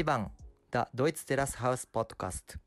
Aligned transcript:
Ichiban, 0.00 0.30
der 0.72 0.88
Deutsch 0.94 1.26
Terrace 1.26 1.60
House 1.60 1.84
Podcast. 1.84 2.58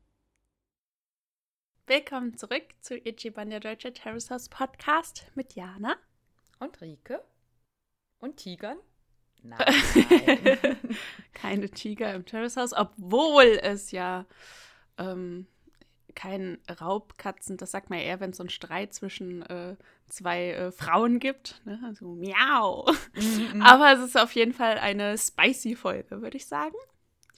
Willkommen 1.88 2.36
zurück 2.36 2.62
zu 2.80 2.96
Ichiban, 2.96 3.50
der 3.50 3.58
Deutsche 3.58 3.92
Terrace 3.92 4.30
House 4.30 4.48
Podcast 4.48 5.26
mit 5.34 5.56
Jana. 5.56 5.96
Und 6.60 6.80
Rike? 6.80 7.24
Und 8.20 8.36
Tigern? 8.36 8.78
Nein. 9.42 9.58
Keine 11.34 11.68
Tiger 11.70 12.14
im 12.14 12.24
Terrace 12.24 12.56
House, 12.56 12.72
obwohl 12.72 13.58
es 13.60 13.90
ja 13.90 14.26
ähm, 14.96 15.48
kein 16.14 16.58
Raubkatzen, 16.80 17.56
das 17.56 17.72
sagt 17.72 17.90
man 17.90 17.98
eher, 17.98 18.20
wenn 18.20 18.30
es 18.30 18.36
so 18.36 18.44
einen 18.44 18.50
Streit 18.50 18.94
zwischen 18.94 19.42
äh, 19.42 19.74
zwei 20.06 20.52
äh, 20.52 20.70
Frauen 20.70 21.18
gibt. 21.18 21.60
Ne? 21.64 21.82
Also 21.84 22.14
miau. 22.14 22.88
Mhm. 23.14 23.60
Aber 23.60 23.92
es 23.92 23.98
ist 23.98 24.16
auf 24.16 24.30
jeden 24.36 24.52
Fall 24.52 24.78
eine 24.78 25.18
spicy 25.18 25.74
Folge, 25.74 26.22
würde 26.22 26.36
ich 26.36 26.46
sagen, 26.46 26.76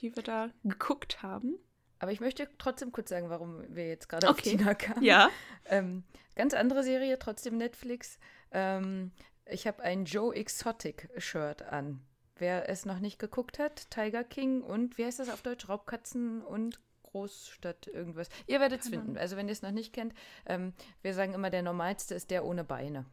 die 0.01 0.15
wir 0.15 0.23
da 0.23 0.51
geguckt 0.65 1.23
haben. 1.23 1.59
Aber 1.99 2.13
ich 2.13 2.21
möchte 2.21 2.49
trotzdem 2.59 2.93
kurz 2.93 3.09
sagen, 3.09 3.31
warum 3.31 3.65
wir 3.75 3.89
jetzt 3.89 4.09
gerade 4.09 4.29
okay. 4.29 4.37
auf 4.37 4.43
Tina 4.43 4.75
kamen. 4.75 5.03
Ja. 5.03 5.31
Ähm, 5.65 6.05
ganz 6.35 6.53
andere 6.55 6.83
Serie, 6.83 7.19
trotzdem 7.19 7.57
Netflix. 7.57 8.19
Ähm, 8.51 9.13
ich 9.47 9.67
habe 9.67 9.83
ein 9.83 10.05
Joe 10.05 10.35
Exotic 10.35 11.09
Shirt 11.17 11.63
an. 11.63 12.03
Wer 12.37 12.69
es 12.69 12.85
noch 12.85 12.99
nicht 12.99 13.19
geguckt 13.19 13.59
hat, 13.59 13.91
Tiger 13.91 14.23
King 14.23 14.61
und 14.61 14.99
wie 14.99 15.07
heißt 15.07 15.19
das 15.19 15.31
auf 15.31 15.41
Deutsch? 15.41 15.71
Raubkatzen 15.71 16.43
und 16.43 16.81
Großstadt 17.05 17.87
irgendwas. 17.87 18.29
Ihr 18.47 18.61
werdet 18.61 18.83
es 18.83 18.89
finden. 18.91 19.17
Also 19.17 19.37
wenn 19.37 19.49
ihr 19.49 19.53
es 19.53 19.63
noch 19.63 19.71
nicht 19.71 19.95
kennt, 19.95 20.13
ähm, 20.45 20.75
wir 21.01 21.15
sagen 21.15 21.33
immer, 21.33 21.49
der 21.49 21.63
normalste 21.63 22.15
ist 22.15 22.31
der 22.31 22.45
ohne 22.45 22.63
Beine. 22.63 23.07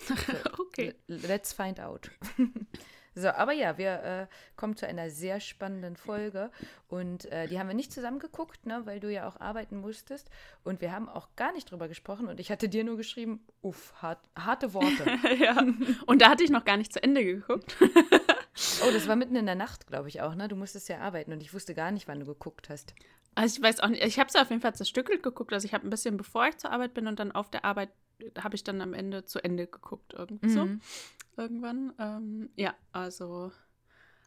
okay. 0.58 0.94
Let's 1.06 1.52
find 1.52 1.78
out. 1.78 2.10
So, 3.14 3.28
aber 3.28 3.52
ja, 3.52 3.78
wir 3.78 4.02
äh, 4.02 4.26
kommen 4.56 4.76
zu 4.76 4.86
einer 4.86 5.08
sehr 5.10 5.40
spannenden 5.40 5.96
Folge 5.96 6.50
und 6.88 7.26
äh, 7.26 7.46
die 7.46 7.58
haben 7.58 7.68
wir 7.68 7.74
nicht 7.74 7.92
zusammen 7.92 8.18
geguckt, 8.18 8.66
ne, 8.66 8.82
weil 8.84 8.98
du 8.98 9.10
ja 9.10 9.28
auch 9.28 9.40
arbeiten 9.40 9.76
musstest 9.76 10.30
und 10.64 10.80
wir 10.80 10.92
haben 10.92 11.08
auch 11.08 11.28
gar 11.36 11.52
nicht 11.52 11.70
drüber 11.70 11.88
gesprochen 11.88 12.28
und 12.28 12.40
ich 12.40 12.50
hatte 12.50 12.68
dir 12.68 12.82
nur 12.82 12.96
geschrieben, 12.96 13.44
uff, 13.62 13.94
hart, 14.02 14.18
harte 14.36 14.74
Worte. 14.74 15.04
ja, 15.38 15.64
und 16.06 16.22
da 16.22 16.30
hatte 16.30 16.42
ich 16.42 16.50
noch 16.50 16.64
gar 16.64 16.76
nicht 16.76 16.92
zu 16.92 17.02
Ende 17.02 17.24
geguckt. 17.24 17.76
oh, 17.80 18.90
das 18.92 19.06
war 19.06 19.16
mitten 19.16 19.36
in 19.36 19.46
der 19.46 19.54
Nacht, 19.54 19.86
glaube 19.86 20.08
ich 20.08 20.20
auch, 20.20 20.34
ne? 20.34 20.48
Du 20.48 20.56
musstest 20.56 20.88
ja 20.88 20.98
arbeiten 20.98 21.32
und 21.32 21.40
ich 21.40 21.54
wusste 21.54 21.74
gar 21.74 21.92
nicht, 21.92 22.08
wann 22.08 22.20
du 22.20 22.26
geguckt 22.26 22.68
hast. 22.68 22.94
Also 23.36 23.56
ich 23.56 23.62
weiß 23.62 23.80
auch 23.80 23.88
nicht, 23.88 24.04
ich 24.04 24.18
habe 24.18 24.28
es 24.28 24.36
auf 24.36 24.50
jeden 24.50 24.62
Fall 24.62 24.74
zerstückelt 24.74 25.22
geguckt, 25.22 25.52
also 25.52 25.66
ich 25.66 25.74
habe 25.74 25.86
ein 25.86 25.90
bisschen 25.90 26.16
bevor 26.16 26.46
ich 26.48 26.56
zur 26.56 26.70
Arbeit 26.70 26.94
bin 26.94 27.06
und 27.06 27.18
dann 27.18 27.32
auf 27.32 27.50
der 27.50 27.64
Arbeit 27.64 27.90
habe 28.38 28.54
ich 28.54 28.64
dann 28.64 28.80
am 28.80 28.94
Ende 28.94 29.24
zu 29.24 29.42
Ende 29.42 29.66
geguckt 29.66 30.14
irgendwie 30.16 30.46
mhm. 30.48 30.50
so 30.50 31.42
irgendwann. 31.42 31.92
Ähm, 31.98 32.50
ja, 32.56 32.74
also. 32.92 33.52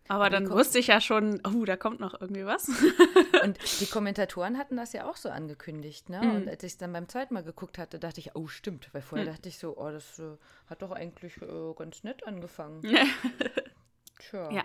Aber, 0.10 0.26
aber 0.26 0.30
dann 0.30 0.50
wusste 0.50 0.80
ich 0.80 0.88
ja 0.88 1.02
schon, 1.02 1.42
oh, 1.46 1.66
da 1.66 1.76
kommt 1.76 2.00
noch 2.00 2.20
irgendwie 2.20 2.46
was. 2.46 2.70
und 3.44 3.58
die 3.82 3.88
Kommentatoren 3.88 4.58
hatten 4.58 4.78
das 4.78 4.94
ja 4.94 5.10
auch 5.10 5.18
so 5.18 5.30
angekündigt, 5.30 6.10
ne? 6.10 6.22
Mhm. 6.22 6.36
Und 6.36 6.50
als 6.50 6.64
ich 6.64 6.74
es 6.74 6.78
dann 6.78 6.94
beim 6.94 7.10
zweiten 7.10 7.34
Mal 7.34 7.44
geguckt 7.44 7.78
hatte, 7.78 8.00
dachte 8.00 8.22
ich, 8.22 8.34
oh, 8.36 8.48
stimmt. 8.48 8.90
Weil 8.94 9.02
vorher 9.02 9.28
mhm. 9.28 9.32
dachte 9.32 9.50
ich 9.50 9.58
so, 9.58 9.78
oh, 9.78 9.90
das 9.90 10.20
äh, 10.20 10.38
hat 10.68 10.82
doch 10.82 10.92
eigentlich 10.92 11.42
äh, 11.42 11.74
ganz 11.76 12.04
nett 12.04 12.26
angefangen. 12.26 12.82
Tja. 14.20 14.52
Ja. 14.52 14.64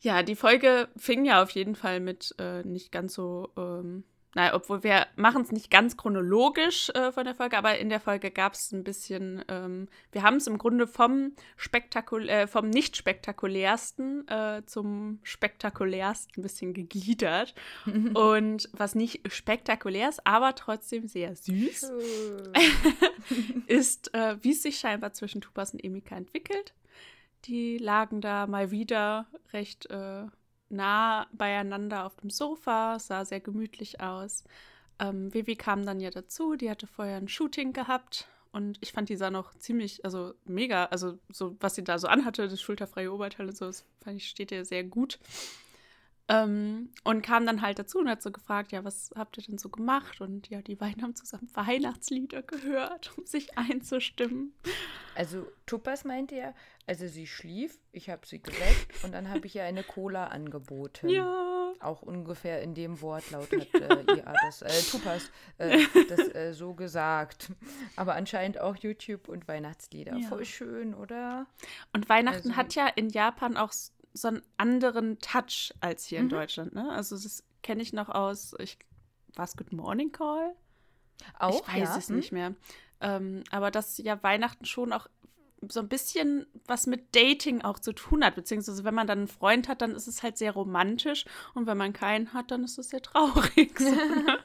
Ja, 0.00 0.22
die 0.22 0.36
Folge 0.36 0.88
fing 0.96 1.24
ja 1.24 1.42
auf 1.42 1.50
jeden 1.50 1.74
Fall 1.74 1.98
mit 1.98 2.34
äh, 2.38 2.62
nicht 2.62 2.92
ganz 2.92 3.14
so 3.14 3.50
ähm, 3.56 4.04
Nein, 4.34 4.52
obwohl 4.52 4.82
wir 4.82 5.06
machen 5.16 5.42
es 5.42 5.52
nicht 5.52 5.70
ganz 5.70 5.96
chronologisch 5.96 6.90
äh, 6.90 7.12
von 7.12 7.24
der 7.24 7.34
Folge, 7.34 7.56
aber 7.56 7.78
in 7.78 7.88
der 7.88 7.98
Folge 7.98 8.30
gab 8.30 8.52
es 8.52 8.72
ein 8.72 8.84
bisschen, 8.84 9.42
ähm, 9.48 9.88
wir 10.12 10.22
haben 10.22 10.36
es 10.36 10.46
im 10.46 10.58
Grunde 10.58 10.86
vom 10.86 11.32
spektakul 11.56 12.28
äh, 12.28 12.46
vom 12.46 12.68
nicht 12.68 12.96
spektakulärsten 12.96 14.28
äh, 14.28 14.62
zum 14.66 15.20
spektakulärsten 15.22 16.40
ein 16.40 16.42
bisschen 16.42 16.74
gegliedert. 16.74 17.54
Und 17.86 18.68
was 18.72 18.94
nicht 18.94 19.32
spektakulär 19.32 20.10
ist, 20.10 20.26
aber 20.26 20.54
trotzdem 20.54 21.08
sehr 21.08 21.34
süß, 21.34 21.90
ist, 23.66 24.14
äh, 24.14 24.36
wie 24.42 24.52
es 24.52 24.62
sich 24.62 24.78
scheinbar 24.78 25.14
zwischen 25.14 25.40
Tupas 25.40 25.72
und 25.72 25.82
Emika 25.82 26.16
entwickelt. 26.16 26.74
Die 27.44 27.78
lagen 27.78 28.20
da 28.20 28.46
mal 28.46 28.70
wieder 28.70 29.26
recht 29.52 29.90
äh, 29.90 30.24
nah 30.68 31.26
beieinander 31.32 32.04
auf 32.04 32.16
dem 32.16 32.30
Sofa, 32.30 32.98
sah 32.98 33.24
sehr 33.24 33.40
gemütlich 33.40 34.00
aus. 34.00 34.44
Ähm, 34.98 35.32
Vivi 35.32 35.56
kam 35.56 35.86
dann 35.86 36.00
ja 36.00 36.10
dazu, 36.10 36.56
die 36.56 36.70
hatte 36.70 36.86
vorher 36.86 37.16
ein 37.16 37.28
Shooting 37.28 37.72
gehabt 37.72 38.26
und 38.52 38.78
ich 38.80 38.92
fand, 38.92 39.08
die 39.08 39.16
sah 39.16 39.30
noch 39.30 39.54
ziemlich, 39.54 40.04
also 40.04 40.34
mega, 40.44 40.86
also 40.86 41.18
so, 41.30 41.56
was 41.60 41.74
sie 41.74 41.84
da 41.84 41.98
so 41.98 42.08
anhatte, 42.08 42.48
das 42.48 42.60
schulterfreie 42.60 43.12
Oberteil 43.12 43.46
und 43.46 43.56
so, 43.56 43.66
das 43.66 43.84
fand 44.02 44.16
ich, 44.16 44.28
steht 44.28 44.50
ihr 44.50 44.64
sehr 44.64 44.84
gut. 44.84 45.18
Ähm, 46.30 46.90
und 47.04 47.22
kam 47.22 47.46
dann 47.46 47.62
halt 47.62 47.78
dazu 47.78 47.98
und 47.98 48.08
hat 48.08 48.20
so 48.20 48.30
gefragt, 48.30 48.72
ja, 48.72 48.84
was 48.84 49.10
habt 49.16 49.38
ihr 49.38 49.44
denn 49.44 49.56
so 49.56 49.70
gemacht? 49.70 50.20
Und 50.20 50.50
ja, 50.50 50.60
die 50.60 50.76
beiden 50.76 51.02
haben 51.02 51.14
zusammen 51.14 51.48
Weihnachtslieder 51.54 52.42
gehört, 52.42 53.16
um 53.16 53.24
sich 53.24 53.56
einzustimmen. 53.56 54.52
Also 55.14 55.46
Tupas 55.64 56.04
meinte 56.04 56.36
ja, 56.36 56.54
also 56.86 57.06
sie 57.06 57.26
schlief, 57.26 57.78
ich 57.92 58.10
habe 58.10 58.26
sie 58.26 58.42
geweckt 58.42 59.04
und 59.04 59.12
dann 59.12 59.28
habe 59.28 59.46
ich 59.46 59.56
ihr 59.56 59.64
eine 59.64 59.82
Cola 59.82 60.26
angeboten. 60.26 61.08
Ja. 61.08 61.72
Auch 61.80 62.02
ungefähr 62.02 62.62
in 62.62 62.74
dem 62.74 63.00
Wortlaut 63.00 63.50
hat 63.52 63.74
äh, 63.74 64.16
ihr 64.16 64.24
das, 64.42 64.62
äh, 64.62 64.90
Tupas 64.90 65.30
äh, 65.58 65.78
das 66.08 66.34
äh, 66.34 66.52
so 66.52 66.74
gesagt. 66.74 67.52
Aber 67.96 68.14
anscheinend 68.14 68.60
auch 68.60 68.76
YouTube 68.76 69.28
und 69.28 69.48
Weihnachtslieder. 69.48 70.16
Ja. 70.16 70.28
Voll 70.28 70.44
schön, 70.44 70.94
oder? 70.94 71.46
Und 71.92 72.08
Weihnachten 72.08 72.48
also, 72.48 72.56
hat 72.56 72.74
ja 72.74 72.86
in 72.86 73.08
Japan 73.08 73.56
auch 73.56 73.72
so 74.12 74.28
einen 74.28 74.42
anderen 74.56 75.18
Touch 75.18 75.72
als 75.80 76.04
hier 76.04 76.18
mhm. 76.20 76.24
in 76.24 76.28
Deutschland. 76.30 76.74
Ne? 76.74 76.90
Also 76.90 77.16
das 77.16 77.44
kenne 77.62 77.82
ich 77.82 77.92
noch 77.92 78.08
aus, 78.08 78.54
ich, 78.58 78.78
war 79.34 79.44
es 79.44 79.56
Good 79.56 79.72
Morning 79.72 80.12
Call? 80.12 80.54
Auch, 81.38 81.66
ich 81.68 81.74
weiß 81.74 81.88
ja. 81.88 81.96
es 81.96 82.08
nicht 82.08 82.32
mehr. 82.32 82.54
Ähm, 83.00 83.44
aber 83.50 83.70
dass 83.70 83.98
ja 83.98 84.22
Weihnachten 84.22 84.64
schon 84.64 84.92
auch 84.92 85.08
so 85.68 85.80
ein 85.80 85.88
bisschen 85.88 86.46
was 86.66 86.86
mit 86.86 87.14
Dating 87.16 87.62
auch 87.62 87.78
zu 87.78 87.92
tun 87.92 88.24
hat, 88.24 88.36
beziehungsweise 88.36 88.84
wenn 88.84 88.94
man 88.94 89.06
dann 89.06 89.18
einen 89.18 89.28
Freund 89.28 89.68
hat, 89.68 89.82
dann 89.82 89.94
ist 89.94 90.06
es 90.06 90.22
halt 90.22 90.38
sehr 90.38 90.52
romantisch 90.52 91.24
und 91.54 91.66
wenn 91.66 91.76
man 91.76 91.92
keinen 91.92 92.32
hat, 92.32 92.50
dann 92.50 92.62
ist 92.62 92.78
es 92.78 92.90
sehr 92.90 93.02
traurig. 93.02 93.78
So, 93.78 93.90
ne? 93.90 94.38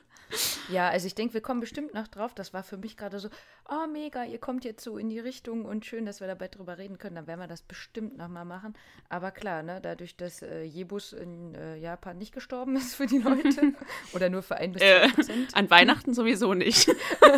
Ja, 0.70 0.90
also 0.90 1.08
ich 1.08 1.16
denke, 1.16 1.34
wir 1.34 1.42
kommen 1.42 1.60
bestimmt 1.60 1.94
noch 1.94 2.08
drauf. 2.08 2.34
Das 2.34 2.54
war 2.54 2.64
für 2.64 2.78
mich 2.78 2.98
gerade 2.98 3.20
so, 3.20 3.30
oh 3.70 3.88
mega, 3.92 4.24
ihr 4.24 4.40
kommt 4.40 4.66
jetzt 4.66 4.84
so 4.84 4.98
in 4.98 5.10
die 5.10 5.20
Richtung 5.20 5.66
und 5.66 5.86
schön, 5.86 6.06
dass 6.06 6.20
wir 6.20 6.28
dabei 6.28 6.48
drüber 6.48 6.78
reden 6.78 6.98
können. 6.98 7.16
Dann 7.16 7.28
werden 7.28 7.40
wir 7.40 7.48
das 7.48 7.62
bestimmt 7.62 8.18
nochmal 8.18 8.46
machen. 8.46 8.74
Aber 9.10 9.32
klar, 9.32 9.64
ne, 9.64 9.80
dadurch, 9.82 10.16
dass 10.16 10.42
äh, 10.42 10.64
Jebus 10.64 11.14
in 11.14 11.54
äh, 11.56 11.78
Japan 11.78 12.18
nicht 12.18 12.34
gestorben 12.34 12.76
ist 12.76 12.96
für 12.96 13.06
die 13.06 13.20
Leute 13.20 13.74
oder 14.14 14.30
nur 14.30 14.42
für 14.42 14.56
ein 14.58 14.72
bis 14.72 14.82
zwei 14.82 14.88
äh, 14.88 15.10
Prozent. 15.10 15.56
an 15.56 15.70
Weihnachten 15.70 16.14
sowieso 16.14 16.54
nicht. 16.54 16.90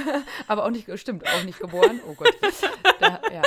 Aber 0.48 0.66
auch 0.66 0.72
nicht, 0.72 0.88
stimmt, 1.00 1.28
auch 1.28 1.44
nicht 1.44 1.60
geboren. 1.60 2.00
Oh 2.08 2.14
Gott. 2.14 2.36
Da, 3.00 3.22
ja. 3.34 3.42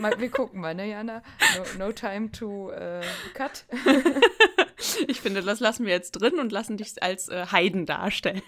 Mal, 0.00 0.18
wir 0.18 0.30
gucken 0.30 0.60
mal, 0.60 0.74
ne, 0.74 0.88
Jana? 0.88 1.22
No, 1.56 1.86
no 1.86 1.92
time 1.92 2.30
to 2.30 2.70
uh, 2.72 3.02
cut. 3.34 3.64
Ich 5.08 5.20
finde, 5.20 5.42
das 5.42 5.60
lassen 5.60 5.86
wir 5.86 5.92
jetzt 5.92 6.12
drin 6.12 6.38
und 6.38 6.52
lassen 6.52 6.76
dich 6.76 7.02
als 7.02 7.28
äh, 7.28 7.46
Heiden 7.46 7.86
darstellen. 7.86 8.42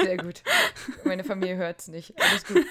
Sehr 0.00 0.16
gut. 0.16 0.42
Meine 1.04 1.24
Familie 1.24 1.56
hört 1.56 1.80
es 1.80 1.88
nicht. 1.88 2.14
Alles 2.20 2.44
gut. 2.44 2.64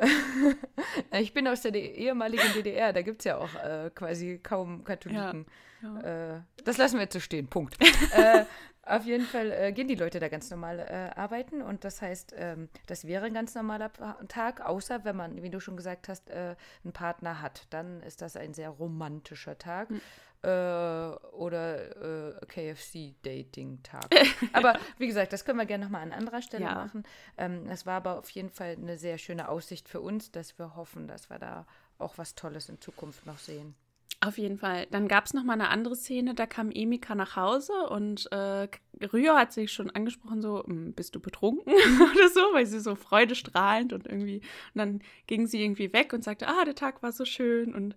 ich 1.12 1.32
bin 1.32 1.46
aus 1.46 1.62
der 1.62 1.74
ehemaligen 1.74 2.52
DDR, 2.54 2.92
da 2.92 3.02
gibt 3.02 3.20
es 3.20 3.24
ja 3.26 3.38
auch 3.38 3.54
äh, 3.54 3.90
quasi 3.94 4.40
kaum 4.42 4.84
Katholiken. 4.84 5.46
Ja, 5.82 6.00
ja. 6.02 6.36
Äh, 6.36 6.40
das 6.64 6.78
lassen 6.78 6.96
wir 6.96 7.02
jetzt 7.02 7.12
so 7.12 7.20
stehen, 7.20 7.48
Punkt. 7.48 7.76
äh, 8.12 8.44
auf 8.82 9.04
jeden 9.04 9.26
Fall 9.26 9.52
äh, 9.52 9.72
gehen 9.72 9.88
die 9.88 9.94
Leute 9.94 10.18
da 10.20 10.28
ganz 10.28 10.50
normal 10.50 10.80
äh, 10.80 11.18
arbeiten 11.18 11.62
und 11.62 11.84
das 11.84 12.00
heißt, 12.00 12.34
ähm, 12.36 12.68
das 12.86 13.06
wäre 13.06 13.26
ein 13.26 13.34
ganz 13.34 13.54
normaler 13.54 13.92
Tag, 14.28 14.62
außer 14.62 15.04
wenn 15.04 15.16
man, 15.16 15.42
wie 15.42 15.50
du 15.50 15.60
schon 15.60 15.76
gesagt 15.76 16.08
hast, 16.08 16.30
äh, 16.30 16.56
einen 16.82 16.92
Partner 16.92 17.42
hat. 17.42 17.66
Dann 17.70 18.02
ist 18.02 18.22
das 18.22 18.36
ein 18.36 18.54
sehr 18.54 18.70
romantischer 18.70 19.58
Tag. 19.58 19.90
Mhm 19.90 20.00
äh, 20.42 20.48
oder 20.48 22.38
äh, 22.38 22.46
KFC-Dating-Tag. 22.46 24.08
aber 24.52 24.78
wie 24.98 25.06
gesagt, 25.06 25.32
das 25.32 25.44
können 25.44 25.58
wir 25.58 25.66
gerne 25.66 25.84
nochmal 25.84 26.02
an 26.02 26.12
anderer 26.12 26.42
Stelle 26.42 26.64
ja. 26.64 26.74
machen. 26.74 27.04
Ähm, 27.36 27.66
es 27.68 27.86
war 27.86 27.96
aber 27.96 28.18
auf 28.18 28.30
jeden 28.30 28.50
Fall 28.50 28.76
eine 28.78 28.96
sehr 28.96 29.18
schöne 29.18 29.48
Aussicht 29.48 29.88
für 29.88 30.00
uns, 30.00 30.30
dass 30.30 30.58
wir 30.58 30.76
hoffen, 30.76 31.08
dass 31.08 31.30
wir 31.30 31.38
da 31.38 31.66
auch 31.98 32.16
was 32.18 32.34
Tolles 32.34 32.68
in 32.68 32.80
Zukunft 32.80 33.26
noch 33.26 33.38
sehen. 33.38 33.74
Auf 34.22 34.36
jeden 34.36 34.58
Fall. 34.58 34.86
Dann 34.90 35.08
gab 35.08 35.24
es 35.24 35.32
noch 35.32 35.44
mal 35.44 35.54
eine 35.54 35.70
andere 35.70 35.96
Szene, 35.96 36.34
da 36.34 36.44
kam 36.44 36.70
Emika 36.70 37.14
nach 37.14 37.36
Hause 37.36 37.72
und 37.88 38.30
äh, 38.32 38.68
Ryo 39.00 39.34
hat 39.34 39.54
sich 39.54 39.72
schon 39.72 39.88
angesprochen, 39.88 40.42
so, 40.42 40.62
hm, 40.62 40.92
bist 40.92 41.14
du 41.14 41.20
betrunken 41.20 41.72
oder 42.12 42.28
so, 42.28 42.40
weil 42.52 42.66
sie 42.66 42.80
so 42.80 42.96
freudestrahlend 42.96 43.94
und 43.94 44.06
irgendwie, 44.06 44.42
und 44.74 44.78
dann 44.78 45.00
ging 45.26 45.46
sie 45.46 45.62
irgendwie 45.62 45.94
weg 45.94 46.12
und 46.12 46.22
sagte, 46.22 46.48
ah, 46.48 46.66
der 46.66 46.74
Tag 46.74 47.02
war 47.02 47.12
so 47.12 47.24
schön 47.24 47.74
und 47.74 47.96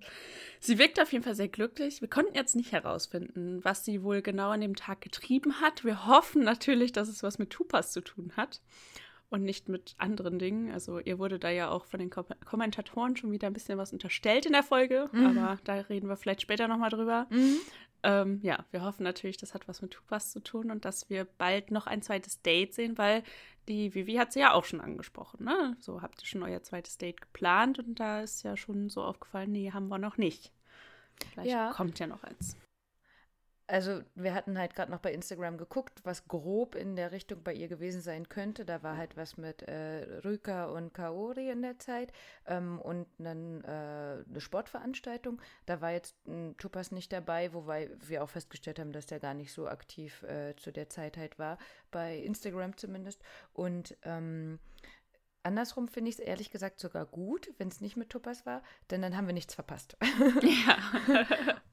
sie 0.61 0.77
wirkte 0.77 1.01
auf 1.01 1.11
jeden 1.11 1.25
Fall 1.25 1.35
sehr 1.35 1.49
glücklich. 1.49 1.99
Wir 1.99 2.09
konnten 2.09 2.35
jetzt 2.35 2.55
nicht 2.55 2.71
herausfinden, 2.71 3.59
was 3.65 3.83
sie 3.83 4.01
wohl 4.01 4.21
genau 4.21 4.51
an 4.51 4.61
dem 4.61 4.77
Tag 4.77 5.01
getrieben 5.01 5.59
hat. 5.59 5.83
Wir 5.83 6.07
hoffen 6.07 6.41
natürlich, 6.41 6.93
dass 6.93 7.09
es 7.09 7.21
was 7.21 7.37
mit 7.37 7.49
Tupas 7.49 7.91
zu 7.91 7.99
tun 7.99 8.31
hat 8.37 8.61
und 9.33 9.43
nicht 9.43 9.67
mit 9.67 9.95
anderen 9.97 10.37
Dingen. 10.37 10.71
Also 10.71 10.99
ihr 10.99 11.17
wurde 11.17 11.39
da 11.39 11.49
ja 11.49 11.71
auch 11.71 11.85
von 11.85 11.99
den 11.99 12.11
Kom 12.11 12.27
Kommentatoren 12.45 13.17
schon 13.17 13.31
wieder 13.31 13.47
ein 13.47 13.53
bisschen 13.53 13.79
was 13.79 13.91
unterstellt 13.91 14.45
in 14.45 14.53
der 14.53 14.61
Folge, 14.61 15.09
mhm. 15.11 15.25
aber 15.37 15.57
da 15.63 15.73
reden 15.73 16.07
wir 16.07 16.17
vielleicht 16.17 16.43
später 16.43 16.67
nochmal 16.67 16.91
drüber. 16.91 17.25
Mhm. 17.31 17.57
ähm, 18.03 18.39
ja, 18.43 18.63
wir 18.69 18.83
hoffen 18.83 19.03
natürlich, 19.03 19.37
das 19.37 19.55
hat 19.55 19.67
was 19.67 19.81
mit 19.81 19.89
Tupas 19.89 20.31
zu 20.31 20.39
tun 20.39 20.69
und 20.69 20.85
dass 20.85 21.09
wir 21.09 21.25
bald 21.25 21.71
noch 21.71 21.87
ein 21.87 22.03
zweites 22.03 22.43
Date 22.43 22.75
sehen, 22.75 22.99
weil 22.99 23.23
die 23.67 23.95
Vivi 23.95 24.13
hat 24.15 24.33
sie 24.33 24.41
ja 24.41 24.53
auch 24.53 24.65
schon 24.65 24.81
angesprochen, 24.81 25.45
ne? 25.45 25.75
So 25.79 26.03
habt 26.03 26.21
ihr 26.21 26.27
schon 26.27 26.43
euer 26.43 26.61
zweites 26.61 26.99
Date 26.99 27.19
geplant 27.19 27.79
und 27.79 27.99
da 27.99 28.21
ist 28.21 28.43
ja 28.43 28.55
schon 28.55 28.89
so 28.89 29.01
aufgefallen, 29.01 29.51
nee, 29.51 29.71
haben 29.71 29.87
wir 29.87 29.97
noch 29.97 30.17
nicht. 30.17 30.51
Vielleicht 31.31 31.49
ja. 31.49 31.71
kommt 31.71 31.97
ja 31.97 32.05
noch 32.05 32.23
eins. 32.23 32.55
Also 33.65 34.01
wir 34.15 34.33
hatten 34.33 34.57
halt 34.57 34.75
gerade 34.75 34.91
noch 34.91 34.99
bei 34.99 35.13
Instagram 35.13 35.57
geguckt, 35.57 36.01
was 36.03 36.27
grob 36.27 36.75
in 36.75 36.97
der 36.97 37.13
Richtung 37.13 37.43
bei 37.43 37.53
ihr 37.53 37.69
gewesen 37.69 38.01
sein 38.01 38.27
könnte. 38.27 38.65
Da 38.65 38.83
war 38.83 38.97
halt 38.97 39.15
was 39.15 39.37
mit 39.37 39.61
äh, 39.63 40.19
Rüka 40.25 40.65
und 40.65 40.93
Kaori 40.93 41.49
in 41.49 41.61
der 41.61 41.79
Zeit 41.79 42.11
ähm, 42.45 42.79
und 42.79 43.07
dann 43.19 43.63
äh, 43.63 44.23
eine 44.27 44.39
Sportveranstaltung. 44.41 45.41
Da 45.65 45.79
war 45.79 45.91
jetzt 45.91 46.15
ein 46.27 46.57
Tupas 46.57 46.91
nicht 46.91 47.13
dabei, 47.13 47.53
wobei 47.53 47.89
wir 47.99 48.23
auch 48.23 48.29
festgestellt 48.29 48.79
haben, 48.79 48.91
dass 48.91 49.05
der 49.05 49.21
gar 49.21 49.33
nicht 49.33 49.53
so 49.53 49.67
aktiv 49.67 50.23
äh, 50.23 50.55
zu 50.57 50.71
der 50.71 50.89
Zeit 50.89 51.15
halt 51.15 51.39
war, 51.39 51.57
bei 51.89 52.17
Instagram 52.17 52.75
zumindest. 52.75 53.21
Und 53.53 53.95
ähm, 54.03 54.59
Andersrum 55.43 55.89
finde 55.89 56.09
ich 56.09 56.19
es 56.19 56.19
ehrlich 56.19 56.51
gesagt 56.51 56.79
sogar 56.79 57.05
gut, 57.05 57.51
wenn 57.57 57.67
es 57.67 57.81
nicht 57.81 57.97
mit 57.97 58.09
Tuppers 58.09 58.45
war, 58.45 58.63
denn 58.89 59.01
dann 59.01 59.17
haben 59.17 59.27
wir 59.27 59.33
nichts 59.33 59.53
verpasst. 59.53 59.97
Ja. 60.41 60.77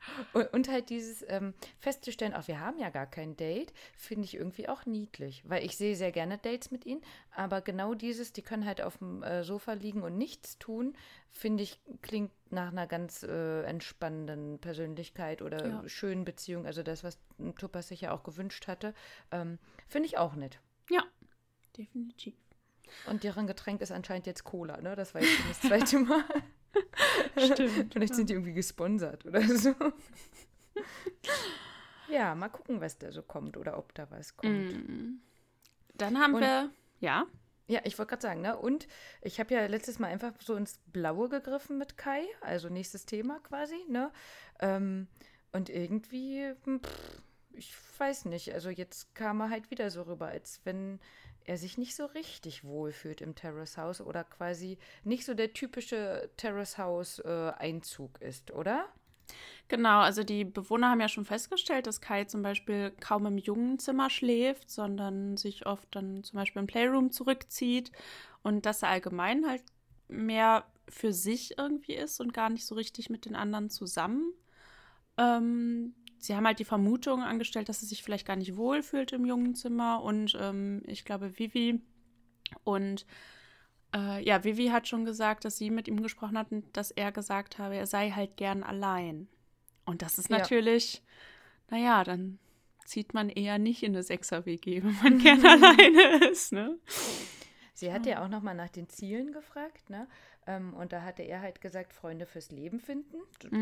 und, 0.32 0.52
und, 0.52 0.68
halt 0.68 0.90
dieses 0.90 1.24
ähm, 1.28 1.54
festzustellen, 1.78 2.34
auch 2.34 2.48
wir 2.48 2.58
haben 2.58 2.78
ja 2.78 2.90
gar 2.90 3.06
kein 3.06 3.36
Date, 3.36 3.72
finde 3.96 4.24
ich 4.24 4.34
irgendwie 4.34 4.68
auch 4.68 4.86
niedlich, 4.86 5.42
weil 5.46 5.64
ich 5.64 5.76
sehe 5.76 5.94
sehr 5.94 6.10
gerne 6.10 6.38
Dates 6.38 6.70
mit 6.70 6.84
ihnen, 6.84 7.00
aber 7.30 7.60
genau 7.60 7.94
dieses, 7.94 8.32
die 8.32 8.42
können 8.42 8.66
halt 8.66 8.82
auf 8.82 8.98
dem 8.98 9.22
äh, 9.22 9.44
Sofa 9.44 9.74
liegen 9.74 10.02
und 10.02 10.18
nichts 10.18 10.58
tun, 10.58 10.96
finde 11.30 11.62
ich, 11.62 11.80
klingt 12.02 12.32
nach 12.50 12.72
einer 12.72 12.86
ganz 12.86 13.22
äh, 13.22 13.62
entspannenden 13.62 14.58
Persönlichkeit 14.58 15.42
oder 15.42 15.66
ja. 15.66 15.88
schönen 15.88 16.24
Beziehung, 16.24 16.66
also 16.66 16.82
das, 16.82 17.04
was 17.04 17.18
Tuppers 17.58 17.88
sich 17.88 18.00
ja 18.00 18.12
auch 18.12 18.24
gewünscht 18.24 18.66
hatte, 18.66 18.94
ähm, 19.30 19.58
finde 19.86 20.06
ich 20.06 20.18
auch 20.18 20.34
nett. 20.34 20.58
Ja, 20.88 21.04
definitiv. 21.76 22.34
Und 23.06 23.24
deren 23.24 23.46
Getränk 23.46 23.80
ist 23.80 23.92
anscheinend 23.92 24.26
jetzt 24.26 24.44
Cola, 24.44 24.80
ne? 24.80 24.96
Das 24.96 25.14
war 25.14 25.22
jetzt 25.22 25.34
schon 25.36 25.48
das 25.48 25.60
zweite 25.60 25.98
Mal. 26.00 26.24
Stimmt. 27.36 27.92
Vielleicht 27.92 28.14
sind 28.14 28.30
die 28.30 28.34
irgendwie 28.34 28.52
gesponsert 28.52 29.26
oder 29.26 29.42
so. 29.42 29.74
ja, 32.08 32.34
mal 32.34 32.48
gucken, 32.48 32.80
was 32.80 32.98
da 32.98 33.10
so 33.10 33.22
kommt 33.22 33.56
oder 33.56 33.78
ob 33.78 33.94
da 33.94 34.10
was 34.10 34.36
kommt. 34.36 34.88
Mm. 34.88 35.20
Dann 35.94 36.18
haben 36.18 36.34
Und, 36.34 36.42
wir, 36.42 36.70
ja. 37.00 37.26
Ja, 37.66 37.80
ich 37.84 37.96
wollte 37.98 38.10
gerade 38.10 38.22
sagen, 38.22 38.40
ne? 38.40 38.56
Und 38.56 38.88
ich 39.22 39.38
habe 39.38 39.54
ja 39.54 39.66
letztes 39.66 40.00
Mal 40.00 40.08
einfach 40.08 40.32
so 40.40 40.56
ins 40.56 40.80
Blaue 40.86 41.28
gegriffen 41.28 41.78
mit 41.78 41.96
Kai, 41.96 42.24
also 42.40 42.68
nächstes 42.68 43.06
Thema 43.06 43.38
quasi, 43.40 43.76
ne? 43.88 44.10
Ähm, 44.58 45.06
und 45.52 45.68
irgendwie, 45.68 46.52
pff, 46.82 47.22
ich 47.52 47.72
weiß 47.98 48.24
nicht, 48.24 48.52
also 48.52 48.70
jetzt 48.70 49.14
kam 49.14 49.40
er 49.40 49.50
halt 49.50 49.70
wieder 49.70 49.90
so 49.90 50.02
rüber, 50.02 50.26
als 50.26 50.60
wenn 50.64 50.98
er 51.44 51.56
sich 51.56 51.78
nicht 51.78 51.96
so 51.96 52.06
richtig 52.06 52.64
wohlfühlt 52.64 53.20
im 53.20 53.34
Terrace 53.34 53.76
House 53.76 54.00
oder 54.00 54.24
quasi 54.24 54.78
nicht 55.04 55.24
so 55.24 55.34
der 55.34 55.52
typische 55.52 56.30
Terrace 56.36 56.78
House 56.78 57.18
äh, 57.20 57.52
Einzug 57.56 58.20
ist, 58.20 58.50
oder? 58.50 58.86
Genau, 59.68 60.00
also 60.00 60.24
die 60.24 60.44
Bewohner 60.44 60.90
haben 60.90 61.00
ja 61.00 61.08
schon 61.08 61.24
festgestellt, 61.24 61.86
dass 61.86 62.00
Kai 62.00 62.24
zum 62.24 62.42
Beispiel 62.42 62.90
kaum 63.00 63.26
im 63.26 63.38
Jungenzimmer 63.38 64.10
schläft, 64.10 64.70
sondern 64.70 65.36
sich 65.36 65.66
oft 65.66 65.86
dann 65.92 66.24
zum 66.24 66.38
Beispiel 66.38 66.60
im 66.60 66.66
Playroom 66.66 67.12
zurückzieht 67.12 67.92
und 68.42 68.66
dass 68.66 68.82
er 68.82 68.88
allgemein 68.88 69.46
halt 69.46 69.62
mehr 70.08 70.64
für 70.88 71.12
sich 71.12 71.56
irgendwie 71.56 71.94
ist 71.94 72.20
und 72.20 72.34
gar 72.34 72.50
nicht 72.50 72.66
so 72.66 72.74
richtig 72.74 73.10
mit 73.10 73.24
den 73.24 73.36
anderen 73.36 73.70
zusammen. 73.70 74.32
Ähm, 75.16 75.94
sie 76.20 76.36
haben 76.36 76.46
halt 76.46 76.58
die 76.58 76.64
Vermutung 76.64 77.22
angestellt, 77.22 77.68
dass 77.68 77.80
sie 77.80 77.86
sich 77.86 78.02
vielleicht 78.02 78.26
gar 78.26 78.36
nicht 78.36 78.56
wohlfühlt 78.56 79.12
im 79.12 79.26
Jungenzimmer. 79.26 80.02
Und 80.02 80.36
ähm, 80.40 80.82
ich 80.86 81.04
glaube, 81.04 81.38
Vivi 81.38 81.80
und 82.64 83.06
äh, 83.94 84.22
ja, 84.24 84.44
Vivi 84.44 84.68
hat 84.68 84.86
schon 84.86 85.04
gesagt, 85.04 85.44
dass 85.44 85.56
sie 85.56 85.70
mit 85.70 85.88
ihm 85.88 86.02
gesprochen 86.02 86.38
hat 86.38 86.52
und 86.52 86.64
dass 86.76 86.90
er 86.90 87.10
gesagt 87.12 87.58
habe, 87.58 87.76
er 87.76 87.86
sei 87.86 88.10
halt 88.10 88.36
gern 88.36 88.62
allein. 88.62 89.28
Und 89.84 90.02
das 90.02 90.18
ist 90.18 90.30
natürlich, 90.30 91.02
ja. 91.70 91.76
naja, 91.76 92.04
dann 92.04 92.38
zieht 92.84 93.14
man 93.14 93.28
eher 93.28 93.58
nicht 93.58 93.82
in 93.82 93.92
eine 93.92 94.02
Sechser-WG, 94.02 94.82
wenn 94.82 94.96
man 95.02 95.18
gern 95.18 95.44
alleine 95.46 96.26
ist, 96.30 96.52
ne? 96.52 96.78
Sie 97.80 97.90
hat 97.94 98.04
ja 98.04 98.22
auch 98.22 98.28
noch 98.28 98.42
mal 98.42 98.52
nach 98.52 98.68
den 98.68 98.90
Zielen 98.90 99.32
gefragt, 99.32 99.88
ne? 99.88 100.06
Ähm, 100.46 100.74
und 100.74 100.92
da 100.92 101.00
hatte 101.02 101.22
er 101.22 101.40
halt 101.40 101.62
gesagt, 101.62 101.94
Freunde 101.94 102.26
fürs 102.26 102.50
Leben 102.50 102.78
finden, 102.78 103.16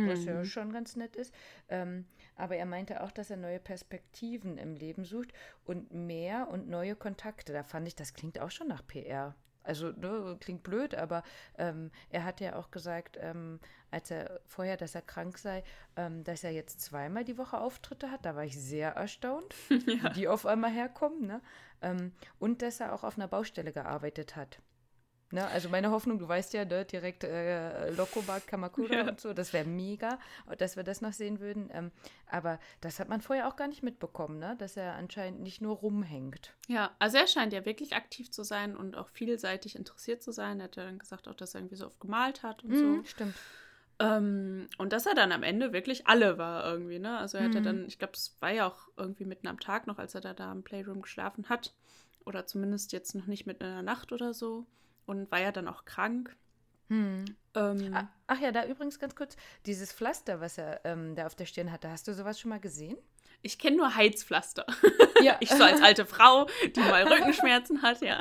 was 0.08 0.24
ja 0.24 0.34
mhm. 0.34 0.44
schon 0.44 0.72
ganz 0.72 0.96
nett 0.96 1.14
ist. 1.14 1.32
Ähm, 1.68 2.04
aber 2.34 2.56
er 2.56 2.66
meinte 2.66 3.04
auch, 3.04 3.12
dass 3.12 3.30
er 3.30 3.36
neue 3.36 3.60
Perspektiven 3.60 4.58
im 4.58 4.74
Leben 4.74 5.04
sucht 5.04 5.32
und 5.64 5.92
mehr 5.92 6.48
und 6.50 6.68
neue 6.68 6.96
Kontakte. 6.96 7.52
Da 7.52 7.62
fand 7.62 7.86
ich, 7.86 7.94
das 7.94 8.12
klingt 8.12 8.40
auch 8.40 8.50
schon 8.50 8.66
nach 8.66 8.84
PR. 8.84 9.36
Also 9.62 9.90
ne, 9.90 10.36
klingt 10.40 10.62
blöd, 10.62 10.94
aber 10.94 11.22
ähm, 11.58 11.90
er 12.10 12.24
hat 12.24 12.40
ja 12.40 12.56
auch 12.56 12.70
gesagt, 12.70 13.18
ähm, 13.20 13.60
als 13.90 14.10
er 14.10 14.40
vorher, 14.46 14.78
dass 14.78 14.94
er 14.94 15.02
krank 15.02 15.36
sei, 15.36 15.62
ähm, 15.94 16.24
dass 16.24 16.42
er 16.42 16.52
jetzt 16.52 16.80
zweimal 16.80 17.22
die 17.22 17.36
Woche 17.36 17.60
Auftritte 17.60 18.10
hat. 18.10 18.24
Da 18.24 18.34
war 18.34 18.44
ich 18.44 18.58
sehr 18.58 18.92
erstaunt, 18.92 19.54
ja. 19.68 19.76
wie 19.76 20.12
die 20.14 20.28
auf 20.28 20.46
einmal 20.46 20.70
herkommen. 20.70 21.26
Ne? 21.26 21.42
Ähm, 21.82 22.12
und 22.38 22.62
dass 22.62 22.80
er 22.80 22.92
auch 22.92 23.04
auf 23.04 23.16
einer 23.16 23.28
Baustelle 23.28 23.72
gearbeitet 23.72 24.36
hat. 24.36 24.60
Ne, 25.30 25.46
also 25.46 25.68
meine 25.68 25.90
Hoffnung, 25.90 26.18
du 26.18 26.26
weißt 26.26 26.54
ja, 26.54 26.64
ne, 26.64 26.86
direkt 26.86 27.22
äh, 27.22 27.90
Lokobar, 27.90 28.40
Kamakura 28.40 28.94
ja. 28.94 29.08
und 29.08 29.20
so, 29.20 29.34
das 29.34 29.52
wäre 29.52 29.66
mega, 29.66 30.18
dass 30.56 30.76
wir 30.76 30.84
das 30.84 31.02
noch 31.02 31.12
sehen 31.12 31.38
würden. 31.38 31.68
Ähm, 31.70 31.92
aber 32.30 32.58
das 32.80 32.98
hat 32.98 33.10
man 33.10 33.20
vorher 33.20 33.46
auch 33.46 33.56
gar 33.56 33.68
nicht 33.68 33.82
mitbekommen, 33.82 34.38
ne? 34.38 34.56
dass 34.58 34.78
er 34.78 34.94
anscheinend 34.94 35.40
nicht 35.40 35.60
nur 35.60 35.76
rumhängt. 35.76 36.54
Ja, 36.66 36.92
also 36.98 37.18
er 37.18 37.26
scheint 37.26 37.52
ja 37.52 37.66
wirklich 37.66 37.94
aktiv 37.94 38.30
zu 38.30 38.42
sein 38.42 38.74
und 38.74 38.96
auch 38.96 39.10
vielseitig 39.10 39.76
interessiert 39.76 40.22
zu 40.22 40.32
sein. 40.32 40.60
Er 40.60 40.64
hat 40.64 40.76
ja 40.76 40.84
dann 40.84 40.98
gesagt 40.98 41.28
auch, 41.28 41.34
dass 41.34 41.54
er 41.54 41.60
irgendwie 41.60 41.76
so 41.76 41.86
oft 41.86 42.00
gemalt 42.00 42.42
hat 42.42 42.64
und 42.64 42.70
mhm, 42.70 42.96
so. 42.96 43.04
Stimmt. 43.04 43.34
Ähm, 44.00 44.68
und 44.78 44.92
dass 44.92 45.06
er 45.06 45.14
dann 45.14 45.32
am 45.32 45.42
Ende 45.42 45.72
wirklich 45.72 46.06
alle 46.06 46.38
war 46.38 46.64
irgendwie, 46.70 46.98
ne? 46.98 47.18
Also 47.18 47.38
er 47.38 47.44
mhm. 47.44 47.48
hatte 47.48 47.62
dann, 47.62 47.86
ich 47.86 47.98
glaube, 47.98 48.14
es 48.14 48.36
war 48.40 48.52
ja 48.52 48.66
auch 48.66 48.88
irgendwie 48.96 49.24
mitten 49.24 49.48
am 49.48 49.58
Tag 49.58 49.86
noch, 49.86 49.98
als 49.98 50.14
er 50.14 50.20
da, 50.20 50.34
da 50.34 50.52
im 50.52 50.62
Playroom 50.62 51.02
geschlafen 51.02 51.48
hat. 51.48 51.74
Oder 52.24 52.46
zumindest 52.46 52.92
jetzt 52.92 53.14
noch 53.14 53.26
nicht 53.26 53.46
mitten 53.46 53.64
in 53.64 53.72
der 53.72 53.82
Nacht 53.82 54.12
oder 54.12 54.34
so 54.34 54.66
und 55.06 55.30
war 55.30 55.40
ja 55.40 55.50
dann 55.50 55.66
auch 55.66 55.84
krank. 55.84 56.36
Hm. 56.88 57.24
Ähm, 57.54 57.96
Ach 58.26 58.40
ja, 58.40 58.52
da 58.52 58.66
übrigens 58.66 58.98
ganz 58.98 59.16
kurz, 59.16 59.36
dieses 59.66 59.92
Pflaster, 59.92 60.40
was 60.40 60.58
er 60.58 60.82
ähm, 60.84 61.14
da 61.14 61.26
auf 61.26 61.34
der 61.34 61.46
Stirn 61.46 61.72
hatte, 61.72 61.90
hast 61.90 62.06
du 62.06 62.14
sowas 62.14 62.38
schon 62.38 62.50
mal 62.50 62.60
gesehen? 62.60 62.96
Ich 63.42 63.58
kenne 63.58 63.76
nur 63.76 63.94
Heizpflaster. 63.94 64.66
Ja. 65.20 65.36
ich 65.40 65.50
so 65.50 65.62
als 65.62 65.80
alte 65.80 66.06
Frau, 66.06 66.46
die 66.74 66.80
mal 66.80 67.02
Rückenschmerzen 67.12 67.82
hat, 67.82 68.00
ja. 68.00 68.20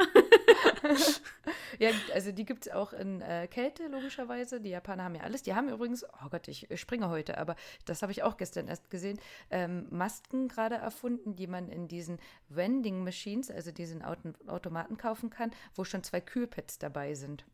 ja, 1.79 1.89
also 2.13 2.31
die 2.31 2.45
gibt 2.45 2.67
es 2.67 2.74
auch 2.74 2.93
in 2.93 3.21
äh, 3.21 3.47
Kälte, 3.47 3.88
logischerweise. 3.88 4.62
Die 4.62 4.69
Japaner 4.69 5.03
haben 5.03 5.15
ja 5.15 5.24
alles. 5.24 5.41
Die 5.41 5.55
haben 5.55 5.69
übrigens, 5.69 6.03
oh 6.03 6.29
Gott, 6.29 6.47
ich 6.47 6.67
springe 6.75 7.09
heute, 7.09 7.38
aber 7.38 7.55
das 7.86 8.03
habe 8.03 8.12
ich 8.12 8.21
auch 8.21 8.38
gestern 8.38 8.67
erst 8.67 8.89
gesehen, 8.91 9.19
ähm, 9.50 9.88
Masken 9.89 10.47
gerade 10.47 10.75
erfunden, 10.75 11.36
die 11.36 11.47
man 11.47 11.69
in 11.69 11.88
diesen 11.88 12.19
Vending 12.50 13.03
Machines, 13.03 13.50
also 13.50 13.71
diesen 13.71 14.03
Auto 14.03 14.33
Automaten 14.47 14.97
kaufen 14.97 15.29
kann, 15.29 15.51
wo 15.74 15.83
schon 15.83 16.03
zwei 16.03 16.21
Kühlpads 16.21 16.77
dabei 16.77 17.15
sind. 17.15 17.45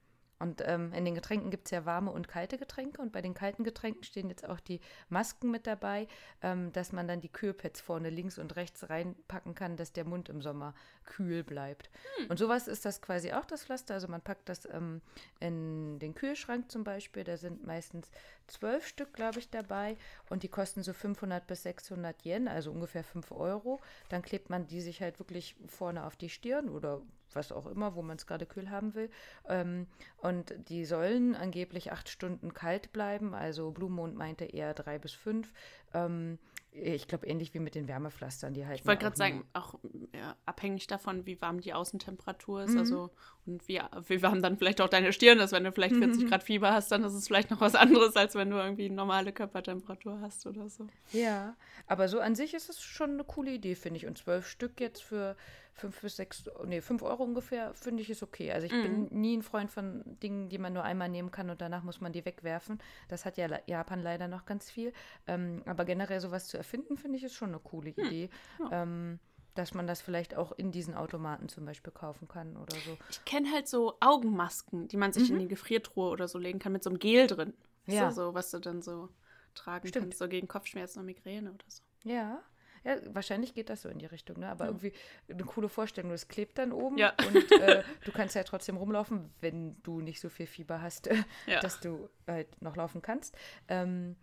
Und 0.43 0.61
ähm, 0.65 0.91
in 0.91 1.05
den 1.05 1.15
Getränken 1.15 1.51
gibt 1.51 1.67
es 1.67 1.71
ja 1.71 1.85
warme 1.85 2.11
und 2.11 2.27
kalte 2.27 2.57
Getränke. 2.57 3.01
Und 3.01 3.13
bei 3.13 3.21
den 3.21 3.33
kalten 3.33 3.63
Getränken 3.63 4.03
stehen 4.03 4.27
jetzt 4.27 4.47
auch 4.47 4.59
die 4.59 4.81
Masken 5.07 5.49
mit 5.49 5.65
dabei, 5.65 6.07
ähm, 6.41 6.73
dass 6.73 6.91
man 6.91 7.07
dann 7.07 7.21
die 7.21 7.31
Kühlpads 7.31 7.79
vorne 7.79 8.09
links 8.09 8.37
und 8.37 8.57
rechts 8.57 8.89
reinpacken 8.89 9.55
kann, 9.55 9.77
dass 9.77 9.93
der 9.93 10.03
Mund 10.03 10.27
im 10.27 10.41
Sommer 10.41 10.75
kühl 11.05 11.45
bleibt. 11.45 11.89
Hm. 12.17 12.31
Und 12.31 12.39
sowas 12.39 12.67
ist 12.67 12.83
das 12.83 13.01
quasi 13.01 13.31
auch 13.31 13.45
das 13.45 13.63
Pflaster. 13.63 13.93
Also 13.93 14.09
man 14.09 14.19
packt 14.19 14.49
das 14.49 14.67
ähm, 14.69 15.01
in 15.39 15.97
den 15.99 16.13
Kühlschrank 16.13 16.69
zum 16.69 16.83
Beispiel. 16.83 17.23
Da 17.23 17.37
sind 17.37 17.65
meistens 17.65 18.11
zwölf 18.47 18.85
Stück, 18.85 19.13
glaube 19.13 19.39
ich, 19.39 19.49
dabei. 19.49 19.95
Und 20.29 20.43
die 20.43 20.49
kosten 20.49 20.83
so 20.83 20.91
500 20.91 21.47
bis 21.47 21.63
600 21.63 22.25
Yen, 22.25 22.49
also 22.49 22.69
ungefähr 22.69 23.05
5 23.05 23.31
Euro. 23.31 23.79
Dann 24.09 24.21
klebt 24.21 24.49
man 24.49 24.67
die 24.67 24.81
sich 24.81 25.01
halt 25.01 25.19
wirklich 25.19 25.55
vorne 25.67 26.05
auf 26.05 26.17
die 26.17 26.29
Stirn 26.29 26.67
oder 26.67 27.01
was 27.35 27.51
auch 27.51 27.67
immer, 27.67 27.95
wo 27.95 28.01
man 28.01 28.17
es 28.17 28.27
gerade 28.27 28.45
kühl 28.45 28.69
haben 28.69 28.93
will. 28.95 29.09
Ähm, 29.47 29.87
und 30.17 30.53
die 30.69 30.85
sollen 30.85 31.35
angeblich 31.35 31.91
acht 31.91 32.09
Stunden 32.09 32.53
kalt 32.53 32.91
bleiben. 32.93 33.33
Also 33.33 33.71
Blue 33.71 33.89
Mond 33.89 34.15
meinte 34.15 34.45
eher 34.45 34.73
drei 34.73 34.99
bis 34.99 35.13
fünf. 35.13 35.53
Ähm, 35.93 36.39
ich 36.75 37.07
glaube, 37.07 37.27
ähnlich 37.27 37.53
wie 37.53 37.59
mit 37.59 37.75
den 37.75 37.87
Wärmepflastern, 37.87 38.53
die 38.53 38.65
halt. 38.65 38.79
Ich 38.79 38.85
wollte 38.85 39.03
gerade 39.03 39.15
sagen, 39.15 39.45
auch 39.53 39.75
ja, 40.13 40.35
abhängig 40.45 40.87
davon, 40.87 41.25
wie 41.25 41.39
warm 41.39 41.61
die 41.61 41.73
Außentemperatur 41.73 42.63
ist. 42.63 42.71
Mhm. 42.71 42.79
Also, 42.79 43.09
und 43.45 43.67
wie, 43.67 43.79
wie 44.07 44.23
warm 44.23 44.41
dann 44.41 44.57
vielleicht 44.57 44.81
auch 44.81 44.89
deine 44.89 45.13
Stirn 45.13 45.39
ist. 45.39 45.51
Wenn 45.51 45.63
du 45.63 45.71
vielleicht 45.71 45.95
40 45.95 46.23
mhm. 46.23 46.29
Grad 46.29 46.43
Fieber 46.43 46.73
hast, 46.73 46.91
dann 46.91 47.03
ist 47.03 47.13
es 47.13 47.27
vielleicht 47.27 47.51
noch 47.51 47.61
was 47.61 47.75
anderes, 47.75 48.15
als 48.15 48.33
wenn 48.35 48.49
du 48.49 48.57
irgendwie 48.57 48.89
normale 48.89 49.31
Körpertemperatur 49.31 50.19
hast 50.21 50.47
oder 50.47 50.67
so. 50.69 50.87
Ja, 51.11 51.55
aber 51.85 52.07
so 52.07 52.19
an 52.19 52.35
sich 52.35 52.53
ist 52.55 52.69
es 52.69 52.81
schon 52.81 53.11
eine 53.11 53.23
coole 53.23 53.51
Idee, 53.51 53.75
finde 53.75 53.97
ich. 53.97 54.07
Und 54.07 54.17
zwölf 54.17 54.47
Stück 54.47 54.79
jetzt 54.79 55.03
für 55.03 55.35
fünf 55.73 56.01
bis 56.01 56.15
sechs, 56.15 56.43
nee, 56.65 56.81
fünf 56.81 57.01
Euro 57.01 57.23
ungefähr, 57.23 57.73
finde 57.73 58.01
ich 58.01 58.09
ist 58.09 58.23
okay. 58.23 58.51
Also 58.51 58.67
ich 58.67 58.73
mhm. 58.73 59.09
bin 59.09 59.21
nie 59.21 59.37
ein 59.37 59.41
Freund 59.41 59.71
von 59.71 60.03
Dingen, 60.21 60.49
die 60.49 60.57
man 60.57 60.73
nur 60.73 60.83
einmal 60.83 61.09
nehmen 61.09 61.31
kann 61.31 61.49
und 61.49 61.61
danach 61.61 61.83
muss 61.83 61.99
man 61.99 62.13
die 62.13 62.25
wegwerfen. 62.25 62.79
Das 63.07 63.25
hat 63.25 63.37
ja 63.37 63.47
Japan 63.65 64.01
leider 64.01 64.27
noch 64.27 64.45
ganz 64.45 64.69
viel. 64.69 64.93
Ähm, 65.27 65.63
aber 65.65 65.85
generell 65.85 66.19
sowas 66.19 66.47
zu 66.47 66.57
erfinden, 66.57 66.97
finde 66.97 67.17
ich, 67.17 67.23
ist 67.23 67.33
schon 67.33 67.49
eine 67.49 67.59
coole 67.59 67.95
hm. 67.95 68.05
Idee. 68.05 68.29
Ja. 68.59 68.83
Ähm, 68.83 69.19
dass 69.55 69.73
man 69.75 69.85
das 69.85 70.01
vielleicht 70.01 70.35
auch 70.35 70.51
in 70.53 70.71
diesen 70.71 70.95
Automaten 70.95 71.47
zum 71.47 71.65
Beispiel 71.65 71.93
kaufen 71.93 72.27
kann 72.27 72.57
oder 72.57 72.75
so. 72.75 72.97
Ich 73.11 73.23
kenne 73.23 73.51
halt 73.51 73.67
so 73.67 73.97
Augenmasken, 73.99 74.87
die 74.87 74.97
man 74.97 75.13
sich 75.13 75.29
mhm. 75.29 75.35
in 75.35 75.41
die 75.43 75.47
Gefriertruhe 75.47 76.09
oder 76.09 76.27
so 76.27 76.39
legen 76.39 76.57
kann, 76.57 76.71
mit 76.71 76.83
so 76.83 76.89
einem 76.89 76.97
Gel 76.97 77.27
drin. 77.27 77.53
Ja. 77.85 78.11
So, 78.11 78.33
was 78.33 78.49
du 78.49 78.57
dann 78.57 78.81
so 78.81 79.09
tragen 79.53 79.87
Stimmt. 79.87 80.05
kannst, 80.05 80.17
so 80.17 80.27
gegen 80.27 80.47
Kopfschmerzen 80.47 80.99
und 80.99 81.05
Migräne 81.05 81.51
oder 81.51 81.65
so. 81.67 81.83
Ja. 82.03 82.41
Ja, 82.83 82.97
wahrscheinlich 83.13 83.53
geht 83.53 83.69
das 83.69 83.81
so 83.83 83.89
in 83.89 83.99
die 83.99 84.05
Richtung, 84.05 84.39
ne? 84.39 84.49
Aber 84.49 84.65
ja. 84.65 84.71
irgendwie 84.71 84.93
eine 85.29 85.43
coole 85.43 85.69
Vorstellung. 85.69 86.11
Es 86.11 86.27
klebt 86.27 86.57
dann 86.57 86.71
oben 86.71 86.97
ja. 86.97 87.13
und 87.27 87.51
äh, 87.51 87.83
du 88.05 88.11
kannst 88.11 88.35
ja 88.35 88.43
trotzdem 88.43 88.77
rumlaufen, 88.77 89.29
wenn 89.41 89.81
du 89.83 90.01
nicht 90.01 90.19
so 90.19 90.29
viel 90.29 90.47
Fieber 90.47 90.81
hast, 90.81 91.09
ja. 91.47 91.59
dass 91.61 91.79
du 91.79 92.09
halt 92.27 92.61
noch 92.61 92.75
laufen 92.75 93.01
kannst. 93.01 93.37
Ähm, 93.67 94.15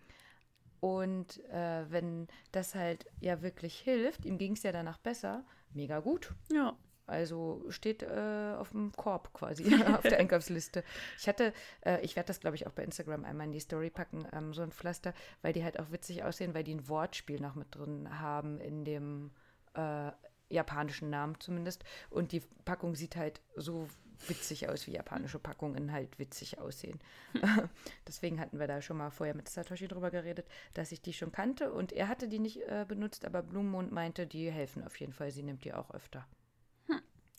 und 0.80 1.44
äh, 1.50 1.90
wenn 1.90 2.28
das 2.52 2.74
halt 2.74 3.06
ja 3.20 3.42
wirklich 3.42 3.78
hilft, 3.78 4.24
ihm 4.24 4.38
ging 4.38 4.52
es 4.52 4.62
ja 4.62 4.72
danach 4.72 4.98
besser, 4.98 5.44
mega 5.72 6.00
gut. 6.00 6.32
Ja. 6.50 6.76
Also 7.10 7.64
steht 7.68 8.02
äh, 8.02 8.54
auf 8.56 8.70
dem 8.70 8.92
Korb 8.92 9.34
quasi, 9.34 9.64
auf 9.94 10.02
der 10.02 10.18
Einkaufsliste. 10.18 10.84
Ich 11.18 11.28
hatte, 11.28 11.52
äh, 11.84 12.00
ich 12.02 12.16
werde 12.16 12.28
das 12.28 12.40
glaube 12.40 12.56
ich 12.56 12.66
auch 12.66 12.72
bei 12.72 12.84
Instagram 12.84 13.24
einmal 13.24 13.46
in 13.46 13.52
die 13.52 13.60
Story 13.60 13.90
packen, 13.90 14.26
ähm, 14.32 14.54
so 14.54 14.62
ein 14.62 14.72
Pflaster, 14.72 15.12
weil 15.42 15.52
die 15.52 15.64
halt 15.64 15.78
auch 15.78 15.90
witzig 15.90 16.24
aussehen, 16.24 16.54
weil 16.54 16.64
die 16.64 16.74
ein 16.74 16.88
Wortspiel 16.88 17.40
noch 17.40 17.56
mit 17.56 17.74
drin 17.74 18.20
haben 18.20 18.60
in 18.60 18.84
dem 18.84 19.30
äh, 19.74 20.12
japanischen 20.48 21.10
Namen 21.10 21.38
zumindest. 21.40 21.84
Und 22.10 22.32
die 22.32 22.42
Packung 22.64 22.94
sieht 22.94 23.16
halt 23.16 23.40
so 23.56 23.88
witzig 24.28 24.68
aus, 24.68 24.86
wie 24.86 24.92
japanische 24.92 25.38
Packungen 25.38 25.92
halt 25.92 26.18
witzig 26.18 26.58
aussehen. 26.58 27.00
Deswegen 28.06 28.40
hatten 28.40 28.58
wir 28.58 28.66
da 28.66 28.82
schon 28.82 28.98
mal 28.98 29.10
vorher 29.10 29.34
mit 29.34 29.48
Satoshi 29.48 29.88
drüber 29.88 30.10
geredet, 30.10 30.46
dass 30.74 30.92
ich 30.92 31.00
die 31.00 31.12
schon 31.12 31.32
kannte 31.32 31.72
und 31.72 31.92
er 31.92 32.08
hatte 32.08 32.28
die 32.28 32.38
nicht 32.38 32.62
äh, 32.68 32.84
benutzt, 32.86 33.24
aber 33.24 33.42
Blumenmond 33.42 33.92
meinte, 33.92 34.26
die 34.26 34.50
helfen 34.50 34.84
auf 34.84 34.98
jeden 35.00 35.12
Fall. 35.12 35.30
Sie 35.30 35.42
nimmt 35.42 35.64
die 35.64 35.72
auch 35.72 35.90
öfter. 35.92 36.26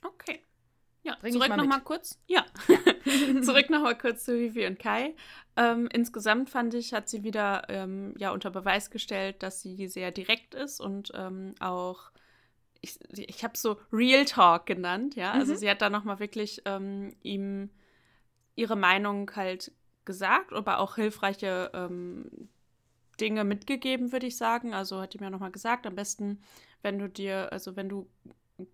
Okay. 0.03 0.41
Ja, 1.03 1.17
Bring 1.19 1.33
zurück 1.33 1.55
nochmal 1.55 1.81
kurz. 1.81 2.19
Ja, 2.27 2.45
zurück 3.41 3.69
nochmal 3.69 3.97
kurz 3.97 4.25
zu 4.25 4.37
Vivi 4.37 4.67
und 4.67 4.77
Kai. 4.77 5.15
Ähm, 5.57 5.89
insgesamt 5.91 6.49
fand 6.49 6.73
ich, 6.73 6.93
hat 6.93 7.09
sie 7.09 7.23
wieder 7.23 7.63
ähm, 7.69 8.13
ja 8.17 8.31
unter 8.31 8.51
Beweis 8.51 8.91
gestellt, 8.91 9.41
dass 9.41 9.61
sie 9.61 9.87
sehr 9.87 10.11
direkt 10.11 10.53
ist 10.53 10.79
und 10.79 11.11
ähm, 11.15 11.55
auch 11.59 12.11
ich, 12.81 12.99
ich 13.11 13.43
habe 13.43 13.57
so 13.57 13.77
Real 13.91 14.25
Talk 14.25 14.65
genannt, 14.65 15.15
ja. 15.15 15.31
Also 15.31 15.53
mhm. 15.53 15.57
sie 15.57 15.69
hat 15.69 15.81
da 15.81 15.89
nochmal 15.89 16.19
wirklich 16.19 16.61
ähm, 16.65 17.15
ihm 17.21 17.69
ihre 18.55 18.75
Meinung 18.75 19.31
halt 19.35 19.71
gesagt, 20.05 20.53
aber 20.53 20.79
auch 20.79 20.95
hilfreiche 20.95 21.71
ähm, 21.73 22.49
Dinge 23.19 23.43
mitgegeben, 23.43 24.11
würde 24.11 24.27
ich 24.27 24.37
sagen. 24.37 24.73
Also 24.73 24.99
hat 24.99 25.15
ihm 25.15 25.23
ja 25.23 25.29
nochmal 25.29 25.51
gesagt, 25.51 25.85
am 25.85 25.95
besten, 25.95 26.41
wenn 26.81 26.97
du 26.97 27.07
dir, 27.07 27.51
also 27.51 27.75
wenn 27.75 27.87
du 27.87 28.09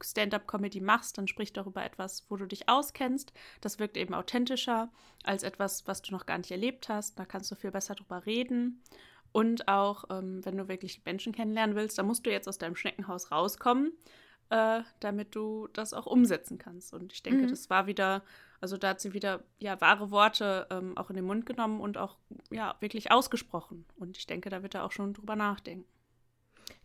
Stand-up-Comedy 0.01 0.81
machst, 0.81 1.17
dann 1.17 1.27
sprich 1.27 1.53
darüber 1.53 1.83
etwas, 1.83 2.25
wo 2.29 2.35
du 2.35 2.45
dich 2.45 2.69
auskennst. 2.69 3.33
Das 3.61 3.79
wirkt 3.79 3.97
eben 3.97 4.13
authentischer 4.13 4.91
als 5.23 5.43
etwas, 5.43 5.87
was 5.87 6.01
du 6.01 6.11
noch 6.11 6.25
gar 6.25 6.37
nicht 6.37 6.51
erlebt 6.51 6.89
hast. 6.89 7.17
Da 7.19 7.25
kannst 7.25 7.51
du 7.51 7.55
viel 7.55 7.71
besser 7.71 7.95
drüber 7.95 8.25
reden. 8.25 8.81
Und 9.31 9.67
auch, 9.67 10.05
ähm, 10.09 10.43
wenn 10.45 10.57
du 10.57 10.67
wirklich 10.67 11.03
Menschen 11.05 11.33
kennenlernen 11.33 11.75
willst, 11.75 11.97
dann 11.97 12.07
musst 12.07 12.25
du 12.25 12.31
jetzt 12.31 12.47
aus 12.47 12.57
deinem 12.57 12.75
Schneckenhaus 12.75 13.31
rauskommen, 13.31 13.91
äh, 14.49 14.81
damit 14.99 15.35
du 15.35 15.67
das 15.73 15.93
auch 15.93 16.05
umsetzen 16.05 16.57
kannst. 16.57 16.93
Und 16.93 17.13
ich 17.13 17.23
denke, 17.23 17.43
mhm. 17.43 17.49
das 17.49 17.69
war 17.69 17.87
wieder, 17.87 18.23
also 18.61 18.77
da 18.77 18.89
hat 18.89 19.01
sie 19.01 19.13
wieder 19.13 19.43
ja 19.59 19.79
wahre 19.81 20.11
Worte 20.11 20.67
ähm, 20.69 20.97
auch 20.97 21.09
in 21.09 21.15
den 21.15 21.25
Mund 21.25 21.45
genommen 21.45 21.81
und 21.81 21.97
auch 21.97 22.17
ja 22.49 22.75
wirklich 22.79 23.11
ausgesprochen. 23.11 23.85
Und 23.97 24.17
ich 24.17 24.27
denke, 24.27 24.49
da 24.49 24.63
wird 24.63 24.75
er 24.75 24.85
auch 24.85 24.91
schon 24.91 25.13
drüber 25.13 25.35
nachdenken. 25.35 25.85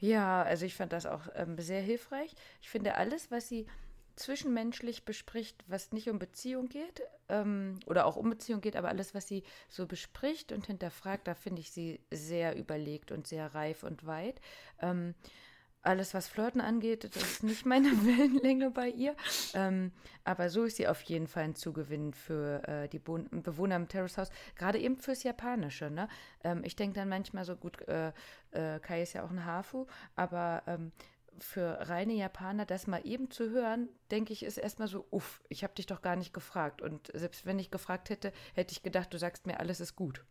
Ja, 0.02 0.42
also 0.42 0.66
ich 0.66 0.74
fand 0.74 0.92
das 0.92 1.06
auch 1.06 1.28
ähm, 1.36 1.56
sehr 1.58 1.80
hilfreich. 1.80 2.34
Ich 2.60 2.68
finde 2.68 2.96
alles, 2.96 3.30
was 3.30 3.48
sie 3.48 3.66
zwischenmenschlich 4.16 5.04
bespricht, 5.04 5.62
was 5.68 5.92
nicht 5.92 6.10
um 6.10 6.18
Beziehung 6.18 6.68
geht 6.68 7.02
ähm, 7.28 7.78
oder 7.86 8.04
auch 8.06 8.16
um 8.16 8.28
Beziehung 8.28 8.60
geht, 8.60 8.74
aber 8.74 8.88
alles, 8.88 9.14
was 9.14 9.28
sie 9.28 9.44
so 9.68 9.86
bespricht 9.86 10.50
und 10.50 10.66
hinterfragt, 10.66 11.28
da 11.28 11.34
finde 11.36 11.60
ich 11.60 11.70
sie 11.70 12.00
sehr 12.10 12.56
überlegt 12.56 13.12
und 13.12 13.28
sehr 13.28 13.54
reif 13.54 13.84
und 13.84 14.04
weit. 14.04 14.40
Ähm, 14.80 15.14
alles, 15.82 16.14
was 16.14 16.28
Flirten 16.28 16.60
angeht, 16.60 17.04
das 17.04 17.22
ist 17.22 17.42
nicht 17.42 17.66
meine 17.66 17.90
Wellenlänge 18.06 18.70
bei 18.70 18.88
ihr. 18.88 19.16
Ähm, 19.54 19.92
aber 20.24 20.48
so 20.48 20.64
ist 20.64 20.76
sie 20.76 20.88
auf 20.88 21.02
jeden 21.02 21.26
Fall 21.26 21.44
ein 21.44 21.54
Zugewinn 21.54 22.14
für 22.14 22.66
äh, 22.68 22.88
die 22.88 22.98
Bo 22.98 23.18
Bewohner 23.30 23.76
im 23.76 23.88
Terrace 23.88 24.18
House, 24.18 24.30
gerade 24.56 24.78
eben 24.78 24.96
fürs 24.96 25.22
Japanische. 25.22 25.90
Ne? 25.90 26.08
Ähm, 26.44 26.62
ich 26.64 26.76
denke 26.76 26.94
dann 26.94 27.08
manchmal 27.08 27.44
so, 27.44 27.56
gut, 27.56 27.86
äh, 27.88 28.12
äh, 28.52 28.78
Kai 28.80 29.02
ist 29.02 29.12
ja 29.14 29.24
auch 29.24 29.30
ein 29.30 29.44
Hafu, 29.44 29.86
aber 30.14 30.62
ähm, 30.66 30.92
für 31.38 31.88
reine 31.88 32.12
Japaner 32.12 32.66
das 32.66 32.86
mal 32.86 33.00
eben 33.04 33.30
zu 33.30 33.50
hören, 33.50 33.88
denke 34.10 34.32
ich, 34.32 34.42
ist 34.44 34.58
erstmal 34.58 34.88
so, 34.88 35.06
uff, 35.10 35.42
ich 35.48 35.64
habe 35.64 35.74
dich 35.74 35.86
doch 35.86 36.02
gar 36.02 36.16
nicht 36.16 36.32
gefragt. 36.32 36.82
Und 36.82 37.10
selbst 37.14 37.46
wenn 37.46 37.58
ich 37.58 37.70
gefragt 37.70 38.10
hätte, 38.10 38.32
hätte 38.54 38.72
ich 38.72 38.82
gedacht, 38.82 39.12
du 39.12 39.18
sagst 39.18 39.46
mir, 39.46 39.58
alles 39.58 39.80
ist 39.80 39.96
gut. 39.96 40.24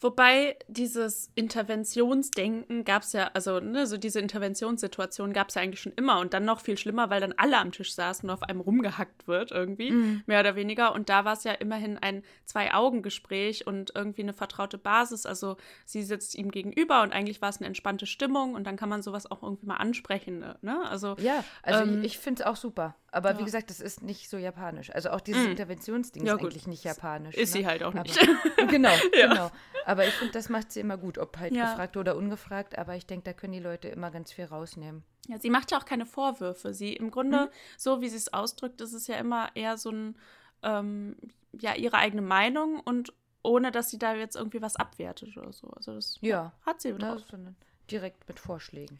Wobei 0.00 0.56
dieses 0.68 1.30
Interventionsdenken 1.34 2.84
gab 2.84 3.02
es 3.02 3.14
ja, 3.14 3.30
also 3.32 3.60
ne, 3.60 3.86
so 3.86 3.96
diese 3.96 4.20
Interventionssituation 4.20 5.32
gab 5.32 5.48
es 5.48 5.54
ja 5.54 5.62
eigentlich 5.62 5.80
schon 5.80 5.92
immer 5.92 6.20
und 6.20 6.34
dann 6.34 6.44
noch 6.44 6.60
viel 6.60 6.76
schlimmer, 6.76 7.08
weil 7.08 7.20
dann 7.20 7.32
alle 7.36 7.56
am 7.56 7.72
Tisch 7.72 7.94
saßen 7.94 8.28
und 8.28 8.34
auf 8.34 8.42
einem 8.42 8.60
rumgehackt 8.60 9.26
wird 9.26 9.52
irgendwie, 9.52 9.90
mhm. 9.90 10.22
mehr 10.26 10.40
oder 10.40 10.54
weniger. 10.54 10.94
Und 10.94 11.08
da 11.08 11.24
war 11.24 11.32
es 11.32 11.44
ja 11.44 11.52
immerhin 11.52 11.96
ein 11.96 12.22
Zwei-Augen-Gespräch 12.44 13.66
und 13.66 13.92
irgendwie 13.94 14.22
eine 14.22 14.34
vertraute 14.34 14.76
Basis. 14.76 15.24
Also 15.24 15.56
sie 15.86 16.02
sitzt 16.02 16.34
ihm 16.34 16.50
gegenüber 16.50 17.02
und 17.02 17.12
eigentlich 17.12 17.40
war 17.40 17.48
es 17.48 17.58
eine 17.58 17.66
entspannte 17.66 18.04
Stimmung 18.04 18.54
und 18.54 18.64
dann 18.64 18.76
kann 18.76 18.90
man 18.90 19.02
sowas 19.02 19.30
auch 19.30 19.42
irgendwie 19.42 19.66
mal 19.66 19.76
ansprechen. 19.76 20.44
Ne? 20.60 20.88
Also, 20.90 21.16
ja, 21.18 21.42
also 21.62 21.84
ähm, 21.84 22.00
ich, 22.00 22.12
ich 22.12 22.18
finde 22.18 22.42
es 22.42 22.46
auch 22.46 22.56
super. 22.56 22.96
Aber 23.16 23.32
ja. 23.32 23.38
wie 23.38 23.44
gesagt, 23.44 23.70
das 23.70 23.80
ist 23.80 24.02
nicht 24.02 24.28
so 24.28 24.36
japanisch. 24.36 24.90
Also 24.90 25.08
auch 25.08 25.22
dieses 25.22 25.46
mm. 25.46 25.52
Interventionsding 25.52 26.26
ja, 26.26 26.34
ist 26.34 26.38
gut. 26.38 26.50
eigentlich 26.50 26.66
nicht 26.66 26.84
japanisch. 26.84 27.34
Ist 27.34 27.54
ne? 27.54 27.60
sie 27.60 27.66
halt 27.66 27.82
auch 27.82 27.94
nicht. 27.94 28.18
Aber, 28.58 28.66
genau, 28.66 28.90
ja. 29.18 29.28
genau. 29.28 29.45
Aber 29.84 30.06
ich 30.06 30.14
finde, 30.14 30.32
das 30.32 30.48
macht 30.48 30.72
sie 30.72 30.80
immer 30.80 30.96
gut, 30.96 31.18
ob 31.18 31.38
halt 31.38 31.52
gefragt 31.52 31.96
oder 31.96 32.16
ungefragt. 32.16 32.78
Aber 32.78 32.96
ich 32.96 33.06
denke, 33.06 33.24
da 33.24 33.32
können 33.32 33.52
die 33.52 33.60
Leute 33.60 33.88
immer 33.88 34.10
ganz 34.10 34.32
viel 34.32 34.44
rausnehmen. 34.44 35.04
Ja, 35.28 35.38
sie 35.38 35.50
macht 35.50 35.70
ja 35.70 35.78
auch 35.78 35.84
keine 35.84 36.06
Vorwürfe. 36.06 36.74
Sie 36.74 36.92
im 36.92 37.10
Grunde, 37.10 37.46
mhm. 37.46 37.48
so 37.76 38.00
wie 38.00 38.08
sie 38.08 38.16
es 38.16 38.32
ausdrückt, 38.32 38.80
ist 38.80 38.92
es 38.92 39.06
ja 39.06 39.16
immer 39.16 39.50
eher 39.54 39.76
so 39.76 39.90
ein, 39.90 40.16
ähm, 40.62 41.16
ja, 41.52 41.74
ihre 41.74 41.96
eigene 41.96 42.22
Meinung 42.22 42.80
und 42.80 43.12
ohne, 43.42 43.70
dass 43.70 43.90
sie 43.90 43.98
da 43.98 44.14
jetzt 44.14 44.36
irgendwie 44.36 44.60
was 44.60 44.76
abwertet 44.76 45.36
oder 45.36 45.52
so. 45.52 45.68
Also 45.68 45.94
das 45.94 46.18
ja. 46.20 46.52
hat 46.64 46.80
sie 46.80 46.92
drauf. 46.92 47.22
Ne, 47.32 47.54
direkt 47.90 48.26
mit 48.28 48.40
Vorschlägen. 48.40 48.98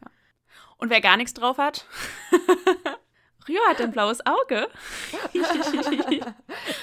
Und 0.78 0.90
wer 0.90 1.00
gar 1.00 1.16
nichts 1.16 1.34
drauf 1.34 1.58
hat, 1.58 1.86
Rio 3.48 3.60
hat 3.68 3.80
ein 3.80 3.92
blaues 3.92 4.24
Auge. 4.26 4.68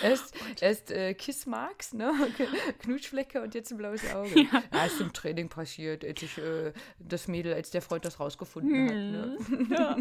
erst 0.03 0.35
erst 0.61 0.91
äh, 0.91 1.13
Kissmarks, 1.13 1.93
ne? 1.93 2.13
Knutschflecke 2.79 3.41
und 3.41 3.53
jetzt 3.53 3.71
ein 3.71 3.77
blaues 3.77 4.13
Auge. 4.13 4.41
Ja, 4.41 4.63
ja 4.73 4.85
ist 4.85 5.01
im 5.01 5.11
Training 5.13 5.49
passiert, 5.49 6.05
als 6.05 6.21
ich 6.21 6.37
äh, 6.37 6.73
das 6.99 7.27
Mädel, 7.27 7.53
als 7.53 7.71
der 7.71 7.81
Freund 7.81 8.05
das 8.05 8.19
rausgefunden 8.19 8.89
hm. 8.89 8.89
hat. 8.89 8.95
Ne? 8.95 9.37
Mhm. 9.47 9.73
Ja. 9.73 9.97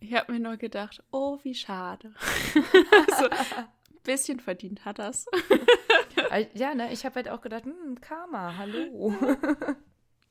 Ich 0.00 0.14
habe 0.14 0.32
mir 0.32 0.40
nur 0.40 0.56
gedacht, 0.56 1.02
oh, 1.10 1.38
wie 1.42 1.54
schade. 1.54 2.14
ein 2.54 3.68
bisschen 4.02 4.40
verdient 4.40 4.84
hat 4.84 4.98
das. 4.98 5.26
ja, 6.54 6.74
ne? 6.74 6.92
Ich 6.92 7.04
habe 7.04 7.16
halt 7.16 7.28
auch 7.28 7.40
gedacht, 7.40 7.64
hm, 7.64 8.00
Karma, 8.00 8.56
hallo. 8.56 9.14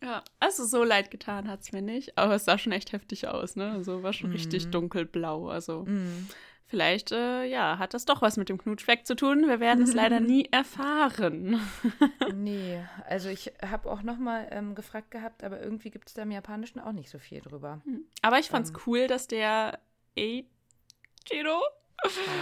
Ja, 0.03 0.24
also 0.39 0.65
so 0.65 0.83
leid 0.83 1.12
getan 1.12 1.48
hat 1.48 1.62
es 1.62 1.72
mir 1.72 1.81
nicht, 1.81 2.17
aber 2.17 2.36
es 2.36 2.45
sah 2.45 2.57
schon 2.57 2.74
echt 2.74 2.91
heftig 2.91 3.27
aus, 3.27 3.55
ne? 3.55 3.72
Also 3.72 4.03
war 4.03 4.12
schon 4.12 4.31
mm. 4.31 4.33
richtig 4.33 4.69
dunkelblau. 4.69 5.48
Also 5.48 5.86
mm. 5.86 6.27
vielleicht, 6.67 7.13
äh, 7.13 7.45
ja, 7.45 7.77
hat 7.79 7.93
das 7.93 8.03
doch 8.03 8.22
was 8.22 8.36
mit 8.36 8.50
dem 8.50 8.57
Knutschfleck 8.57 9.07
zu 9.07 9.15
tun. 9.15 9.48
Wir 9.48 9.62
werden 9.62 9.83
es 9.83 9.93
leider 9.93 10.19
nie 10.19 10.50
erfahren. 10.51 11.62
nee, 12.36 12.83
also 13.07 13.29
ich 13.29 13.53
habe 13.65 13.89
auch 13.89 14.03
noch 14.03 14.17
mal 14.17 14.48
ähm, 14.51 14.75
gefragt 14.75 15.12
gehabt, 15.12 15.41
aber 15.43 15.62
irgendwie 15.62 15.89
gibt 15.89 16.10
es 16.10 16.13
da 16.13 16.24
im 16.24 16.31
Japanischen 16.31 16.79
auch 16.79 16.91
nicht 16.91 17.10
so 17.10 17.17
viel 17.17 17.39
drüber. 17.39 17.81
Hm. 17.86 18.03
Aber 18.22 18.39
ich 18.39 18.50
fand's 18.50 18.72
ähm. 18.72 18.77
cool, 18.86 19.07
dass 19.07 19.27
der 19.27 19.79
Eiichiro 20.17 21.62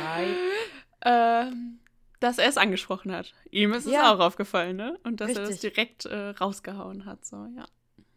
Hi. 0.03 0.25
dass 2.21 2.37
er 2.37 2.47
es 2.47 2.57
angesprochen 2.57 3.11
hat. 3.11 3.33
Ihm 3.49 3.73
ist 3.73 3.87
ja. 3.87 4.01
es 4.01 4.07
auch 4.15 4.19
aufgefallen, 4.25 4.77
ne? 4.77 4.97
Und 5.03 5.19
dass 5.19 5.29
Richtig. 5.29 5.43
er 5.43 5.49
das 5.49 5.59
direkt 5.59 6.05
äh, 6.05 6.29
rausgehauen 6.29 7.05
hat, 7.05 7.25
so, 7.25 7.47
ja. 7.57 7.65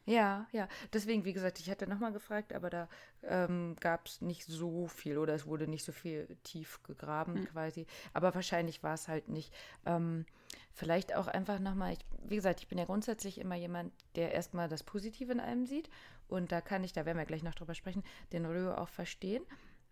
Ja, 0.07 0.47
ja. 0.53 0.69
Deswegen, 0.93 1.25
wie 1.25 1.33
gesagt, 1.33 1.59
ich 1.61 1.71
hatte 1.71 1.87
nochmal 1.87 2.13
gefragt, 2.13 2.53
aber 2.53 2.69
da 2.69 2.89
ähm, 3.23 3.75
gab 3.81 4.07
es 4.07 4.21
nicht 4.21 4.45
so 4.45 4.87
viel 4.87 5.17
oder 5.17 5.33
es 5.35 5.47
wurde 5.47 5.67
nicht 5.67 5.83
so 5.83 5.93
viel 5.93 6.37
tief 6.45 6.83
gegraben 6.83 7.41
mhm. 7.41 7.45
quasi. 7.47 7.87
Aber 8.13 8.35
wahrscheinlich 8.35 8.83
war 8.83 8.93
es 8.93 9.09
halt 9.09 9.29
nicht. 9.31 9.51
Ähm, 9.87 10.27
vielleicht 10.75 11.15
auch 11.15 11.27
einfach 11.27 11.59
nochmal, 11.59 11.97
wie 12.23 12.37
gesagt, 12.37 12.61
ich 12.61 12.69
bin 12.69 12.77
ja 12.77 12.85
grundsätzlich 12.85 13.39
immer 13.41 13.55
jemand, 13.55 13.95
der 14.15 14.33
erstmal 14.33 14.69
das 14.69 14.83
Positive 14.83 15.33
in 15.33 15.41
allem 15.41 15.65
sieht. 15.65 15.89
Und 16.29 16.53
da 16.53 16.61
kann 16.61 16.85
ich, 16.85 16.93
da 16.93 17.07
werden 17.07 17.17
wir 17.17 17.25
gleich 17.25 17.43
noch 17.43 17.55
drüber 17.55 17.75
sprechen, 17.75 18.05
den 18.33 18.45
Röhe 18.45 18.77
auch 18.77 18.91
verstehen. 18.91 19.45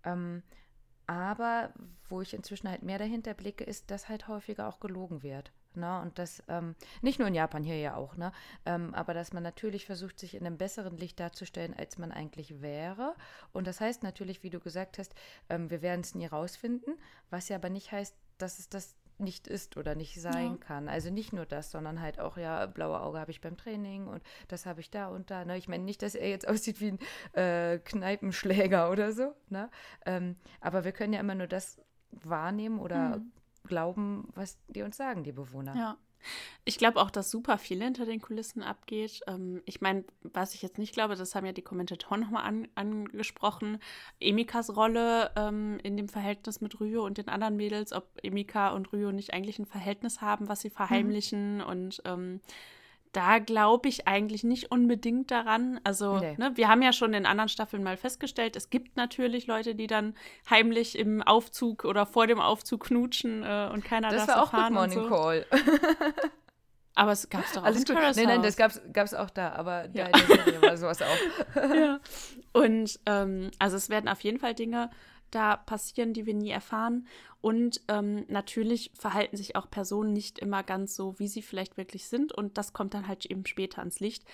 Ähm, 0.05 0.43
aber 1.13 1.73
wo 2.09 2.23
ich 2.23 2.33
inzwischen 2.33 2.69
halt 2.69 2.83
mehr 2.83 2.99
dahinter 2.99 3.35
blicke, 3.35 3.65
ist, 3.65 3.91
dass 3.91 4.09
halt 4.09 4.29
häufiger 4.29 4.67
auch 4.67 4.81
gelogen 4.81 5.23
wird. 5.23 5.53
Ne? 5.75 6.01
Und 6.01 6.19
das, 6.19 6.43
ähm, 6.49 6.75
nicht 7.03 7.19
nur 7.19 7.29
in 7.29 7.35
Japan, 7.35 7.63
hier 7.63 7.79
ja 7.79 7.97
auch, 7.97 8.17
ne? 8.17 8.33
Ähm, 8.67 8.95
aber 8.95 9.15
dass 9.15 9.33
man 9.33 9.43
natürlich 9.43 9.87
versucht, 9.87 10.19
sich 10.19 10.35
in 10.35 10.47
einem 10.47 10.59
besseren 10.59 10.97
Licht 10.97 11.19
darzustellen, 11.21 11.75
als 11.75 11.97
man 11.99 12.13
eigentlich 12.13 12.61
wäre. 12.61 13.15
Und 13.53 13.67
das 13.67 13.81
heißt 13.81 14.03
natürlich, 14.03 14.43
wie 14.43 14.51
du 14.51 14.61
gesagt 14.61 14.99
hast, 14.99 15.15
ähm, 15.49 15.71
wir 15.71 15.81
werden 15.83 16.01
es 16.01 16.15
nie 16.15 16.27
rausfinden, 16.27 16.99
was 17.31 17.49
ja 17.49 17.57
aber 17.57 17.71
nicht 17.71 17.93
heißt, 17.93 18.15
dass 18.39 18.59
es 18.59 18.69
das 18.69 18.97
nicht 19.23 19.47
ist 19.47 19.77
oder 19.77 19.95
nicht 19.95 20.21
sein 20.21 20.53
ja. 20.53 20.57
kann. 20.57 20.89
Also 20.89 21.11
nicht 21.11 21.33
nur 21.33 21.47
das, 21.47 21.71
sondern 21.71 22.01
halt 22.01 22.21
auch, 22.21 22.37
ja, 22.37 22.67
blaue 22.67 23.01
Auge 23.01 23.19
habe 23.19 23.31
ich 23.31 23.41
beim 23.41 23.57
Training 23.57 24.07
und 24.07 24.23
das 24.49 24.67
habe 24.67 24.81
ich 24.81 24.91
da 24.91 25.09
und 25.09 25.31
da. 25.31 25.45
Ne? 25.45 25.57
Ich 25.57 25.69
meine 25.69 25.85
nicht, 25.85 26.03
dass 26.03 26.15
er 26.15 26.29
jetzt 26.29 26.47
aussieht 26.49 26.81
wie 26.81 26.93
ein 26.93 26.99
äh, 27.41 27.79
Kneipenschläger 27.79 28.91
oder 28.91 29.13
so, 29.13 29.35
ne? 29.49 29.71
Ähm, 30.05 30.37
aber 30.61 30.85
wir 30.85 30.93
können 30.93 31.13
ja 31.13 31.21
immer 31.21 31.35
nur 31.35 31.47
das 31.47 31.81
wahrnehmen 32.11 32.79
oder 32.79 33.19
mhm. 33.19 33.33
glauben, 33.65 34.29
was 34.35 34.59
die 34.69 34.83
uns 34.83 34.97
sagen, 34.97 35.25
die 35.25 35.33
Bewohner. 35.33 35.75
Ja. 35.75 35.97
Ich 36.65 36.79
glaube 36.79 37.01
auch, 37.01 37.11
dass 37.11 37.31
super 37.31 37.59
viel 37.59 37.83
hinter 37.83 38.07
den 38.07 38.21
Kulissen 38.21 38.63
abgeht. 38.63 39.21
Ähm, 39.27 39.63
ich 39.65 39.81
meine, 39.81 40.05
was 40.23 40.55
ich 40.55 40.63
jetzt 40.63 40.79
nicht 40.79 40.93
glaube, 40.93 41.17
das 41.17 41.35
haben 41.35 41.47
ja 41.47 41.53
die 41.53 41.63
Kommentatoren 41.63 42.21
nochmal 42.21 42.45
an, 42.45 42.69
angesprochen. 42.75 43.79
Emikas 44.21 44.75
Rolle 44.75 45.31
ähm, 45.37 45.79
in 45.83 45.97
dem 45.97 46.09
Verhältnis 46.09 46.61
mit 46.61 46.81
Ryo 46.81 47.05
und 47.05 47.19
den 47.19 47.29
anderen 47.29 47.57
Mädels, 47.57 47.93
ob 47.93 48.07
Emika 48.23 48.71
und 48.71 48.93
Ryo 48.93 49.13
nicht 49.13 49.33
eigentlich 49.33 49.59
ein 49.59 49.67
Verhältnis 49.67 50.21
haben, 50.21 50.49
was 50.49 50.61
sie 50.61 50.71
verheimlichen 50.71 51.57
mhm. 51.57 51.65
und 51.65 52.03
ähm, 52.05 52.41
da 53.13 53.39
glaube 53.39 53.89
ich 53.89 54.09
eigentlich 54.09 54.43
nicht 54.43 54.71
unbedingt 54.71 55.31
daran. 55.31 55.81
Also, 55.85 56.19
nee. 56.19 56.35
ne, 56.39 56.53
wir 56.55 56.69
haben 56.69 56.83
ja 56.83 56.93
schon 56.93 57.13
in 57.13 57.27
anderen 57.27 57.49
Staffeln 57.49 57.83
mal 57.83 57.97
festgestellt, 57.97 58.57
es 58.57 58.71
gibt 58.71 58.97
natürlich 58.97 59.47
Leute, 59.47 59.75
die 59.75 59.87
dann 59.87 60.15
heimlich 60.49 60.99
im 60.99 61.23
Aufzug 61.23 61.85
oder 61.85 62.07
vor 62.07 62.27
dem 62.27 62.41
Aufzug 62.41 62.85
knutschen 62.85 63.43
äh, 63.43 63.69
und 63.73 63.85
keiner 63.85 64.11
das 64.11 64.27
darf 64.27 64.51
Das 64.51 64.53
war 64.53 64.61
auch 64.61 64.67
Good 64.67 64.73
Morning 64.73 65.03
so. 65.03 65.09
Call. 65.09 65.47
aber 66.95 67.13
es 67.13 67.29
gab 67.29 67.45
es 67.45 67.53
doch 67.53 67.63
auch 67.63 67.67
Alles 67.67 67.85
in. 67.85 67.95
Nein, 67.95 68.27
nein, 68.27 68.43
das 68.43 68.57
gab 68.57 68.73
es 68.73 69.15
auch 69.15 69.31
da, 69.31 69.53
aber 69.53 69.89
ja. 69.93 70.09
da 70.09 70.63
war 70.63 70.77
sowas 70.77 71.03
auch. 71.03 71.57
ja. 71.75 72.01
Und 72.53 72.99
ähm, 73.07 73.51
also 73.59 73.77
es 73.77 73.91
werden 73.91 74.09
auf 74.09 74.21
jeden 74.21 74.39
Fall 74.39 74.55
Dinge 74.55 74.91
da 75.35 75.57
passieren, 75.57 76.13
die 76.13 76.27
wir 76.27 76.35
nie 76.35 76.51
erfahren. 76.51 77.07
Und 77.41 77.81
ähm, 77.89 78.25
natürlich 78.29 78.93
verhalten 78.95 79.37
sich 79.37 79.57
auch 79.57 79.69
Personen 79.69 80.13
nicht 80.13 80.39
immer 80.39 80.63
ganz 80.63 80.95
so, 80.95 81.19
wie 81.19 81.29
sie 81.29 81.43
vielleicht 81.43 81.77
wirklich 81.77 82.07
sind. 82.07 82.33
Und 82.33 82.57
das 82.59 82.73
kommt 82.73 82.95
dann 82.95 83.09
halt 83.09 83.27
eben 83.27 83.47
später 83.47 83.81
ans 83.81 84.01
Licht. 84.01 84.25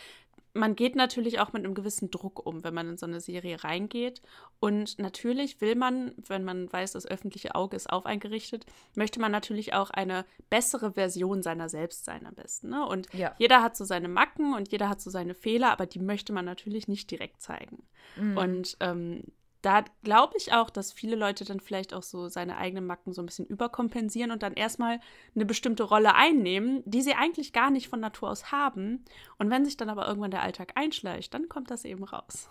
Man 0.54 0.76
geht 0.76 0.96
natürlich 0.96 1.40
auch 1.40 1.52
mit 1.52 1.64
einem 1.64 1.74
gewissen 1.74 2.10
Druck 2.10 2.44
um, 2.44 2.64
wenn 2.64 2.74
man 2.74 2.88
in 2.88 2.96
so 2.96 3.06
eine 3.06 3.20
Serie 3.20 3.62
reingeht. 3.62 4.22
Und 4.60 4.98
natürlich 4.98 5.60
will 5.60 5.76
man, 5.76 6.12
wenn 6.16 6.42
man 6.42 6.72
weiß, 6.72 6.92
das 6.92 7.06
öffentliche 7.06 7.54
Auge 7.54 7.76
ist 7.76 7.88
auf 7.88 8.06
eingerichtet, 8.06 8.66
möchte 8.94 9.20
man 9.20 9.30
natürlich 9.30 9.74
auch 9.74 9.90
eine 9.90 10.24
bessere 10.50 10.92
Version 10.92 11.42
seiner 11.42 11.68
selbst 11.68 12.04
sein 12.04 12.26
am 12.26 12.34
besten. 12.34 12.70
Ne? 12.70 12.84
Und 12.84 13.12
ja. 13.14 13.34
jeder 13.38 13.62
hat 13.62 13.76
so 13.76 13.84
seine 13.84 14.08
Macken 14.08 14.54
und 14.54 14.72
jeder 14.72 14.88
hat 14.88 15.00
so 15.00 15.10
seine 15.10 15.34
Fehler, 15.34 15.70
aber 15.70 15.86
die 15.86 16.00
möchte 16.00 16.32
man 16.32 16.44
natürlich 16.44 16.88
nicht 16.88 17.10
direkt 17.10 17.40
zeigen. 17.40 17.84
Mhm. 18.16 18.36
Und 18.36 18.76
ähm, 18.80 19.22
da 19.62 19.84
glaube 20.02 20.34
ich 20.36 20.52
auch, 20.52 20.70
dass 20.70 20.92
viele 20.92 21.16
Leute 21.16 21.44
dann 21.44 21.60
vielleicht 21.60 21.92
auch 21.92 22.02
so 22.02 22.28
seine 22.28 22.56
eigenen 22.56 22.86
Macken 22.86 23.12
so 23.12 23.22
ein 23.22 23.26
bisschen 23.26 23.46
überkompensieren 23.46 24.30
und 24.30 24.42
dann 24.42 24.54
erstmal 24.54 25.00
eine 25.34 25.44
bestimmte 25.44 25.82
Rolle 25.82 26.14
einnehmen, 26.14 26.82
die 26.84 27.02
sie 27.02 27.14
eigentlich 27.14 27.52
gar 27.52 27.70
nicht 27.70 27.88
von 27.88 28.00
Natur 28.00 28.30
aus 28.30 28.52
haben. 28.52 29.04
Und 29.38 29.50
wenn 29.50 29.64
sich 29.64 29.76
dann 29.76 29.90
aber 29.90 30.06
irgendwann 30.06 30.30
der 30.30 30.42
Alltag 30.42 30.72
einschleicht, 30.76 31.34
dann 31.34 31.48
kommt 31.48 31.70
das 31.70 31.84
eben 31.84 32.04
raus. 32.04 32.48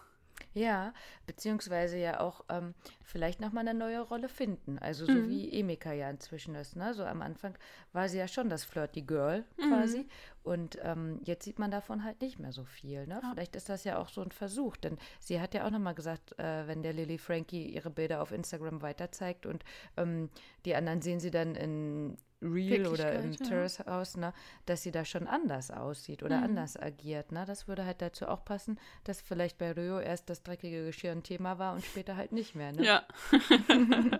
Ja, 0.53 0.93
beziehungsweise 1.25 1.97
ja 1.97 2.19
auch 2.19 2.43
ähm, 2.49 2.73
vielleicht 3.03 3.39
nochmal 3.39 3.67
eine 3.67 3.77
neue 3.77 4.01
Rolle 4.01 4.27
finden. 4.27 4.79
Also 4.79 5.05
so 5.05 5.11
mhm. 5.11 5.29
wie 5.29 5.59
Emika 5.59 5.93
ja 5.93 6.09
inzwischen 6.09 6.55
ist. 6.55 6.75
Ne? 6.75 6.93
So 6.93 7.03
am 7.05 7.21
Anfang 7.21 7.57
war 7.93 8.09
sie 8.09 8.17
ja 8.17 8.27
schon 8.27 8.49
das 8.49 8.63
Flirty 8.63 9.01
Girl 9.01 9.45
quasi. 9.57 9.99
Mhm. 9.99 10.09
Und 10.43 10.79
ähm, 10.81 11.19
jetzt 11.25 11.43
sieht 11.43 11.59
man 11.59 11.71
davon 11.71 12.03
halt 12.03 12.21
nicht 12.21 12.39
mehr 12.39 12.51
so 12.51 12.63
viel. 12.63 13.05
Ne? 13.05 13.19
Ja. 13.21 13.31
Vielleicht 13.33 13.55
ist 13.55 13.69
das 13.69 13.83
ja 13.83 13.99
auch 13.99 14.09
so 14.09 14.21
ein 14.21 14.31
Versuch. 14.31 14.77
Denn 14.77 14.97
sie 15.19 15.41
hat 15.41 15.53
ja 15.53 15.65
auch 15.65 15.71
nochmal 15.71 15.95
gesagt, 15.95 16.37
äh, 16.39 16.67
wenn 16.67 16.81
der 16.81 16.93
Lily 16.93 17.17
Frankie 17.17 17.67
ihre 17.67 17.89
Bilder 17.89 18.21
auf 18.21 18.31
Instagram 18.31 18.81
weiterzeigt 18.81 19.45
und 19.45 19.63
ähm, 19.97 20.29
die 20.65 20.75
anderen 20.75 21.01
sehen 21.01 21.19
sie 21.19 21.31
dann 21.31 21.55
in 21.55 22.17
Real 22.41 22.87
oder 22.87 23.13
im 23.13 23.31
ja. 23.31 23.45
Terrace 23.45 23.79
House, 23.79 24.15
ne, 24.15 24.33
dass 24.65 24.83
sie 24.83 24.91
da 24.91 25.05
schon 25.05 25.27
anders 25.27 25.71
aussieht 25.71 26.21
oder 26.21 26.37
mhm. 26.37 26.43
anders 26.43 26.77
agiert. 26.77 27.31
Ne? 27.31 27.45
Das 27.45 27.67
würde 27.67 27.85
halt 27.85 28.01
dazu 28.01 28.27
auch 28.27 28.45
passen, 28.45 28.79
dass 29.05 29.21
vielleicht 29.21 29.57
bei 29.57 29.71
Rio 29.71 29.99
erst 29.99 30.29
das 30.29 30.43
dreckige 30.43 30.85
Geschirr 30.85 31.13
ein 31.13 31.23
Thema 31.23 31.57
war 31.57 31.73
und 31.73 31.83
später 31.83 32.15
halt 32.15 32.31
nicht 32.31 32.55
mehr. 32.55 32.73
Ne? 32.73 32.83
Ja. 32.83 33.03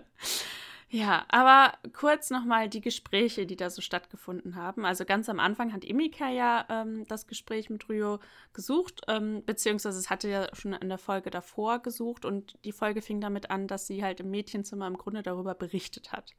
Ja, 0.90 1.26
aber 1.28 1.74
kurz 1.92 2.30
nochmal 2.30 2.70
die 2.70 2.80
Gespräche, 2.80 3.44
die 3.44 3.56
da 3.56 3.68
so 3.68 3.82
stattgefunden 3.82 4.56
haben. 4.56 4.86
Also 4.86 5.04
ganz 5.04 5.28
am 5.28 5.38
Anfang 5.38 5.74
hat 5.74 5.84
Emika 5.84 6.30
ja 6.30 6.64
ähm, 6.70 7.06
das 7.08 7.26
Gespräch 7.26 7.68
mit 7.68 7.90
Ryo 7.90 8.20
gesucht, 8.54 9.02
ähm, 9.06 9.42
beziehungsweise 9.44 9.98
es 9.98 10.08
hatte 10.08 10.30
ja 10.30 10.48
schon 10.54 10.72
in 10.72 10.88
der 10.88 10.96
Folge 10.96 11.28
davor 11.28 11.80
gesucht 11.80 12.24
und 12.24 12.58
die 12.64 12.72
Folge 12.72 13.02
fing 13.02 13.20
damit 13.20 13.50
an, 13.50 13.68
dass 13.68 13.86
sie 13.86 14.02
halt 14.02 14.20
im 14.20 14.30
Mädchenzimmer 14.30 14.86
im 14.86 14.96
Grunde 14.96 15.22
darüber 15.22 15.54
berichtet 15.54 16.12
hat. 16.12 16.34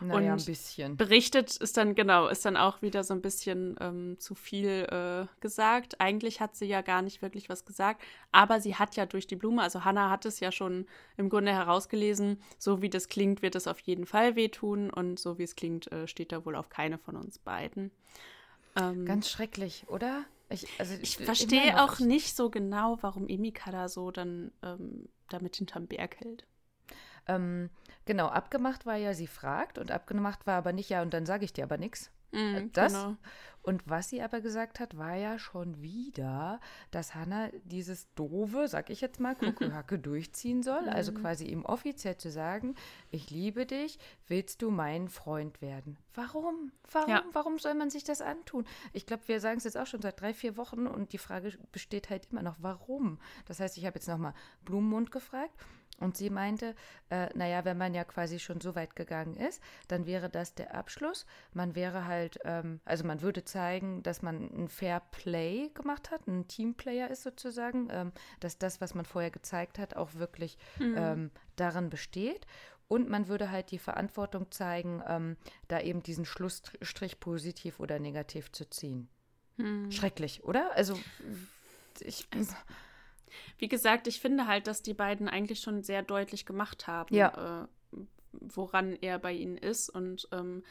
Naja, 0.00 0.32
und 0.32 0.40
ein 0.40 0.44
bisschen. 0.46 0.96
Berichtet 0.96 1.56
ist 1.58 1.76
dann, 1.76 1.94
genau, 1.94 2.28
ist 2.28 2.46
dann 2.46 2.56
auch 2.56 2.80
wieder 2.80 3.04
so 3.04 3.12
ein 3.12 3.20
bisschen 3.20 3.76
ähm, 3.78 4.16
zu 4.18 4.34
viel 4.34 4.86
äh, 4.90 5.26
gesagt. 5.40 6.00
Eigentlich 6.00 6.40
hat 6.40 6.56
sie 6.56 6.66
ja 6.66 6.80
gar 6.80 7.02
nicht 7.02 7.20
wirklich 7.20 7.50
was 7.50 7.66
gesagt, 7.66 8.02
aber 8.32 8.58
sie 8.58 8.76
hat 8.76 8.96
ja 8.96 9.04
durch 9.04 9.26
die 9.26 9.36
Blume, 9.36 9.60
also 9.60 9.84
Hannah 9.84 10.08
hat 10.08 10.24
es 10.24 10.40
ja 10.40 10.50
schon 10.50 10.86
im 11.18 11.28
Grunde 11.28 11.52
herausgelesen, 11.52 12.42
so 12.58 12.80
wie 12.80 12.88
das 12.88 13.08
klingt, 13.08 13.42
wird 13.42 13.54
es 13.54 13.66
auf 13.66 13.81
jeden 13.82 14.06
Fall 14.06 14.36
wehtun 14.36 14.90
und 14.90 15.18
so 15.18 15.38
wie 15.38 15.42
es 15.42 15.56
klingt, 15.56 15.90
äh, 15.92 16.06
steht 16.06 16.32
da 16.32 16.44
wohl 16.44 16.56
auf 16.56 16.68
keine 16.68 16.98
von 16.98 17.16
uns 17.16 17.38
beiden. 17.38 17.90
Ähm, 18.76 19.04
Ganz 19.04 19.28
schrecklich, 19.28 19.84
oder? 19.88 20.24
Ich, 20.48 20.66
also, 20.78 20.94
ich 21.00 21.16
verstehe 21.16 21.82
auch 21.82 21.98
nicht 21.98 22.36
so 22.36 22.50
genau, 22.50 22.98
warum 23.00 23.28
Emika 23.28 23.70
da 23.70 23.88
so 23.88 24.10
dann 24.10 24.52
ähm, 24.62 25.08
damit 25.28 25.56
hinterm 25.56 25.86
Berg 25.86 26.20
hält. 26.20 26.46
Ähm, 27.26 27.70
genau, 28.04 28.26
abgemacht 28.26 28.84
war 28.84 28.96
ja, 28.96 29.14
sie 29.14 29.26
fragt 29.26 29.78
und 29.78 29.90
abgemacht 29.90 30.46
war 30.46 30.56
aber 30.56 30.72
nicht, 30.72 30.90
ja, 30.90 31.02
und 31.02 31.14
dann 31.14 31.26
sage 31.26 31.44
ich 31.44 31.52
dir 31.52 31.64
aber 31.64 31.78
nichts. 31.78 32.10
Mm, 32.32 32.70
das. 32.72 32.92
Genau. 32.92 33.16
Und 33.62 33.88
was 33.88 34.08
sie 34.08 34.20
aber 34.22 34.40
gesagt 34.40 34.80
hat, 34.80 34.98
war 34.98 35.14
ja 35.14 35.38
schon 35.38 35.80
wieder, 35.80 36.60
dass 36.90 37.14
Hannah 37.14 37.48
dieses 37.64 38.12
doofe, 38.14 38.66
sag 38.66 38.90
ich 38.90 39.00
jetzt 39.00 39.20
mal, 39.20 39.36
Kuckuhacke 39.36 39.98
durchziehen 40.00 40.64
soll. 40.64 40.88
Also 40.88 41.12
mhm. 41.12 41.16
quasi 41.18 41.44
ihm 41.46 41.64
offiziell 41.64 42.16
zu 42.16 42.30
sagen, 42.30 42.74
ich 43.10 43.30
liebe 43.30 43.64
dich, 43.64 44.00
willst 44.26 44.62
du 44.62 44.70
mein 44.70 45.08
Freund 45.08 45.62
werden? 45.62 45.96
Warum? 46.14 46.72
Warum? 46.90 47.08
Ja. 47.08 47.22
Warum 47.32 47.60
soll 47.60 47.74
man 47.74 47.88
sich 47.88 48.02
das 48.02 48.20
antun? 48.20 48.66
Ich 48.92 49.06
glaube, 49.06 49.28
wir 49.28 49.38
sagen 49.38 49.58
es 49.58 49.64
jetzt 49.64 49.78
auch 49.78 49.86
schon 49.86 50.02
seit 50.02 50.20
drei, 50.20 50.34
vier 50.34 50.56
Wochen 50.56 50.88
und 50.88 51.12
die 51.12 51.18
Frage 51.18 51.52
besteht 51.70 52.10
halt 52.10 52.26
immer 52.32 52.42
noch, 52.42 52.56
warum? 52.58 53.20
Das 53.46 53.60
heißt, 53.60 53.78
ich 53.78 53.86
habe 53.86 53.96
jetzt 53.96 54.08
nochmal 54.08 54.34
Blumenmund 54.64 55.12
gefragt 55.12 55.54
und 56.02 56.16
sie 56.16 56.30
meinte, 56.30 56.74
äh, 57.10 57.28
naja, 57.34 57.64
wenn 57.64 57.78
man 57.78 57.94
ja 57.94 58.04
quasi 58.04 58.38
schon 58.38 58.60
so 58.60 58.74
weit 58.74 58.96
gegangen 58.96 59.36
ist, 59.36 59.62
dann 59.88 60.06
wäre 60.06 60.28
das 60.28 60.54
der 60.54 60.74
Abschluss. 60.74 61.26
Man 61.52 61.74
wäre 61.74 62.06
halt, 62.06 62.38
ähm, 62.44 62.80
also 62.84 63.04
man 63.04 63.22
würde 63.22 63.44
zeigen, 63.44 64.02
dass 64.02 64.22
man 64.22 64.50
ein 64.52 64.68
Fair 64.68 65.00
Play 65.10 65.70
gemacht 65.74 66.10
hat, 66.10 66.26
ein 66.26 66.48
Teamplayer 66.48 67.08
ist 67.10 67.22
sozusagen, 67.22 67.88
ähm, 67.90 68.12
dass 68.40 68.58
das, 68.58 68.80
was 68.80 68.94
man 68.94 69.04
vorher 69.04 69.30
gezeigt 69.30 69.78
hat, 69.78 69.96
auch 69.96 70.14
wirklich 70.14 70.58
mhm. 70.78 70.94
ähm, 70.96 71.30
darin 71.56 71.90
besteht. 71.90 72.46
Und 72.88 73.08
man 73.08 73.28
würde 73.28 73.50
halt 73.50 73.70
die 73.70 73.78
Verantwortung 73.78 74.50
zeigen, 74.50 75.02
ähm, 75.08 75.36
da 75.68 75.80
eben 75.80 76.02
diesen 76.02 76.26
Schlussstrich 76.26 77.20
positiv 77.20 77.80
oder 77.80 77.98
negativ 77.98 78.52
zu 78.52 78.68
ziehen. 78.68 79.08
Mhm. 79.56 79.90
Schrecklich, 79.90 80.44
oder? 80.44 80.72
Also 80.74 80.98
ich. 82.00 82.28
Es 82.34 82.54
wie 83.58 83.68
gesagt, 83.68 84.06
ich 84.06 84.20
finde 84.20 84.46
halt, 84.46 84.66
dass 84.66 84.82
die 84.82 84.94
beiden 84.94 85.28
eigentlich 85.28 85.60
schon 85.60 85.82
sehr 85.82 86.02
deutlich 86.02 86.46
gemacht 86.46 86.86
haben, 86.86 87.14
ja. 87.14 87.66
äh, 87.92 87.98
woran 88.32 88.96
er 89.00 89.18
bei 89.18 89.32
ihnen 89.32 89.58
ist 89.58 89.88
und 89.88 90.28
ähm, 90.32 90.62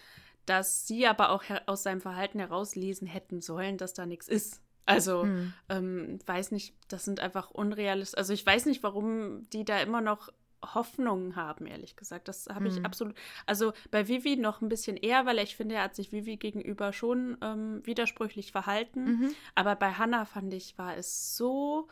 dass 0.46 0.88
sie 0.88 1.06
aber 1.08 1.30
auch 1.30 1.44
aus 1.68 1.84
seinem 1.84 2.02
Verhalten 2.02 2.40
herauslesen 2.40 3.08
hätten 3.08 3.42
sollen, 3.42 3.78
dass 3.78 3.94
da 3.94 4.06
nichts 4.06 4.28
ist. 4.28 4.62
Also, 4.86 5.24
hm. 5.24 5.54
ähm, 5.70 6.20
weiß 6.26 6.52
nicht, 6.52 6.76
das 6.88 7.06
sind 7.06 7.20
einfach 7.20 7.52
unrealistisch. 7.52 8.18
Also, 8.18 8.34
ich 8.34 8.46
weiß 8.46 8.66
nicht, 8.66 8.82
warum 8.82 9.48
die 9.52 9.64
da 9.64 9.80
immer 9.80 10.02
noch 10.02 10.30
Hoffnungen 10.64 11.36
haben, 11.36 11.66
ehrlich 11.66 11.96
gesagt. 11.96 12.28
Das 12.28 12.48
habe 12.48 12.68
ich 12.68 12.78
hm. 12.78 12.86
absolut. 12.86 13.16
Also 13.46 13.74
bei 13.90 14.08
Vivi 14.08 14.36
noch 14.38 14.62
ein 14.62 14.70
bisschen 14.70 14.96
eher, 14.96 15.26
weil 15.26 15.40
ich 15.40 15.56
finde, 15.56 15.76
er 15.76 15.84
hat 15.84 15.96
sich 15.96 16.12
Vivi 16.12 16.38
gegenüber 16.38 16.94
schon 16.94 17.38
ähm, 17.42 17.82
widersprüchlich 17.86 18.52
verhalten. 18.52 19.04
Mhm. 19.04 19.36
Aber 19.56 19.76
bei 19.76 19.94
Hannah 19.94 20.26
fand 20.26 20.54
ich, 20.54 20.78
war 20.78 20.96
es 20.96 21.36
so 21.36 21.88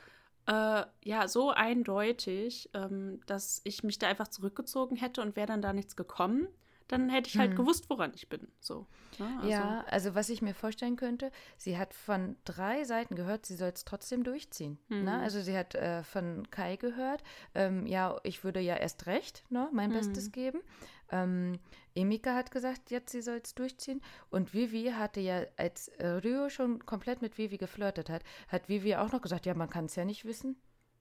äh, 0.50 0.86
ja 1.04 1.28
so 1.28 1.52
eindeutig, 1.52 2.70
ähm, 2.74 3.22
dass 3.28 3.62
ich 3.64 3.84
mich 3.84 4.00
da 4.00 4.08
einfach 4.08 4.30
zurückgezogen 4.30 4.98
hätte 4.98 5.22
und 5.22 5.36
wäre 5.36 5.48
dann 5.48 5.62
da 5.62 5.74
nichts 5.74 5.96
gekommen, 5.96 6.48
dann 6.88 7.08
hätte 7.10 7.30
ich 7.30 7.38
halt 7.38 7.52
hm. 7.52 7.58
gewusst, 7.58 7.88
woran 7.90 8.12
ich 8.16 8.30
bin. 8.30 8.48
So. 8.60 8.88
Ja 9.20 9.36
also. 9.38 9.50
ja, 9.50 9.86
also 9.88 10.16
was 10.16 10.30
ich 10.30 10.42
mir 10.42 10.56
vorstellen 10.56 10.96
könnte, 10.96 11.32
sie 11.56 11.78
hat 11.78 11.94
von 11.94 12.36
drei 12.46 12.84
Seiten 12.84 13.16
gehört, 13.16 13.46
sie 13.46 13.56
soll 13.56 13.70
es 13.70 13.86
trotzdem 13.86 14.24
durchziehen. 14.24 14.80
Ne? 14.88 14.98
Mhm. 14.98 15.04
Ne? 15.06 15.20
Also 15.20 15.42
sie 15.42 15.56
hat 15.56 15.76
äh, 15.76 16.04
von 16.04 16.50
Kai 16.50 16.78
gehört, 16.78 17.24
ähm, 17.54 17.86
ja, 17.86 18.20
ich 18.24 18.44
würde 18.44 18.60
ja 18.60 18.76
erst 18.76 19.06
recht 19.06 19.44
ne, 19.50 19.70
mein 19.72 19.92
mhm. 19.92 19.96
Bestes 19.96 20.32
geben. 20.32 20.62
Ähm, 21.12 21.60
Emika 21.96 22.36
hat 22.36 22.52
gesagt, 22.52 22.92
jetzt 22.92 23.12
sie 23.12 23.22
soll 23.22 23.42
es 23.44 23.56
durchziehen. 23.56 24.02
Und 24.30 24.54
Vivi 24.54 24.92
hatte 24.96 25.20
ja, 25.20 25.44
als 25.58 25.88
äh, 26.00 26.08
Rio 26.08 26.50
schon 26.50 26.86
komplett 26.86 27.22
mit 27.22 27.38
Vivi 27.38 27.58
geflirtet 27.58 28.10
hat, 28.10 28.24
hat 28.48 28.70
Vivi 28.70 28.96
auch 28.96 29.12
noch 29.12 29.22
gesagt, 29.22 29.46
ja, 29.46 29.54
man 29.54 29.70
kann 29.70 29.86
es 29.86 29.96
ja 29.96 30.06
nicht 30.06 30.26
wissen. 30.26 30.56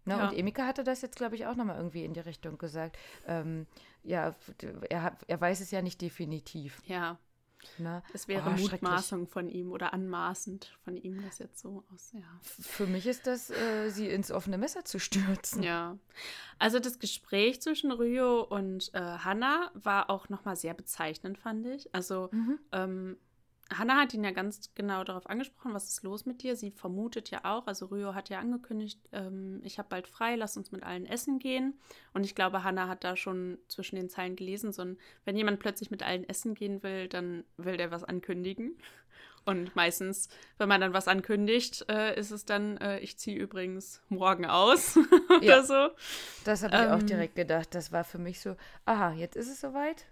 Ne? 0.05 0.14
Ja. 0.14 0.29
Und 0.29 0.37
Emika 0.37 0.66
hatte 0.66 0.85
das 0.85 1.03
jetzt, 1.03 1.16
glaube 1.16 1.35
ich, 1.35 1.47
auch 1.47 1.55
nochmal 1.55 1.77
irgendwie 1.77 2.05
in 2.05 2.14
die 2.14 2.21
Richtung 2.21 2.57
gesagt. 2.59 2.97
Ähm, 3.27 3.66
ja, 4.03 4.35
er, 4.88 5.16
er 5.27 5.40
weiß 5.40 5.61
es 5.61 5.71
ja 5.71 5.83
nicht 5.83 6.01
definitiv. 6.01 6.81
Ja. 6.87 7.18
Ne? 7.79 8.03
Es 8.12 8.29
wäre 8.29 8.51
oh, 8.51 8.61
Mutmaßung 8.61 9.27
von 9.27 9.49
ihm 9.49 9.71
oder 9.73 9.92
anmaßend 9.92 10.77
von 10.85 10.97
ihm 10.97 11.23
das 11.23 11.38
jetzt 11.38 11.61
so 11.61 11.85
aus. 11.92 12.12
Ja. 12.12 12.40
Für 12.42 12.87
mich 12.87 13.07
ist 13.07 13.27
das, 13.27 13.51
äh, 13.51 13.90
sie 13.90 14.09
ins 14.09 14.31
offene 14.31 14.59
Messer 14.59 14.85
zu 14.85 14.99
stürzen. 14.99 15.62
Ja. 15.62 15.99
Also 16.59 16.81
das 16.81 16.99
Gespräch 16.99 17.61
zwischen 17.62 17.92
Ryo 17.92 18.42
und 18.42 18.92
äh, 18.94 19.01
Hannah 19.01 19.71
war 19.75 20.11
auch 20.11 20.29
nochmal 20.29 20.57
sehr 20.57 20.75
bezeichnend, 20.75 21.38
fand 21.38 21.66
ich. 21.66 21.94
Also 21.94 22.29
mhm. 22.33 22.59
ähm, 22.73 23.16
Hanna 23.70 23.96
hat 23.96 24.14
ihn 24.14 24.24
ja 24.24 24.31
ganz 24.31 24.72
genau 24.74 25.04
darauf 25.04 25.28
angesprochen, 25.28 25.74
was 25.74 25.90
ist 25.90 26.02
los 26.02 26.24
mit 26.24 26.42
dir? 26.42 26.57
Sie 26.57 26.70
vermutet 26.70 27.31
ja 27.31 27.40
auch, 27.44 27.66
also 27.66 27.87
Ryo 27.87 28.14
hat 28.14 28.31
ja 28.31 28.38
angekündigt, 28.38 28.98
ähm, 29.12 29.61
ich 29.62 29.78
habe 29.78 29.90
bald 29.90 30.09
frei, 30.09 30.37
lass 30.37 30.57
uns 30.57 30.72
mit 30.72 30.83
allen 30.83 31.04
essen 31.04 31.38
gehen. 31.38 31.74
Und 32.14 32.24
ich 32.24 32.35
glaube, 32.35 32.64
Hanna 32.64 32.88
hat 32.88 33.04
da 33.04 33.14
schon 33.14 33.59
zwischen 33.68 33.96
den 33.96 34.09
Zeilen 34.09 34.37
gelesen, 34.37 34.72
so 34.72 34.83
ein, 34.83 34.98
wenn 35.24 35.37
jemand 35.37 35.61
plötzlich 35.61 35.90
mit 35.90 36.02
allen 36.02 36.26
essen 36.28 36.54
gehen 36.54 36.83
will, 36.83 37.09
dann 37.09 37.44
will 37.59 37.76
der 37.76 37.90
was 37.90 38.04
ankündigen. 38.04 38.78
Und 39.49 39.75
meistens, 39.75 40.29
wenn 40.59 40.69
man 40.69 40.83
dann 40.83 40.93
was 40.93 41.09
ankündigt, 41.09 41.87
äh, 41.89 42.21
ist 42.21 42.33
es 42.33 42.45
dann, 42.45 42.77
äh, 42.77 42.99
ich 42.99 43.17
ziehe 43.17 43.35
übrigens 43.35 44.03
morgen 44.11 44.45
aus 44.45 44.95
oder 45.31 45.43
ja, 45.43 45.63
so. 45.63 45.89
Das 46.45 46.63
habe 46.63 46.77
ich 46.77 46.83
ähm, 46.83 46.91
auch 46.91 47.03
direkt 47.03 47.35
gedacht. 47.35 47.75
Das 47.75 47.91
war 47.91 48.05
für 48.05 48.19
mich 48.19 48.43
so, 48.43 48.57
aha, 48.85 49.13
jetzt 49.13 49.37
ist 49.37 49.49
es 49.49 49.63
soweit. 49.63 50.05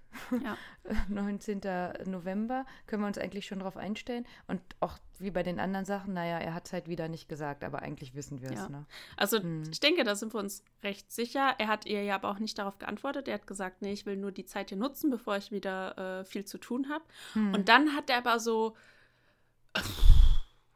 Ja. 0.43 0.57
19. 1.09 1.61
November, 2.07 2.65
können 2.87 3.03
wir 3.03 3.09
uns 3.09 3.19
eigentlich 3.19 3.45
schon 3.45 3.59
darauf 3.59 3.77
einstellen. 3.77 4.25
Und 4.47 4.63
auch 4.81 4.97
wie 5.19 5.31
bei 5.31 5.43
den 5.43 5.61
anderen 5.61 5.85
Sachen, 5.85 6.15
naja, 6.15 6.39
er 6.39 6.55
hat 6.55 6.65
es 6.65 6.73
halt 6.73 6.89
wieder 6.89 7.09
nicht 7.09 7.29
gesagt, 7.29 7.63
aber 7.63 7.83
eigentlich 7.83 8.15
wissen 8.15 8.41
wir 8.41 8.53
es. 8.53 8.61
Ja. 8.61 8.69
Ne? 8.71 8.87
Also 9.19 9.39
hm. 9.43 9.65
ich 9.71 9.81
denke, 9.81 10.05
da 10.05 10.15
sind 10.15 10.33
wir 10.33 10.41
uns 10.41 10.65
recht 10.83 11.13
sicher. 11.13 11.57
Er 11.59 11.69
hat 11.69 11.85
ihr 11.85 12.03
ja 12.03 12.15
aber 12.15 12.31
auch 12.31 12.39
nicht 12.39 12.57
darauf 12.57 12.79
geantwortet. 12.79 13.29
Er 13.29 13.35
hat 13.35 13.47
gesagt, 13.47 13.83
nee, 13.83 13.93
ich 13.93 14.07
will 14.07 14.17
nur 14.17 14.33
die 14.33 14.47
Zeit 14.47 14.71
hier 14.71 14.79
nutzen, 14.79 15.11
bevor 15.11 15.37
ich 15.37 15.53
wieder 15.53 16.21
äh, 16.21 16.25
viel 16.25 16.47
zu 16.47 16.57
tun 16.57 16.89
habe. 16.89 17.05
Hm. 17.35 17.53
Und 17.53 17.69
dann 17.69 17.95
hat 17.95 18.09
er 18.09 18.17
aber 18.17 18.41
so 18.41 18.75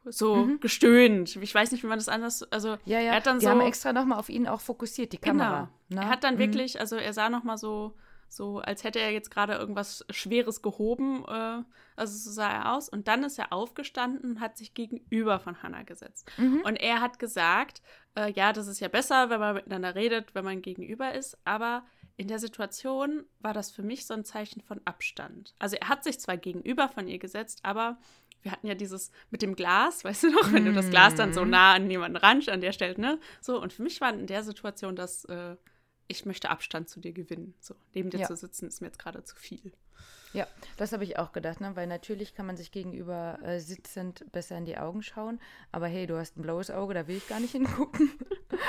so 0.05 0.35
mhm. 0.35 0.59
gestöhnt. 0.59 1.35
Ich 1.35 1.53
weiß 1.53 1.71
nicht, 1.71 1.83
wie 1.83 1.87
man 1.87 1.99
das 1.99 2.09
anders. 2.09 2.43
Also 2.51 2.77
ja, 2.85 2.99
ja. 2.99 3.11
er 3.11 3.15
hat 3.15 3.27
dann 3.27 3.39
die 3.39 3.45
so. 3.45 3.51
haben 3.51 3.61
extra 3.61 3.93
nochmal 3.93 4.19
auf 4.19 4.29
ihn 4.29 4.47
auch 4.47 4.61
fokussiert, 4.61 5.13
die 5.13 5.17
Kamera. 5.17 5.69
Genau. 5.89 6.01
Ne? 6.01 6.07
Er 6.07 6.11
hat 6.11 6.23
dann 6.23 6.35
mhm. 6.35 6.39
wirklich, 6.39 6.79
also 6.79 6.95
er 6.95 7.13
sah 7.13 7.29
nochmal 7.29 7.57
so, 7.57 7.95
so, 8.27 8.59
als 8.59 8.83
hätte 8.83 8.99
er 8.99 9.11
jetzt 9.11 9.29
gerade 9.29 9.53
irgendwas 9.53 10.05
Schweres 10.09 10.61
gehoben. 10.61 11.25
Äh, 11.27 11.63
also 11.97 12.17
so 12.17 12.31
sah 12.31 12.49
er 12.49 12.73
aus. 12.73 12.89
Und 12.89 13.07
dann 13.07 13.23
ist 13.23 13.37
er 13.37 13.51
aufgestanden 13.53 14.31
und 14.31 14.39
hat 14.39 14.57
sich 14.57 14.73
gegenüber 14.73 15.39
von 15.39 15.61
Hannah 15.61 15.83
gesetzt. 15.83 16.31
Mhm. 16.37 16.61
Und 16.65 16.77
er 16.77 17.01
hat 17.01 17.19
gesagt, 17.19 17.81
äh, 18.15 18.31
ja, 18.31 18.53
das 18.53 18.67
ist 18.67 18.79
ja 18.79 18.87
besser, 18.87 19.29
wenn 19.29 19.39
man 19.39 19.55
miteinander 19.55 19.95
redet, 19.95 20.33
wenn 20.33 20.45
man 20.45 20.61
gegenüber 20.61 21.13
ist. 21.13 21.37
Aber 21.43 21.83
in 22.15 22.27
der 22.27 22.39
Situation 22.39 23.25
war 23.39 23.53
das 23.53 23.71
für 23.71 23.83
mich 23.83 24.05
so 24.05 24.13
ein 24.13 24.23
Zeichen 24.23 24.61
von 24.61 24.79
Abstand. 24.85 25.53
Also 25.59 25.75
er 25.75 25.89
hat 25.89 26.03
sich 26.03 26.19
zwar 26.19 26.37
gegenüber 26.37 26.87
von 26.87 27.07
ihr 27.07 27.19
gesetzt, 27.19 27.59
aber 27.63 27.97
wir 28.41 28.51
hatten 28.51 28.67
ja 28.67 28.75
dieses 28.75 29.11
mit 29.29 29.41
dem 29.41 29.55
Glas, 29.55 30.03
weißt 30.03 30.23
du 30.23 30.31
noch, 30.31 30.51
wenn 30.51 30.65
du 30.65 30.73
das 30.73 30.89
Glas 30.89 31.15
dann 31.15 31.33
so 31.33 31.43
mhm. 31.43 31.51
nah 31.51 31.73
an 31.73 31.89
jemanden 31.89 32.17
ran 32.17 32.41
an 32.47 32.61
der 32.61 32.71
stellt, 32.71 32.97
ne? 32.97 33.19
So, 33.41 33.61
und 33.61 33.73
für 33.73 33.83
mich 33.83 34.01
war 34.01 34.13
in 34.13 34.27
der 34.27 34.43
Situation 34.43 34.95
das, 34.95 35.25
äh, 35.25 35.55
ich 36.07 36.25
möchte 36.25 36.49
Abstand 36.49 36.89
zu 36.89 36.99
dir 36.99 37.13
gewinnen. 37.13 37.53
So, 37.59 37.75
neben 37.93 38.09
dir 38.09 38.19
ja. 38.19 38.27
zu 38.27 38.35
sitzen 38.35 38.67
ist 38.67 38.81
mir 38.81 38.87
jetzt 38.87 38.99
gerade 38.99 39.23
zu 39.23 39.35
viel. 39.35 39.73
Ja, 40.33 40.47
das 40.77 40.93
habe 40.93 41.03
ich 41.03 41.19
auch 41.19 41.33
gedacht, 41.33 41.59
ne? 41.59 41.75
weil 41.75 41.87
natürlich 41.87 42.33
kann 42.33 42.45
man 42.45 42.55
sich 42.55 42.71
gegenüber 42.71 43.39
äh, 43.43 43.59
sitzend 43.59 44.31
besser 44.31 44.57
in 44.57 44.65
die 44.65 44.77
Augen 44.77 45.03
schauen, 45.03 45.39
aber 45.71 45.87
hey, 45.87 46.07
du 46.07 46.17
hast 46.17 46.37
ein 46.37 46.41
blaues 46.41 46.71
Auge, 46.71 46.93
da 46.93 47.07
will 47.07 47.17
ich 47.17 47.27
gar 47.27 47.41
nicht 47.41 47.51
hingucken. 47.51 48.11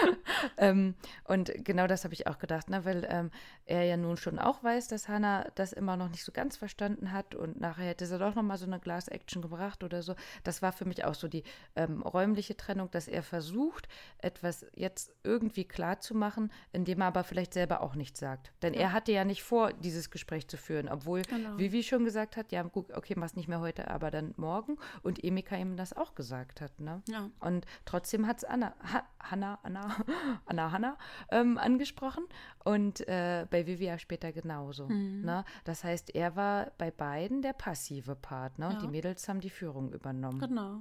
ähm, 0.57 0.94
und 1.25 1.53
genau 1.64 1.87
das 1.87 2.03
habe 2.05 2.14
ich 2.14 2.27
auch 2.27 2.38
gedacht, 2.38 2.68
ne? 2.68 2.85
weil 2.85 3.07
ähm, 3.09 3.31
er 3.64 3.85
ja 3.85 3.96
nun 3.96 4.16
schon 4.16 4.40
auch 4.40 4.64
weiß, 4.64 4.88
dass 4.88 5.09
Hannah 5.09 5.46
das 5.55 5.72
immer 5.72 5.96
noch 5.96 6.09
nicht 6.09 6.25
so 6.25 6.33
ganz 6.33 6.57
verstanden 6.57 7.12
hat 7.12 7.35
und 7.37 7.61
nachher 7.61 7.87
hätte 7.87 8.07
sie 8.07 8.18
doch 8.18 8.35
nochmal 8.35 8.59
so 8.59 8.66
eine 8.66 8.81
Glas-Action 8.81 9.40
gebracht 9.40 9.85
oder 9.85 10.03
so. 10.03 10.16
Das 10.42 10.62
war 10.62 10.72
für 10.72 10.85
mich 10.85 11.05
auch 11.05 11.14
so 11.14 11.29
die 11.29 11.44
ähm, 11.77 12.03
räumliche 12.03 12.57
Trennung, 12.57 12.90
dass 12.90 13.07
er 13.07 13.22
versucht, 13.22 13.88
etwas 14.18 14.66
jetzt 14.75 15.12
irgendwie 15.22 15.64
klar 15.64 16.01
zu 16.01 16.14
machen, 16.14 16.51
indem 16.72 17.03
er 17.03 17.07
aber 17.07 17.22
vielleicht 17.22 17.55
selber 17.55 17.83
auch 17.83 17.94
nichts 17.94 18.18
sagt. 18.18 18.53
Denn 18.62 18.75
ja. 18.75 18.81
er 18.81 18.92
hatte 18.92 19.12
ja 19.12 19.25
nicht 19.25 19.44
vor, 19.44 19.72
dieses 19.72 20.11
Gespräch 20.11 20.48
zu 20.48 20.57
führen, 20.57 20.88
obwohl 20.88 21.22
genau 21.22 21.52
Genau. 21.57 21.59
Vivi 21.59 21.83
schon 21.83 22.05
gesagt 22.05 22.37
hat, 22.37 22.53
ja, 22.53 22.62
gut, 22.62 22.93
okay, 22.93 23.15
mach's 23.17 23.35
nicht 23.35 23.49
mehr 23.49 23.61
heute, 23.61 23.91
aber 23.91 24.11
dann 24.11 24.35
morgen. 24.37 24.79
Und 25.03 25.23
Emika 25.23 25.57
ihm 25.57 25.77
das 25.77 25.93
auch 25.93 26.15
gesagt 26.15 26.61
hat, 26.61 26.81
ne? 26.81 27.03
Ja. 27.09 27.31
Und 27.41 27.67
trotzdem 27.85 28.27
hat 28.27 28.38
es 28.38 28.45
Anna, 28.45 28.75
ha, 28.93 29.05
Hanna, 29.21 29.59
Anna, 29.62 29.97
Anna, 30.47 30.73
Hanna 30.73 30.99
ähm, 31.31 31.59
angesprochen 31.59 32.25
und 32.65 33.07
äh, 33.09 33.47
bei 33.51 33.67
Vivi 33.67 33.87
ja 33.87 33.99
später 33.99 34.33
genauso. 34.33 34.88
Mhm. 34.88 35.23
Ne? 35.23 35.45
Das 35.65 35.85
heißt, 35.85 36.15
er 36.15 36.37
war 36.37 36.73
bei 36.79 36.91
beiden 36.91 37.43
der 37.43 37.53
passive 37.53 38.15
Part, 38.15 38.59
ne? 38.59 38.71
Ja. 38.73 38.79
Die 38.79 38.88
Mädels 38.88 39.29
haben 39.29 39.41
die 39.41 39.51
Führung 39.51 39.93
übernommen. 39.93 40.38
Genau. 40.38 40.81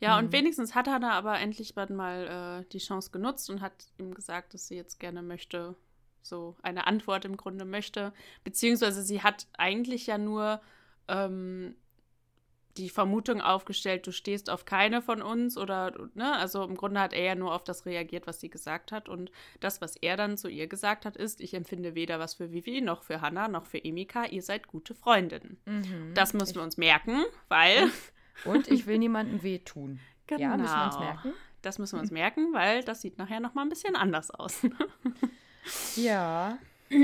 Ja, 0.00 0.16
mhm. 0.16 0.26
und 0.26 0.32
wenigstens 0.32 0.74
hat 0.74 0.88
Hannah 0.88 1.12
aber 1.12 1.38
endlich 1.38 1.74
mal 1.76 2.62
äh, 2.62 2.68
die 2.72 2.78
Chance 2.78 3.10
genutzt 3.10 3.50
und 3.50 3.60
hat 3.60 3.72
ihm 3.98 4.14
gesagt, 4.14 4.54
dass 4.54 4.68
sie 4.68 4.76
jetzt 4.76 4.98
gerne 5.00 5.22
möchte, 5.22 5.74
so 6.28 6.56
eine 6.62 6.86
Antwort 6.86 7.24
im 7.24 7.36
Grunde 7.36 7.64
möchte. 7.64 8.12
Beziehungsweise 8.44 9.02
sie 9.02 9.22
hat 9.22 9.46
eigentlich 9.56 10.06
ja 10.06 10.18
nur 10.18 10.60
ähm, 11.08 11.74
die 12.78 12.88
Vermutung 12.88 13.40
aufgestellt, 13.40 14.06
du 14.06 14.12
stehst 14.12 14.48
auf 14.48 14.64
keine 14.64 15.02
von 15.02 15.20
uns 15.20 15.58
oder, 15.58 15.92
ne, 16.14 16.36
also 16.36 16.62
im 16.62 16.76
Grunde 16.76 17.00
hat 17.00 17.12
er 17.12 17.24
ja 17.24 17.34
nur 17.34 17.52
auf 17.52 17.64
das 17.64 17.86
reagiert, 17.86 18.26
was 18.26 18.40
sie 18.40 18.48
gesagt 18.48 18.92
hat 18.92 19.08
und 19.08 19.32
das, 19.58 19.80
was 19.80 19.96
er 19.96 20.16
dann 20.16 20.36
zu 20.36 20.48
ihr 20.48 20.68
gesagt 20.68 21.04
hat, 21.04 21.16
ist, 21.16 21.40
ich 21.40 21.54
empfinde 21.54 21.96
weder 21.96 22.20
was 22.20 22.34
für 22.34 22.52
Vivi, 22.52 22.80
noch 22.80 23.02
für 23.02 23.20
Hannah, 23.20 23.48
noch 23.48 23.66
für 23.66 23.84
Emika, 23.84 24.26
ihr 24.26 24.42
seid 24.42 24.68
gute 24.68 24.94
Freundinnen. 24.94 25.58
Mhm, 25.66 26.14
das 26.14 26.32
müssen 26.32 26.50
ich, 26.50 26.56
wir 26.56 26.62
uns 26.62 26.76
merken, 26.76 27.24
weil... 27.48 27.90
Und 28.44 28.68
ich 28.68 28.86
will 28.86 28.98
niemandem 28.98 29.42
wehtun. 29.42 29.98
Genau. 30.28 30.40
Ja, 30.40 30.56
müssen 30.56 30.76
wir 30.76 30.84
uns 30.84 30.94
genau. 30.94 31.06
merken. 31.06 31.32
Das 31.62 31.78
müssen 31.78 31.96
wir 31.96 32.00
uns 32.00 32.10
merken, 32.12 32.52
weil 32.52 32.84
das 32.84 33.00
sieht 33.00 33.18
nachher 33.18 33.40
nochmal 33.40 33.64
ein 33.64 33.70
bisschen 33.70 33.96
anders 33.96 34.30
aus. 34.30 34.60
Ja, 35.96 36.58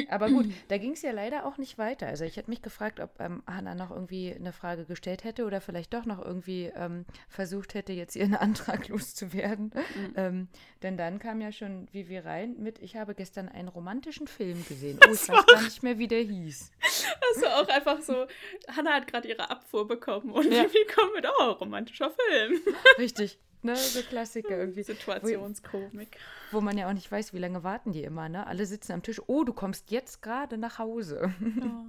aber 0.09 0.29
gut, 0.29 0.47
da 0.69 0.79
ging 0.79 0.93
es 0.93 1.03
ja 1.03 1.13
leider 1.13 1.47
auch 1.47 1.59
nicht 1.59 1.79
weiter. 1.79 2.07
Also 2.07 2.25
ich 2.25 2.37
hätte 2.37 2.51
mich 2.51 2.63
gefragt, 2.63 3.01
ob 3.01 3.11
ähm, 3.21 3.43
Hanna 3.47 3.75
noch 3.75 3.91
irgendwie 3.91 4.35
eine 4.35 4.53
Frage 4.53 4.85
gestellt 4.85 5.25
hätte 5.25 5.45
oder 5.45 5.61
vielleicht 5.61 5.93
doch 5.95 6.05
noch 6.05 6.25
irgendwie 6.25 6.73
ähm, 6.75 7.05
versucht 7.29 7.75
hätte, 7.75 7.93
jetzt 7.93 8.17
ihren 8.17 8.35
Antrag 8.35 8.89
loszuwerden. 8.89 9.73
Mhm. 9.75 10.13
Ähm, 10.17 10.49
denn 10.83 10.97
dann 10.97 11.19
kam 11.19 11.41
ja 11.41 11.53
schon 11.53 11.89
Vivi 11.93 12.19
rein 12.19 12.57
mit, 12.59 12.79
ich 12.81 12.97
habe 12.97 13.15
gestern 13.15 13.49
einen 13.49 13.69
romantischen 13.69 14.27
Film 14.27 14.65
gesehen. 14.67 14.99
Oh, 15.07 15.13
ich 15.13 15.29
weiß 15.29 15.47
gar 15.47 15.63
nicht 15.63 15.83
mehr, 15.83 15.99
wie 15.99 16.09
der 16.09 16.23
hieß. 16.23 16.73
Also 17.35 17.47
auch 17.47 17.69
einfach 17.69 18.01
so, 18.01 18.27
Hanna 18.69 18.95
hat 18.95 19.07
gerade 19.07 19.29
ihre 19.29 19.51
Abfuhr 19.51 19.87
bekommen 19.87 20.31
und 20.31 20.51
ja. 20.51 20.65
Vivi 20.65 20.87
kommt 20.95 21.15
mit, 21.15 21.27
oh, 21.41 21.51
romantischer 21.53 22.11
Film. 22.11 22.61
Richtig 22.99 23.39
ne, 23.65 23.77
so 23.77 24.03
Klassiker 24.03 24.59
irgendwie. 24.59 24.83
Situationskomik. 24.83 26.19
Wo, 26.51 26.59
wo, 26.59 26.61
man 26.61 26.79
ja 26.79 26.89
auch 26.89 26.93
nicht 26.93 27.11
weiß, 27.11 27.33
wie 27.33 27.39
lange 27.39 27.65
warten 27.65 27.93
die 27.93 28.05
immer, 28.05 28.29
ne? 28.29 28.47
Alle 28.47 28.67
sitzen 28.67 28.93
am 28.93 29.03
Tisch, 29.03 29.21
oh, 29.27 29.45
du 29.45 29.53
kommst 29.53 29.91
jetzt 29.91 30.23
gerade 30.23 30.59
nach 30.59 30.79
Hause. 30.79 31.35
Ja. 31.61 31.87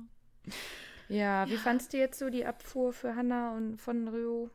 ja, 1.10 1.50
wie 1.50 1.58
fandst 1.58 1.94
du 1.94 1.98
jetzt 1.98 2.20
so 2.20 2.30
die 2.30 2.46
Abfuhr 2.46 2.94
für 2.94 3.16
Hanna 3.16 3.56
und 3.56 3.78
von 3.78 4.08
Rio? 4.08 4.50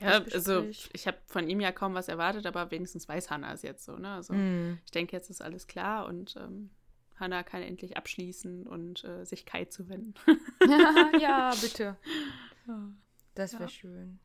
Ja, 0.00 0.22
also 0.32 0.64
ich 0.92 1.06
habe 1.06 1.18
von 1.26 1.48
ihm 1.48 1.60
ja 1.60 1.70
kaum 1.70 1.94
was 1.94 2.08
erwartet, 2.08 2.46
aber 2.46 2.70
wenigstens 2.70 3.08
weiß 3.08 3.30
Hanna 3.30 3.52
es 3.52 3.62
jetzt 3.62 3.84
so, 3.84 3.96
ne? 3.96 4.08
Also 4.08 4.34
mm. 4.34 4.78
ich 4.84 4.90
denke, 4.90 5.14
jetzt 5.14 5.30
ist 5.30 5.40
alles 5.40 5.68
klar 5.68 6.06
und 6.06 6.34
ähm, 6.36 6.70
Hanna 7.22 7.42
kann 7.42 7.62
endlich 7.62 7.96
abschließen 7.96 8.66
und 8.66 9.04
äh, 9.04 9.24
sich 9.24 9.46
Kai 9.46 9.66
zuwenden. 9.66 10.14
ja, 11.20 11.54
bitte. 11.60 11.96
Das 13.34 13.52
wäre 13.52 13.64
ja. 13.64 13.68
schön. 13.68 14.18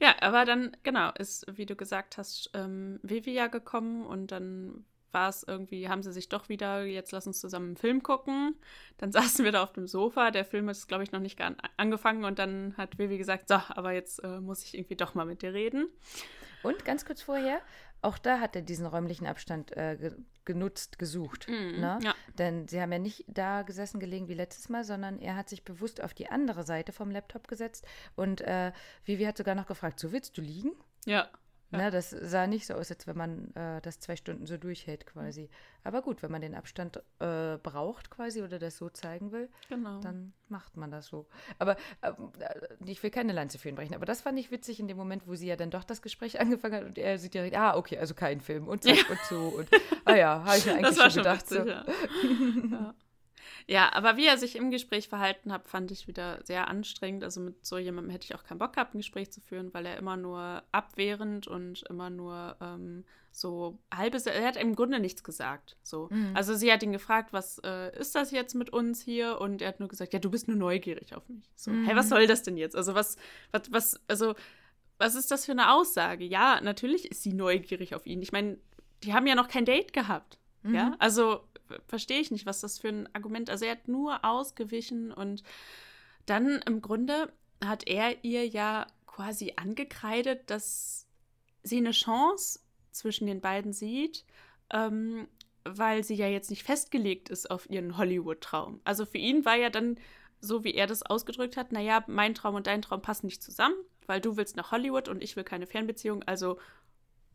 Ja, 0.00 0.14
aber 0.20 0.44
dann, 0.44 0.76
genau, 0.82 1.10
ist, 1.18 1.46
wie 1.56 1.66
du 1.66 1.76
gesagt 1.76 2.18
hast, 2.18 2.50
ähm, 2.54 3.00
Vivi 3.02 3.32
ja 3.32 3.46
gekommen 3.46 4.04
und 4.04 4.32
dann 4.32 4.84
war 5.12 5.28
es 5.28 5.44
irgendwie, 5.46 5.88
haben 5.88 6.02
sie 6.02 6.12
sich 6.12 6.28
doch 6.28 6.48
wieder, 6.48 6.84
jetzt 6.84 7.12
lass 7.12 7.26
uns 7.26 7.40
zusammen 7.40 7.68
einen 7.68 7.76
Film 7.76 8.02
gucken. 8.02 8.56
Dann 8.98 9.12
saßen 9.12 9.44
wir 9.44 9.52
da 9.52 9.62
auf 9.62 9.72
dem 9.72 9.86
Sofa, 9.86 10.30
der 10.30 10.44
Film 10.44 10.68
ist, 10.68 10.88
glaube 10.88 11.04
ich, 11.04 11.12
noch 11.12 11.20
nicht 11.20 11.40
an, 11.40 11.56
angefangen 11.76 12.24
und 12.24 12.38
dann 12.38 12.74
hat 12.76 12.98
Vivi 12.98 13.18
gesagt, 13.18 13.48
so, 13.48 13.60
aber 13.68 13.92
jetzt 13.92 14.22
äh, 14.24 14.40
muss 14.40 14.64
ich 14.64 14.74
irgendwie 14.74 14.96
doch 14.96 15.14
mal 15.14 15.26
mit 15.26 15.42
dir 15.42 15.52
reden. 15.52 15.88
Und 16.62 16.84
ganz 16.84 17.04
kurz 17.04 17.22
vorher, 17.22 17.60
auch 18.02 18.18
da 18.18 18.40
hat 18.40 18.56
er 18.56 18.62
diesen 18.62 18.86
räumlichen 18.86 19.26
Abstand 19.26 19.76
äh, 19.76 19.96
ge 19.96 20.12
genutzt, 20.44 20.98
gesucht. 20.98 21.46
Mm, 21.48 21.78
ne? 21.78 22.00
ja. 22.02 22.16
Denn 22.36 22.66
sie 22.66 22.80
haben 22.80 22.90
ja 22.90 22.98
nicht 22.98 23.24
da 23.28 23.62
gesessen, 23.62 24.00
gelegen 24.00 24.26
wie 24.26 24.34
letztes 24.34 24.68
Mal, 24.68 24.82
sondern 24.82 25.20
er 25.20 25.36
hat 25.36 25.48
sich 25.48 25.64
bewusst 25.64 26.02
auf 26.02 26.14
die 26.14 26.30
andere 26.30 26.64
Seite 26.64 26.90
vom 26.90 27.12
Laptop 27.12 27.46
gesetzt 27.46 27.86
und 28.16 28.40
äh, 28.40 28.72
Vivi 29.04 29.22
hat 29.22 29.38
sogar 29.38 29.54
noch 29.54 29.66
gefragt, 29.66 30.00
so 30.00 30.10
willst 30.10 30.36
du 30.36 30.42
liegen? 30.42 30.72
Ja. 31.04 31.28
Ja. 31.72 31.78
Ne, 31.78 31.90
das 31.90 32.10
sah 32.10 32.46
nicht 32.46 32.66
so 32.66 32.74
aus, 32.74 32.90
als 32.90 33.06
wenn 33.06 33.16
man 33.16 33.54
äh, 33.54 33.80
das 33.80 33.98
zwei 33.98 34.14
Stunden 34.14 34.46
so 34.46 34.58
durchhält 34.58 35.06
quasi. 35.06 35.48
Aber 35.84 36.02
gut, 36.02 36.22
wenn 36.22 36.30
man 36.30 36.42
den 36.42 36.54
Abstand 36.54 36.98
äh, 37.18 37.56
braucht 37.56 38.10
quasi 38.10 38.42
oder 38.42 38.58
das 38.58 38.76
so 38.76 38.90
zeigen 38.90 39.32
will, 39.32 39.48
genau. 39.68 40.00
dann 40.00 40.34
macht 40.48 40.76
man 40.76 40.90
das 40.90 41.06
so. 41.06 41.26
Aber 41.58 41.76
äh, 42.02 42.12
ich 42.84 43.02
will 43.02 43.10
keine 43.10 43.32
Lanze 43.32 43.58
für 43.58 43.70
ihn 43.70 43.74
brechen, 43.74 43.94
aber 43.94 44.06
das 44.06 44.20
fand 44.20 44.38
ich 44.38 44.50
witzig 44.50 44.80
in 44.80 44.86
dem 44.86 44.98
Moment, 44.98 45.26
wo 45.26 45.34
sie 45.34 45.46
ja 45.46 45.56
dann 45.56 45.70
doch 45.70 45.84
das 45.84 46.02
Gespräch 46.02 46.40
angefangen 46.40 46.74
hat 46.74 46.84
und 46.84 46.98
er 46.98 47.18
sieht 47.18 47.34
direkt, 47.34 47.56
ah, 47.56 47.76
okay, 47.76 47.98
also 47.98 48.14
kein 48.14 48.40
Film 48.40 48.68
und 48.68 48.84
so 48.84 48.90
ja. 48.90 49.02
und 49.08 49.20
so 49.28 49.36
und 49.58 49.68
ah 50.04 50.14
ja, 50.14 50.44
habe 50.44 50.58
ich 50.58 50.66
mir 50.66 50.74
eigentlich 50.74 50.96
schon 50.96 51.12
gedacht. 51.14 51.50
Witzig, 51.50 51.58
so. 51.58 51.68
ja. 51.68 52.94
ja. 53.66 53.92
Aber 53.92 54.16
wie 54.16 54.26
er 54.26 54.38
sich 54.38 54.56
im 54.56 54.70
Gespräch 54.70 55.08
verhalten 55.08 55.52
hat, 55.52 55.68
fand 55.68 55.90
ich 55.90 56.06
wieder 56.08 56.40
sehr 56.44 56.68
anstrengend. 56.68 57.24
Also 57.24 57.40
mit 57.40 57.64
so 57.64 57.78
jemandem 57.78 58.10
hätte 58.10 58.24
ich 58.24 58.34
auch 58.34 58.44
keinen 58.44 58.58
Bock 58.58 58.74
gehabt, 58.74 58.94
ein 58.94 58.98
Gespräch 58.98 59.32
zu 59.32 59.40
führen, 59.40 59.72
weil 59.74 59.86
er 59.86 59.96
immer 59.96 60.16
nur 60.16 60.62
abwehrend 60.72 61.46
und 61.48 61.82
immer 61.88 62.10
nur 62.10 62.56
ähm, 62.60 63.04
so 63.32 63.78
halbes. 63.92 64.26
Er 64.26 64.46
hat 64.46 64.56
im 64.56 64.76
Grunde 64.76 65.00
nichts 65.00 65.24
gesagt. 65.24 65.76
So. 65.82 66.08
Mhm. 66.10 66.32
Also 66.34 66.54
sie 66.54 66.72
hat 66.72 66.82
ihn 66.82 66.92
gefragt, 66.92 67.32
was 67.32 67.58
äh, 67.64 67.98
ist 67.98 68.14
das 68.14 68.30
jetzt 68.30 68.54
mit 68.54 68.70
uns 68.70 69.02
hier? 69.02 69.40
Und 69.40 69.62
er 69.62 69.68
hat 69.68 69.80
nur 69.80 69.88
gesagt, 69.88 70.12
ja, 70.12 70.18
du 70.18 70.30
bist 70.30 70.48
nur 70.48 70.56
neugierig 70.56 71.14
auf 71.14 71.28
mich. 71.28 71.50
So, 71.56 71.70
mhm. 71.70 71.86
hey, 71.86 71.96
was 71.96 72.08
soll 72.08 72.26
das 72.26 72.42
denn 72.42 72.56
jetzt? 72.56 72.76
Also 72.76 72.94
was, 72.94 73.16
was, 73.50 73.72
was, 73.72 74.00
also 74.08 74.34
was 74.98 75.14
ist 75.14 75.30
das 75.30 75.46
für 75.46 75.52
eine 75.52 75.72
Aussage? 75.72 76.24
Ja, 76.24 76.60
natürlich 76.60 77.10
ist 77.10 77.22
sie 77.22 77.32
neugierig 77.32 77.94
auf 77.94 78.06
ihn. 78.06 78.22
Ich 78.22 78.32
meine, 78.32 78.58
die 79.02 79.12
haben 79.12 79.26
ja 79.26 79.34
noch 79.34 79.48
kein 79.48 79.64
Date 79.64 79.92
gehabt. 79.92 80.38
Mhm. 80.62 80.74
Ja, 80.74 80.96
also 80.98 81.40
verstehe 81.86 82.20
ich 82.20 82.30
nicht, 82.30 82.46
was 82.46 82.60
das 82.60 82.78
für 82.78 82.88
ein 82.88 83.14
Argument. 83.14 83.50
Also 83.50 83.64
er 83.64 83.72
hat 83.72 83.88
nur 83.88 84.24
ausgewichen 84.24 85.12
und 85.12 85.42
dann 86.26 86.60
im 86.66 86.80
Grunde 86.82 87.32
hat 87.64 87.86
er 87.88 88.24
ihr 88.24 88.46
ja 88.46 88.86
quasi 89.06 89.52
angekreidet, 89.56 90.50
dass 90.50 91.06
sie 91.62 91.78
eine 91.78 91.92
Chance 91.92 92.60
zwischen 92.90 93.26
den 93.26 93.40
beiden 93.40 93.72
sieht, 93.72 94.24
ähm, 94.70 95.28
weil 95.64 96.02
sie 96.02 96.14
ja 96.14 96.26
jetzt 96.28 96.50
nicht 96.50 96.62
festgelegt 96.62 97.28
ist 97.28 97.50
auf 97.50 97.68
ihren 97.70 97.96
Hollywood-Traum. 97.96 98.80
Also 98.84 99.06
für 99.06 99.18
ihn 99.18 99.44
war 99.44 99.56
ja 99.56 99.70
dann, 99.70 99.98
so 100.40 100.64
wie 100.64 100.74
er 100.74 100.86
das 100.86 101.02
ausgedrückt 101.02 101.56
hat, 101.56 101.72
naja, 101.72 102.04
mein 102.08 102.34
Traum 102.34 102.56
und 102.56 102.66
dein 102.66 102.82
Traum 102.82 103.02
passen 103.02 103.26
nicht 103.26 103.42
zusammen, 103.42 103.76
weil 104.06 104.20
du 104.20 104.36
willst 104.36 104.56
nach 104.56 104.72
Hollywood 104.72 105.08
und 105.08 105.22
ich 105.22 105.36
will 105.36 105.44
keine 105.44 105.66
Fernbeziehung, 105.66 106.22
also 106.24 106.58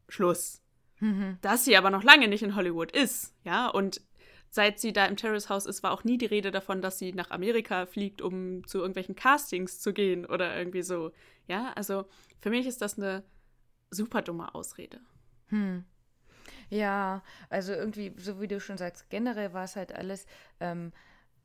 Schluss. 0.10 0.62
Mhm. 1.00 1.38
Dass 1.42 1.64
sie 1.64 1.78
aber 1.78 1.90
noch 1.90 2.04
lange 2.04 2.28
nicht 2.28 2.44
in 2.44 2.56
Hollywood 2.56 2.92
ist, 2.92 3.34
ja, 3.44 3.68
und 3.68 4.02
seit 4.50 4.80
sie 4.80 4.94
da 4.94 5.06
im 5.06 5.18
Terrace 5.18 5.50
House 5.50 5.66
ist, 5.66 5.84
war 5.84 5.92
auch 5.92 6.04
nie 6.04 6.18
die 6.18 6.26
Rede 6.26 6.52
davon, 6.52 6.82
dass 6.82 7.00
sie 7.00 7.14
nach 7.14 7.32
Amerika 7.32 7.86
fliegt, 7.86 8.22
um 8.22 8.66
zu 8.68 8.80
irgendwelchen 8.80 9.16
Castings 9.16 9.80
zu 9.80 9.94
gehen 9.94 10.26
oder 10.26 10.58
irgendwie 10.58 10.82
so. 10.82 11.12
Ja, 11.48 11.74
also 11.74 12.06
für 12.40 12.50
mich 12.50 12.66
ist 12.66 12.82
das 12.82 12.98
eine 12.98 13.24
super 13.90 14.22
dumme 14.22 14.54
Ausrede. 14.54 15.00
Hm. 15.48 15.86
Ja, 16.70 17.24
also 17.50 17.74
irgendwie, 17.74 18.14
so 18.18 18.42
wie 18.42 18.48
du 18.48 18.60
schon 18.60 18.78
sagst, 18.78 19.10
generell 19.10 19.54
war 19.54 19.64
es 19.64 19.76
halt 19.76 19.94
alles, 19.94 20.26
ähm, 20.60 20.92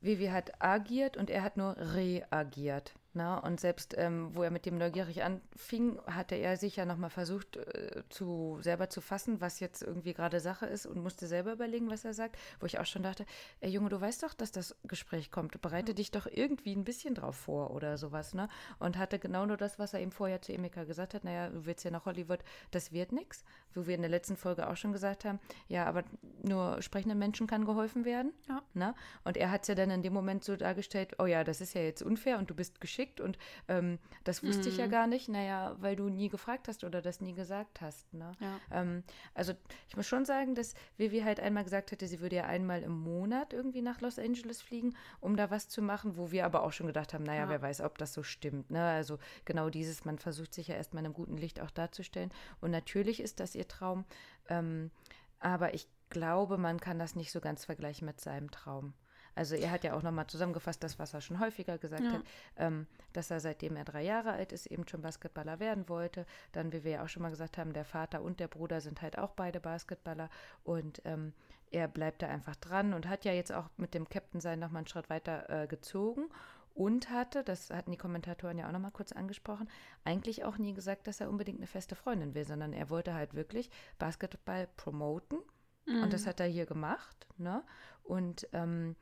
Vivi 0.01 0.27
hat 0.27 0.61
agiert 0.61 1.15
und 1.15 1.29
er 1.29 1.43
hat 1.43 1.55
nur 1.55 1.77
reagiert. 1.77 2.93
Na, 3.15 3.37
und 3.37 3.59
selbst 3.59 3.93
ähm, 3.95 4.31
wo 4.33 4.41
er 4.41 4.49
mit 4.49 4.65
dem 4.65 4.79
neugierig 4.79 5.21
anfing, 5.21 5.99
hatte 6.07 6.33
er 6.33 6.57
sich 6.57 6.77
ja 6.77 6.85
nochmal 6.85 7.11
versucht, 7.11 7.57
äh, 7.57 8.01
zu, 8.09 8.57
selber 8.61 8.89
zu 8.89 9.01
fassen, 9.01 9.39
was 9.39 9.59
jetzt 9.59 9.83
irgendwie 9.83 10.15
gerade 10.15 10.39
Sache 10.39 10.65
ist 10.65 10.87
und 10.87 10.97
musste 10.97 11.27
selber 11.27 11.53
überlegen, 11.53 11.91
was 11.91 12.05
er 12.05 12.15
sagt. 12.15 12.37
Wo 12.59 12.65
ich 12.65 12.79
auch 12.79 12.87
schon 12.87 13.03
dachte, 13.03 13.27
ey 13.61 13.69
Junge, 13.69 13.89
du 13.89 14.01
weißt 14.01 14.23
doch, 14.23 14.33
dass 14.33 14.51
das 14.51 14.75
Gespräch 14.85 15.29
kommt. 15.29 15.61
Bereite 15.61 15.91
ja. 15.91 15.95
dich 15.95 16.09
doch 16.09 16.25
irgendwie 16.25 16.75
ein 16.75 16.85
bisschen 16.85 17.13
drauf 17.13 17.35
vor 17.35 17.69
oder 17.71 17.99
sowas, 17.99 18.33
ne? 18.33 18.49
Und 18.79 18.97
hatte 18.97 19.19
genau 19.19 19.45
nur 19.45 19.57
das, 19.57 19.77
was 19.77 19.93
er 19.93 20.01
ihm 20.01 20.11
vorher 20.11 20.41
zu 20.41 20.51
Emika 20.51 20.83
gesagt 20.83 21.13
hat. 21.13 21.23
Naja, 21.23 21.49
du 21.49 21.67
willst 21.67 21.85
ja 21.85 21.91
nach 21.91 22.05
Hollywood, 22.05 22.39
das 22.71 22.91
wird 22.91 23.11
nichts. 23.11 23.43
Wo 23.75 23.87
wir 23.87 23.95
in 23.95 24.01
der 24.01 24.09
letzten 24.09 24.37
Folge 24.37 24.67
auch 24.69 24.77
schon 24.77 24.91
gesagt 24.91 25.25
haben, 25.25 25.39
ja, 25.67 25.85
aber 25.85 26.03
nur 26.41 26.81
sprechenden 26.81 27.17
Menschen 27.17 27.47
kann 27.47 27.65
geholfen 27.65 28.05
werden. 28.05 28.33
Ja. 28.47 28.61
Ne? 28.73 28.95
Und 29.23 29.37
er 29.37 29.51
hat 29.51 29.63
es 29.63 29.67
ja 29.67 29.75
dann 29.75 29.89
in 29.89 30.01
dem 30.01 30.13
Moment 30.13 30.43
so 30.43 30.55
dargestellt, 30.55 31.15
oh 31.19 31.25
ja, 31.25 31.43
das 31.43 31.61
ist 31.61 31.73
ja 31.73 31.81
jetzt 31.81 32.01
unfair 32.01 32.37
und 32.37 32.49
du 32.49 32.55
bist 32.55 32.81
geschickt 32.81 33.19
und 33.19 33.37
ähm, 33.67 33.99
das 34.23 34.43
wusste 34.43 34.63
mhm. 34.63 34.67
ich 34.67 34.77
ja 34.77 34.87
mhm. 34.87 34.91
gar 34.91 35.07
nicht, 35.07 35.29
naja, 35.29 35.75
weil 35.79 35.95
du 35.95 36.09
nie 36.09 36.29
gefragt 36.29 36.67
hast 36.67 36.83
oder 36.83 37.01
das 37.01 37.21
nie 37.21 37.33
gesagt 37.33 37.81
hast. 37.81 38.13
Ne? 38.13 38.31
Ja. 38.39 38.59
Ähm, 38.71 39.03
also 39.33 39.53
ich 39.87 39.95
muss 39.95 40.07
schon 40.07 40.25
sagen, 40.25 40.55
dass 40.55 40.73
Vivi 40.97 41.21
halt 41.21 41.39
einmal 41.39 41.63
gesagt 41.63 41.91
hätte, 41.91 42.07
sie 42.07 42.19
würde 42.19 42.37
ja 42.37 42.45
einmal 42.45 42.83
im 42.83 42.99
Monat 42.99 43.53
irgendwie 43.53 43.81
nach 43.81 44.01
Los 44.01 44.19
Angeles 44.19 44.61
fliegen, 44.61 44.95
um 45.19 45.35
da 45.37 45.49
was 45.49 45.69
zu 45.69 45.81
machen, 45.81 46.17
wo 46.17 46.31
wir 46.31 46.45
aber 46.45 46.63
auch 46.63 46.71
schon 46.71 46.87
gedacht 46.87 47.13
haben, 47.13 47.23
naja, 47.23 47.43
ja. 47.43 47.49
wer 47.49 47.61
weiß, 47.61 47.81
ob 47.81 47.97
das 47.97 48.13
so 48.13 48.23
stimmt. 48.23 48.71
Ne? 48.71 48.83
Also 48.83 49.17
genau 49.45 49.69
dieses, 49.69 50.05
man 50.05 50.19
versucht 50.19 50.53
sich 50.53 50.67
ja 50.67 50.75
erstmal 50.75 51.01
in 51.01 51.07
einem 51.07 51.13
guten 51.13 51.37
Licht 51.37 51.61
auch 51.61 51.71
darzustellen. 51.71 52.31
Und 52.61 52.71
natürlich 52.71 53.21
ist 53.21 53.39
das 53.39 53.55
ihr 53.55 53.62
Traum, 53.67 54.05
ähm, 54.49 54.91
aber 55.39 55.73
ich 55.73 55.87
glaube, 56.09 56.57
man 56.57 56.79
kann 56.79 56.99
das 56.99 57.15
nicht 57.15 57.31
so 57.31 57.41
ganz 57.41 57.65
vergleichen 57.65 58.05
mit 58.05 58.21
seinem 58.21 58.51
Traum. 58.51 58.93
Also 59.35 59.55
er 59.55 59.71
hat 59.71 59.83
ja 59.83 59.93
auch 59.93 60.03
nochmal 60.03 60.27
zusammengefasst, 60.27 60.83
das, 60.83 60.99
was 60.99 61.13
er 61.13 61.21
schon 61.21 61.39
häufiger 61.39 61.77
gesagt 61.77 62.03
ja. 62.03 62.11
hat, 62.13 62.21
ähm, 62.57 62.87
dass 63.13 63.31
er 63.31 63.39
seitdem 63.39 63.75
er 63.75 63.83
drei 63.83 64.03
Jahre 64.03 64.33
alt 64.33 64.51
ist, 64.51 64.67
eben 64.67 64.87
schon 64.87 65.01
Basketballer 65.01 65.59
werden 65.59 65.89
wollte. 65.89 66.25
Dann, 66.51 66.71
wie 66.71 66.83
wir 66.83 66.91
ja 66.91 67.03
auch 67.03 67.09
schon 67.09 67.23
mal 67.23 67.31
gesagt 67.31 67.57
haben, 67.57 67.73
der 67.73 67.85
Vater 67.85 68.21
und 68.21 68.39
der 68.39 68.47
Bruder 68.47 68.81
sind 68.81 69.01
halt 69.01 69.17
auch 69.17 69.31
beide 69.31 69.59
Basketballer 69.59 70.29
und 70.63 71.01
ähm, 71.05 71.33
er 71.71 71.87
bleibt 71.87 72.21
da 72.21 72.27
einfach 72.27 72.55
dran 72.55 72.93
und 72.93 73.07
hat 73.07 73.25
ja 73.25 73.33
jetzt 73.33 73.51
auch 73.51 73.69
mit 73.77 73.95
dem 73.95 74.07
Captain 74.07 74.39
sein 74.39 74.59
nochmal 74.59 74.81
einen 74.81 74.87
Schritt 74.87 75.09
weiter 75.09 75.49
äh, 75.49 75.67
gezogen 75.67 76.29
und 76.73 77.09
hatte, 77.09 77.43
das 77.43 77.69
hatten 77.69 77.91
die 77.91 77.97
Kommentatoren 77.97 78.57
ja 78.57 78.67
auch 78.67 78.71
nochmal 78.71 78.91
kurz 78.91 79.11
angesprochen, 79.11 79.69
eigentlich 80.03 80.43
auch 80.43 80.57
nie 80.57 80.73
gesagt, 80.73 81.07
dass 81.07 81.21
er 81.21 81.29
unbedingt 81.29 81.59
eine 81.59 81.67
feste 81.67 81.95
Freundin 81.95 82.33
will, 82.33 82.45
sondern 82.45 82.73
er 82.73 82.89
wollte 82.89 83.13
halt 83.13 83.35
wirklich 83.35 83.69
Basketball 83.99 84.67
promoten. 84.75 85.39
Mhm. 85.85 86.03
Und 86.03 86.13
das 86.13 86.23
mhm. 86.23 86.29
hat 86.29 86.39
er 86.39 86.47
hier 86.47 86.65
gemacht. 86.65 87.27
Ne? 87.37 87.63
Und 88.03 88.47
ähm, 88.53 88.95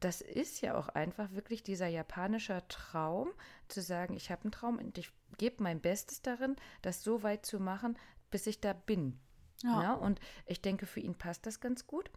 das 0.00 0.20
ist 0.20 0.60
ja 0.62 0.74
auch 0.74 0.88
einfach 0.88 1.32
wirklich 1.32 1.62
dieser 1.62 1.86
japanische 1.86 2.62
Traum, 2.68 3.30
zu 3.68 3.80
sagen, 3.82 4.14
ich 4.14 4.30
habe 4.30 4.42
einen 4.42 4.52
Traum 4.52 4.78
und 4.78 4.98
ich 4.98 5.12
gebe 5.38 5.62
mein 5.62 5.80
Bestes 5.80 6.22
darin, 6.22 6.56
das 6.82 7.02
so 7.02 7.22
weit 7.22 7.46
zu 7.46 7.60
machen, 7.60 7.96
bis 8.30 8.46
ich 8.46 8.60
da 8.60 8.72
bin. 8.72 9.18
Ja. 9.62 9.82
ja. 9.82 9.92
Und 9.94 10.20
ich 10.46 10.60
denke, 10.60 10.86
für 10.86 11.00
ihn 11.00 11.14
passt 11.14 11.46
das 11.46 11.60
ganz 11.60 11.86
gut. 11.86 12.10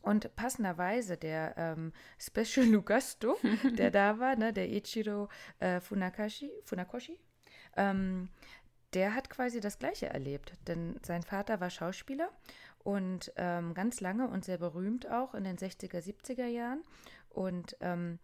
Und 0.00 0.34
passenderweise 0.36 1.16
der 1.16 1.54
ähm, 1.56 1.92
Special 2.18 2.66
Lugasto, 2.70 3.36
der 3.76 3.90
da 3.90 4.18
war, 4.18 4.36
ne, 4.36 4.52
der 4.52 4.68
Ichiro 4.68 5.28
äh, 5.58 5.80
Funakashi, 5.80 6.50
Funakoshi, 6.64 7.18
ähm, 7.76 8.28
der 8.94 9.14
hat 9.14 9.28
quasi 9.28 9.60
das 9.60 9.78
Gleiche 9.78 10.06
erlebt. 10.06 10.52
Denn 10.66 10.98
sein 11.04 11.22
Vater 11.22 11.60
war 11.60 11.70
Schauspieler 11.70 12.30
und 12.78 13.32
ähm, 13.36 13.74
ganz 13.74 14.00
lange 14.00 14.28
und 14.28 14.44
sehr 14.44 14.58
berühmt 14.58 15.10
auch 15.10 15.34
in 15.34 15.44
den 15.44 15.58
60er, 15.58 15.98
70er 15.98 16.46
Jahren. 16.46 16.82
Und 17.28 17.76
ähm, 17.80 18.18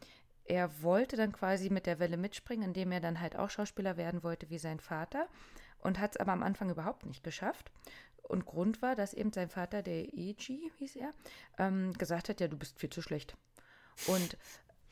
er 0.44 0.82
wollte 0.82 1.16
dann 1.16 1.32
quasi 1.32 1.70
mit 1.70 1.86
der 1.86 1.98
Welle 1.98 2.16
mitspringen, 2.16 2.68
indem 2.68 2.92
er 2.92 3.00
dann 3.00 3.20
halt 3.20 3.36
auch 3.36 3.50
Schauspieler 3.50 3.96
werden 3.96 4.22
wollte 4.22 4.50
wie 4.50 4.58
sein 4.58 4.80
Vater 4.80 5.28
und 5.78 5.98
hat 5.98 6.12
es 6.12 6.16
aber 6.16 6.32
am 6.32 6.42
Anfang 6.42 6.70
überhaupt 6.70 7.06
nicht 7.06 7.22
geschafft. 7.22 7.70
Und 8.28 8.46
Grund 8.46 8.82
war, 8.82 8.96
dass 8.96 9.14
eben 9.14 9.32
sein 9.32 9.48
Vater, 9.48 9.82
der 9.82 10.06
Eiji 10.12 10.70
hieß 10.76 10.96
er, 10.96 11.12
ähm, 11.58 11.92
gesagt 11.92 12.28
hat, 12.28 12.40
ja, 12.40 12.48
du 12.48 12.56
bist 12.56 12.78
viel 12.78 12.90
zu 12.90 13.02
schlecht. 13.02 13.36
Und 14.06 14.36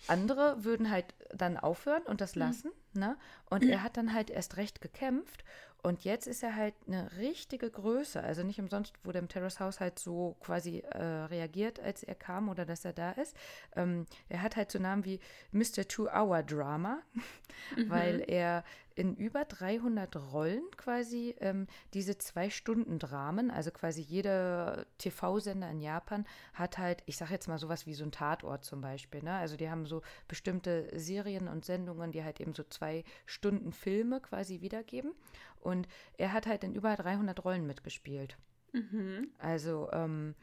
andere 0.08 0.64
würden 0.64 0.90
halt 0.90 1.14
dann 1.34 1.56
aufhören 1.56 2.02
und 2.02 2.20
das 2.20 2.34
mhm. 2.34 2.40
lassen. 2.40 2.72
Mhm. 2.92 3.00
Ne? 3.00 3.16
Und 3.50 3.64
er 3.64 3.82
hat 3.82 3.96
dann 3.96 4.12
halt 4.12 4.30
erst 4.30 4.56
recht 4.56 4.80
gekämpft 4.80 5.44
und 5.82 6.04
jetzt 6.04 6.28
ist 6.28 6.44
er 6.44 6.54
halt 6.54 6.74
eine 6.86 7.10
richtige 7.18 7.68
Größe. 7.68 8.22
Also 8.22 8.44
nicht 8.44 8.60
umsonst 8.60 8.94
wurde 9.04 9.18
im 9.18 9.28
Terrace 9.28 9.58
House 9.58 9.80
halt 9.80 9.98
so 9.98 10.36
quasi 10.38 10.78
äh, 10.78 11.02
reagiert, 11.02 11.80
als 11.80 12.04
er 12.04 12.14
kam 12.14 12.48
oder 12.48 12.64
dass 12.64 12.84
er 12.84 12.92
da 12.92 13.10
ist. 13.12 13.36
Ähm, 13.74 14.06
er 14.28 14.42
hat 14.42 14.54
halt 14.54 14.70
so 14.70 14.78
Namen 14.78 15.04
wie 15.04 15.18
Mr. 15.50 15.88
Two-Hour-Drama, 15.88 17.02
mhm. 17.76 17.90
weil 17.90 18.24
er 18.28 18.62
in 18.94 19.16
über 19.16 19.44
300 19.44 20.16
Rollen 20.32 20.62
quasi 20.76 21.34
ähm, 21.40 21.66
diese 21.94 22.18
Zwei-Stunden-Dramen, 22.18 23.50
also 23.50 23.70
quasi 23.70 24.02
jeder 24.02 24.86
TV-Sender 24.98 25.70
in 25.70 25.80
Japan 25.80 26.26
hat 26.52 26.78
halt, 26.78 27.02
ich 27.06 27.16
sage 27.16 27.32
jetzt 27.32 27.48
mal 27.48 27.58
sowas 27.58 27.86
wie 27.86 27.94
so 27.94 28.04
ein 28.04 28.12
Tatort 28.12 28.64
zum 28.64 28.80
Beispiel. 28.80 29.22
Ne? 29.22 29.32
Also 29.32 29.56
die 29.56 29.70
haben 29.70 29.86
so 29.86 30.02
bestimmte 30.28 30.88
Serien 30.98 31.48
und 31.48 31.64
Sendungen, 31.64 32.12
die 32.12 32.24
halt 32.24 32.40
eben 32.40 32.54
so 32.54 32.62
zwei 32.64 33.04
Stunden 33.26 33.72
Filme 33.72 34.20
quasi 34.20 34.60
wiedergeben. 34.60 35.12
Und 35.62 35.88
er 36.18 36.32
hat 36.32 36.46
halt 36.46 36.64
in 36.64 36.74
über 36.74 36.94
300 36.94 37.44
Rollen 37.44 37.66
mitgespielt. 37.66 38.36
Mhm. 38.72 39.28
Also 39.38 39.88
ähm, 39.92 40.34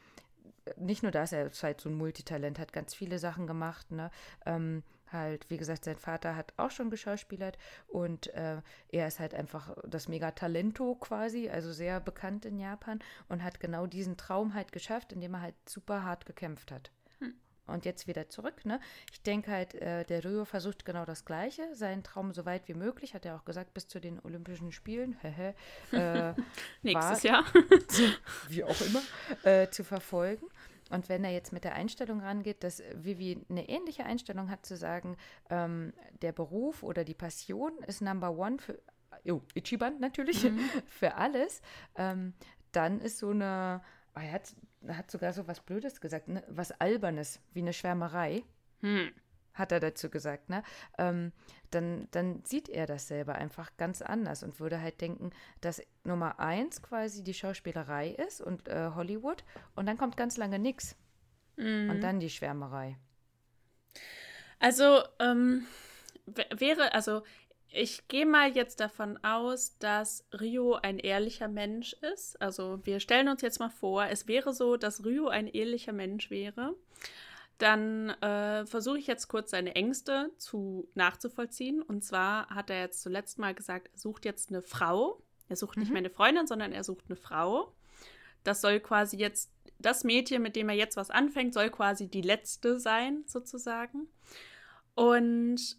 nicht 0.77 1.03
nur 1.03 1.12
das, 1.12 1.32
er 1.32 1.47
ist 1.47 1.63
halt 1.63 1.82
so 1.82 1.89
ein 1.89 1.95
Multitalent, 1.95 2.60
hat 2.60 2.73
ganz 2.73 2.93
viele 2.95 3.19
Sachen 3.19 3.47
gemacht. 3.47 3.91
Ne? 3.91 4.12
Ähm, 4.45 4.84
halt, 5.12 5.49
wie 5.49 5.58
gesagt, 5.58 5.86
sein 5.86 5.97
Vater 5.97 6.36
hat 6.36 6.53
auch 6.58 6.71
schon 6.71 6.89
geschauspielert 6.89 7.58
und 7.88 8.27
äh, 8.34 8.62
er 8.89 9.08
ist 9.08 9.19
halt 9.19 9.34
einfach 9.34 9.75
das 9.88 10.08
Megatalento 10.08 10.95
quasi, 10.95 11.49
also 11.49 11.71
sehr 11.71 11.99
bekannt 11.99 12.45
in 12.45 12.60
Japan 12.60 12.99
und 13.27 13.43
hat 13.43 13.60
genau 13.60 13.88
diesen 13.88 14.17
Traum 14.17 14.53
halt 14.53 14.71
geschafft, 14.71 15.12
indem 15.13 15.34
er 15.36 15.41
halt 15.41 15.55
super 15.67 16.03
hart 16.03 16.25
gekämpft 16.25 16.71
hat. 16.71 16.91
Und 17.69 17.86
jetzt 17.86 18.08
wieder 18.08 18.29
zurück. 18.29 18.65
Ne? 18.65 18.79
Ich 19.12 19.21
denke 19.21 19.51
halt, 19.51 19.75
äh, 19.75 20.03
der 20.05 20.23
Rio 20.23 20.45
versucht 20.45 20.86
genau 20.86 21.05
das 21.05 21.25
Gleiche, 21.25 21.73
seinen 21.73 22.03
Traum 22.03 22.34
so 22.34 22.45
weit 22.45 22.67
wie 22.67 22.73
möglich, 22.73 23.13
hat 23.13 23.25
er 23.25 23.36
auch 23.36 23.45
gesagt, 23.45 23.73
bis 23.73 23.88
zu 23.88 23.99
den 23.99 24.19
Olympischen 24.19 24.71
Spielen, 24.71 25.17
äh, 25.91 26.34
nächstes 26.82 27.23
Jahr, 27.23 27.45
wie 28.49 28.63
auch 28.63 28.82
immer, 28.82 29.01
äh, 29.43 29.69
zu 29.69 29.84
verfolgen. 29.84 30.47
Und 30.89 31.08
wenn 31.08 31.23
er 31.23 31.32
jetzt 31.32 31.53
mit 31.53 31.63
der 31.63 31.75
Einstellung 31.75 32.19
rangeht, 32.19 32.63
dass 32.63 32.82
Vivi 32.95 33.45
eine 33.49 33.69
ähnliche 33.69 34.05
Einstellung 34.05 34.49
hat, 34.49 34.65
zu 34.65 34.75
sagen, 34.75 35.17
ähm, 35.49 35.93
der 36.21 36.32
Beruf 36.32 36.84
oder 36.84 37.03
die 37.03 37.13
Passion 37.13 37.71
ist 37.86 38.01
Number 38.01 38.32
One 38.32 38.58
für, 38.58 38.79
oh, 39.29 39.41
Ichiban 39.53 39.99
natürlich, 39.99 40.43
mhm. 40.43 40.60
für 40.88 41.15
alles, 41.15 41.62
ähm, 41.95 42.34
dann 42.71 42.99
ist 43.01 43.19
so 43.19 43.29
eine, 43.29 43.82
oh, 44.15 44.19
er 44.19 44.32
hat, 44.32 44.55
hat 44.88 45.12
sogar 45.12 45.34
so 45.34 45.48
was 45.48 45.60
Blödes 45.62 46.02
gesagt, 46.02 46.28
ne? 46.28 46.44
was 46.48 46.72
Albernes, 46.72 47.39
wie 47.54 47.62
eine 47.62 47.74
Schwärmerei. 47.74 48.44
Hm 48.82 49.12
hat 49.60 49.72
er 49.72 49.80
dazu 49.80 50.10
gesagt, 50.10 50.50
ne? 50.50 50.63
Ähm, 50.98 51.32
dann, 51.70 52.08
dann 52.12 52.44
sieht 52.46 52.70
er 52.70 52.88
das 52.88 53.08
selber 53.08 53.36
einfach 53.36 53.76
ganz 53.78 54.02
anders 54.02 54.42
und 54.42 54.60
würde 54.60 54.82
halt 54.82 55.02
denken, 55.02 55.32
dass 55.62 55.84
Nummer 56.04 56.39
eins 56.39 56.82
quasi 56.82 57.24
die 57.24 57.34
Schauspielerei 57.34 58.10
ist 58.10 58.42
und 58.42 58.68
äh, 58.70 58.92
Hollywood 58.96 59.44
und 59.76 59.86
dann 59.86 59.98
kommt 59.98 60.18
ganz 60.18 60.38
lange 60.38 60.58
nichts. 60.58 60.96
Mhm. 61.58 61.89
Und 61.92 62.02
dann 62.02 62.20
die 62.20 62.30
Schwärmerei. 62.30 62.98
Also, 64.60 65.04
ähm, 65.20 65.68
wäre, 66.26 66.94
also 66.94 67.24
ich 67.71 68.08
gehe 68.08 68.25
mal 68.25 68.51
jetzt 68.51 68.79
davon 68.79 69.17
aus, 69.23 69.77
dass 69.79 70.25
Rio 70.39 70.75
ein 70.75 70.99
ehrlicher 70.99 71.47
Mensch 71.47 71.93
ist. 72.13 72.41
Also 72.41 72.79
wir 72.84 72.99
stellen 72.99 73.27
uns 73.27 73.41
jetzt 73.41 73.60
mal 73.60 73.69
vor, 73.69 74.05
es 74.05 74.27
wäre 74.27 74.53
so, 74.53 74.77
dass 74.77 75.05
Rio 75.05 75.27
ein 75.27 75.47
ehrlicher 75.47 75.93
Mensch 75.93 76.29
wäre 76.29 76.75
dann 77.60 78.10
äh, 78.21 78.65
versuche 78.65 78.97
ich 78.97 79.08
jetzt 79.08 79.27
kurz 79.27 79.51
seine 79.51 79.75
Ängste 79.75 80.32
zu 80.38 80.88
nachzuvollziehen. 80.95 81.82
Und 81.82 82.03
zwar 82.03 82.49
hat 82.49 82.69
er 82.69 82.79
jetzt 82.79 83.01
zuletzt 83.01 83.38
mal 83.38 83.53
gesagt, 83.53 83.89
er 83.93 83.99
sucht 83.99 84.25
jetzt 84.25 84.49
eine 84.49 84.62
Frau. 84.62 85.21
Er 85.49 85.58
sucht 85.58 85.75
mhm. 85.75 85.84
nicht 85.84 85.91
mehr 85.91 85.99
eine 85.99 86.10
Freundin, 86.10 86.47
sondern 86.47 86.71
er 86.71 86.86
sucht 86.86 87.05
eine 87.10 87.17
Frau. 87.17 87.75
Das 88.45 88.62
soll 88.62 88.79
quasi 88.79 89.17
jetzt, 89.17 89.51
das 89.77 90.05
Mädchen, 90.05 90.41
mit 90.41 90.55
dem 90.55 90.69
er 90.69 90.75
jetzt 90.75 90.95
was 90.95 91.10
anfängt, 91.10 91.53
soll 91.53 91.69
quasi 91.69 92.08
die 92.08 92.21
letzte 92.21 92.79
sein, 92.79 93.23
sozusagen. 93.27 94.08
Und 94.95 95.77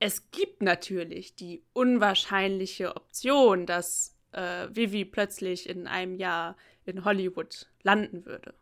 es 0.00 0.30
gibt 0.30 0.62
natürlich 0.62 1.36
die 1.36 1.62
unwahrscheinliche 1.74 2.96
Option, 2.96 3.66
dass 3.66 4.16
äh, 4.32 4.66
Vivi 4.70 5.04
plötzlich 5.04 5.68
in 5.68 5.86
einem 5.86 6.16
Jahr 6.16 6.56
in 6.86 7.04
Hollywood 7.04 7.70
landen 7.82 8.24
würde. 8.24 8.54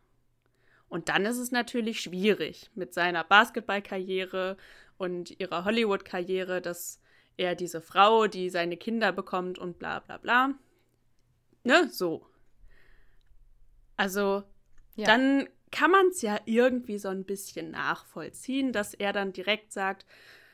Und 0.89 1.07
dann 1.07 1.25
ist 1.25 1.37
es 1.37 1.51
natürlich 1.51 2.01
schwierig 2.01 2.69
mit 2.75 2.93
seiner 2.93 3.23
Basketballkarriere 3.23 4.57
und 4.97 5.39
ihrer 5.39 5.63
Hollywood-Karriere, 5.63 6.61
dass 6.61 6.99
er 7.37 7.55
diese 7.55 7.81
Frau, 7.81 8.27
die 8.27 8.49
seine 8.49 8.75
Kinder 8.75 9.13
bekommt 9.13 9.57
und 9.57 9.79
bla 9.79 9.99
bla 9.99 10.17
bla. 10.17 10.53
Ne, 11.63 11.87
so. 11.89 12.27
Also, 13.95 14.43
ja. 14.95 15.05
dann 15.05 15.47
kann 15.71 15.91
man 15.91 16.07
es 16.07 16.21
ja 16.21 16.39
irgendwie 16.45 16.97
so 16.97 17.07
ein 17.07 17.23
bisschen 17.23 17.71
nachvollziehen, 17.71 18.73
dass 18.73 18.93
er 18.93 19.13
dann 19.13 19.31
direkt 19.31 19.71
sagt, 19.71 20.05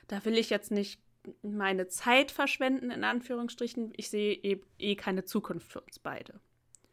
da 0.08 0.24
will 0.26 0.38
ich 0.38 0.50
jetzt 0.50 0.72
nicht 0.72 1.00
meine 1.42 1.88
Zeit 1.88 2.32
verschwenden, 2.32 2.92
in 2.92 3.04
Anführungsstrichen. 3.04 3.94
Ich 3.98 4.10
sehe 4.10 4.34
eh, 4.34 4.62
eh 4.78 4.96
keine 4.96 5.26
Zukunft 5.26 5.72
für 5.72 5.82
uns 5.82 6.00
beide. 6.00 6.40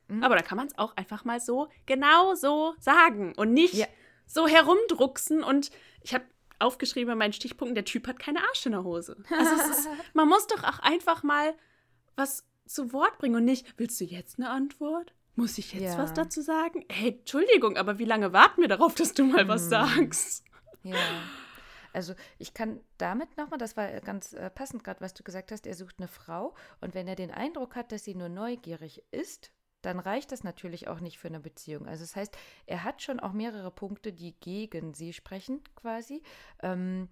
Mhm. 0.09 0.23
Aber 0.23 0.37
da 0.37 0.43
kann 0.43 0.57
man 0.57 0.67
es 0.67 0.79
auch 0.79 0.97
einfach 0.97 1.25
mal 1.25 1.41
so 1.41 1.69
genau 1.87 2.35
so 2.35 2.75
sagen 2.79 3.35
und 3.37 3.53
nicht 3.53 3.75
ja. 3.75 3.87
so 4.27 4.47
herumdrucksen. 4.47 5.43
Und 5.43 5.71
ich 6.03 6.15
habe 6.15 6.25
aufgeschrieben 6.59 7.13
in 7.13 7.19
meinen 7.19 7.33
Stichpunkten, 7.33 7.75
der 7.75 7.85
Typ 7.85 8.07
hat 8.07 8.19
keine 8.19 8.41
Arsch 8.41 8.65
in 8.67 8.73
der 8.73 8.85
Hose. 8.85 9.17
Also 9.31 9.55
ist, 9.55 9.89
man 10.15 10.29
muss 10.29 10.47
doch 10.47 10.63
auch 10.65 10.79
einfach 10.79 11.23
mal 11.23 11.55
was 12.17 12.45
zu 12.67 12.93
Wort 12.93 13.19
bringen 13.19 13.37
und 13.37 13.45
nicht, 13.45 13.75
willst 13.77 14.01
du 14.01 14.05
jetzt 14.05 14.39
eine 14.39 14.51
Antwort? 14.51 15.13
Muss 15.35 15.59
ich 15.59 15.73
jetzt 15.73 15.95
ja. 15.95 15.99
was 15.99 16.13
dazu 16.13 16.43
sagen? 16.43 16.85
Hey, 16.91 17.17
Entschuldigung, 17.19 17.77
aber 17.77 17.99
wie 17.99 18.05
lange 18.05 18.33
warten 18.33 18.61
wir 18.61 18.69
darauf, 18.69 18.95
dass 18.95 19.15
du 19.15 19.25
mal 19.25 19.49
was 19.49 19.65
mhm. 19.65 19.71
sagst? 19.71 20.45
Ja. 20.83 20.97
Also 21.93 22.15
ich 22.39 22.55
kann 22.55 22.81
damit 22.99 23.37
nochmal, 23.37 23.59
das 23.59 23.77
war 23.77 23.89
ganz 24.01 24.33
äh, 24.33 24.51
passend 24.51 24.85
gerade, 24.85 25.01
was 25.01 25.15
du 25.15 25.23
gesagt 25.23 25.53
hast, 25.53 25.67
er 25.67 25.75
sucht 25.75 25.97
eine 25.99 26.09
Frau 26.09 26.55
und 26.81 26.95
wenn 26.95 27.09
er 27.09 27.17
den 27.17 27.31
Eindruck 27.31 27.77
hat, 27.77 27.93
dass 27.93 28.05
sie 28.05 28.15
nur 28.15 28.29
neugierig 28.29 29.03
ist, 29.11 29.53
dann 29.83 29.99
reicht 29.99 30.33
das 30.33 30.45
natürlich 30.45 30.89
auch 30.89 31.01
nicht 31.01 31.19
für 31.19 31.29
eine 31.29 31.41
Beziehung. 31.41 31.87
Also 31.87 32.05
das 32.05 32.17
heißt, 32.17 32.37
er 32.67 32.85
hat 32.85 33.03
schon 33.03 33.21
auch 33.21 33.33
mehrere 33.33 33.71
Punkte, 33.71 34.13
die 34.13 34.39
gegen 34.39 34.95
sie 34.95 35.13
sprechen, 35.13 35.61
quasi. 35.75 36.23
Ähm, 36.63 37.09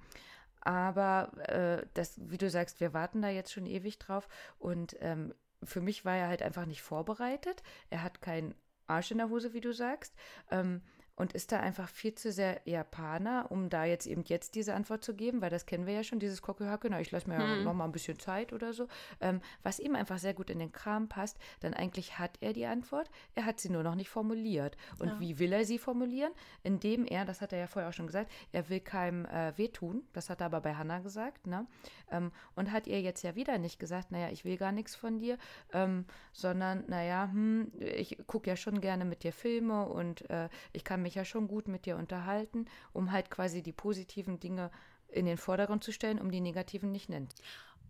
aber 0.61 1.33
äh, 1.49 1.87
das, 1.95 2.21
wie 2.31 2.38
du 2.38 2.49
sagst, 2.49 2.81
wir 2.81 2.95
warten 2.95 3.23
da 3.23 3.29
jetzt 3.29 3.53
schon 3.53 3.66
ewig 3.66 3.99
drauf. 3.99 4.29
Und 4.59 4.97
ähm, 5.01 5.35
für 5.64 5.81
mich 5.81 6.05
war 6.05 6.16
er 6.16 6.29
halt 6.29 6.43
einfach 6.43 6.66
nicht 6.66 6.83
vorbereitet. 6.83 7.62
Er 7.90 8.03
hat 8.03 8.23
keinen 8.23 8.55
Arsch 8.87 9.11
in 9.11 9.19
der 9.19 9.31
Hose, 9.31 9.53
wie 9.53 9.61
du 9.61 9.73
sagst. 9.73 10.14
Ähm, 10.51 10.83
und 11.20 11.35
ist 11.35 11.52
da 11.52 11.61
einfach 11.61 11.88
viel 11.88 12.14
zu 12.14 12.33
sehr 12.33 12.62
Japaner, 12.64 13.46
um 13.50 13.68
da 13.68 13.85
jetzt 13.85 14.06
eben 14.06 14.24
jetzt 14.24 14.54
diese 14.54 14.72
Antwort 14.72 15.04
zu 15.04 15.14
geben, 15.14 15.42
weil 15.42 15.50
das 15.50 15.66
kennen 15.66 15.87
wir 15.87 15.92
ja 15.92 16.02
schon, 16.02 16.18
dieses 16.18 16.40
Kokuhake, 16.40 16.88
na, 16.88 16.98
ich 16.98 17.11
lasse 17.11 17.28
mir 17.28 17.37
hm. 17.37 17.42
ja 17.42 17.62
noch 17.62 17.74
mal 17.74 17.85
ein 17.85 17.92
bisschen 17.92 18.18
Zeit 18.18 18.54
oder 18.54 18.72
so, 18.72 18.88
ähm, 19.20 19.42
was 19.62 19.80
ihm 19.80 19.94
einfach 19.94 20.18
sehr 20.18 20.33
gut 20.33 20.48
in 20.48 20.59
den 20.59 20.72
Kram 20.72 21.09
passt, 21.09 21.38
dann 21.61 21.74
eigentlich 21.74 22.18
hat 22.18 22.38
er 22.40 22.54
die 22.54 22.64
Antwort, 22.64 23.11
er 23.35 23.44
hat 23.44 23.61
sie 23.61 23.68
nur 23.68 23.83
noch 23.83 23.96
nicht 23.96 24.09
formuliert. 24.09 24.78
Und 24.98 25.09
ja. 25.09 25.20
wie 25.20 25.38
will 25.38 25.52
er 25.52 25.66
sie 25.66 25.78
formulieren? 25.78 26.33
Indem 26.62 27.04
er, 27.04 27.26
das 27.26 27.42
hat 27.42 27.52
er 27.52 27.59
ja 27.59 27.66
vorher 27.66 27.90
auch 27.90 27.94
schon 27.94 28.06
gesagt, 28.06 28.33
er 28.52 28.70
will 28.70 28.80
keinem 28.80 29.26
äh, 29.26 29.52
wehtun, 29.59 30.04
das 30.14 30.30
hat 30.30 30.40
er 30.40 30.46
aber 30.46 30.62
bei 30.62 30.74
Hannah 30.74 31.00
gesagt, 31.00 31.46
ne? 31.46 31.66
Ähm, 32.11 32.33
und 32.56 32.72
hat 32.72 32.87
ihr 32.87 33.02
jetzt 33.02 33.22
ja 33.22 33.37
wieder 33.37 33.59
nicht 33.59 33.78
gesagt, 33.78 34.11
naja, 34.11 34.30
ich 34.30 34.46
will 34.46 34.56
gar 34.56 34.72
nichts 34.72 34.96
von 34.96 35.18
dir, 35.18 35.37
ähm, 35.74 36.06
sondern, 36.33 36.85
naja, 36.88 37.28
hm, 37.30 37.72
ich 37.78 38.16
gucke 38.26 38.48
ja 38.48 38.56
schon 38.56 38.80
gerne 38.80 39.04
mit 39.04 39.22
dir 39.22 39.35
Filme 39.35 39.87
und 39.87 40.28
äh, 40.30 40.48
ich 40.72 40.83
kann 40.83 41.02
mich 41.02 41.10
ja 41.14 41.25
schon 41.25 41.49
gut 41.49 41.68
mit 41.68 41.87
dir 41.87 41.96
unterhalten, 41.96 42.66
um 42.92 43.12
halt 43.12 43.31
quasi 43.31 43.62
die 43.62 43.73
positiven 43.73 44.40
Dinge 44.40 44.70
in 45.09 45.27
den 45.27 45.37
Vordergrund 45.37 45.85
zu 45.85 45.92
stellen, 45.92 46.20
um 46.20 46.31
die 46.31 46.40
negativen 46.40 46.92
nicht 46.92 47.09
nennt. 47.09 47.35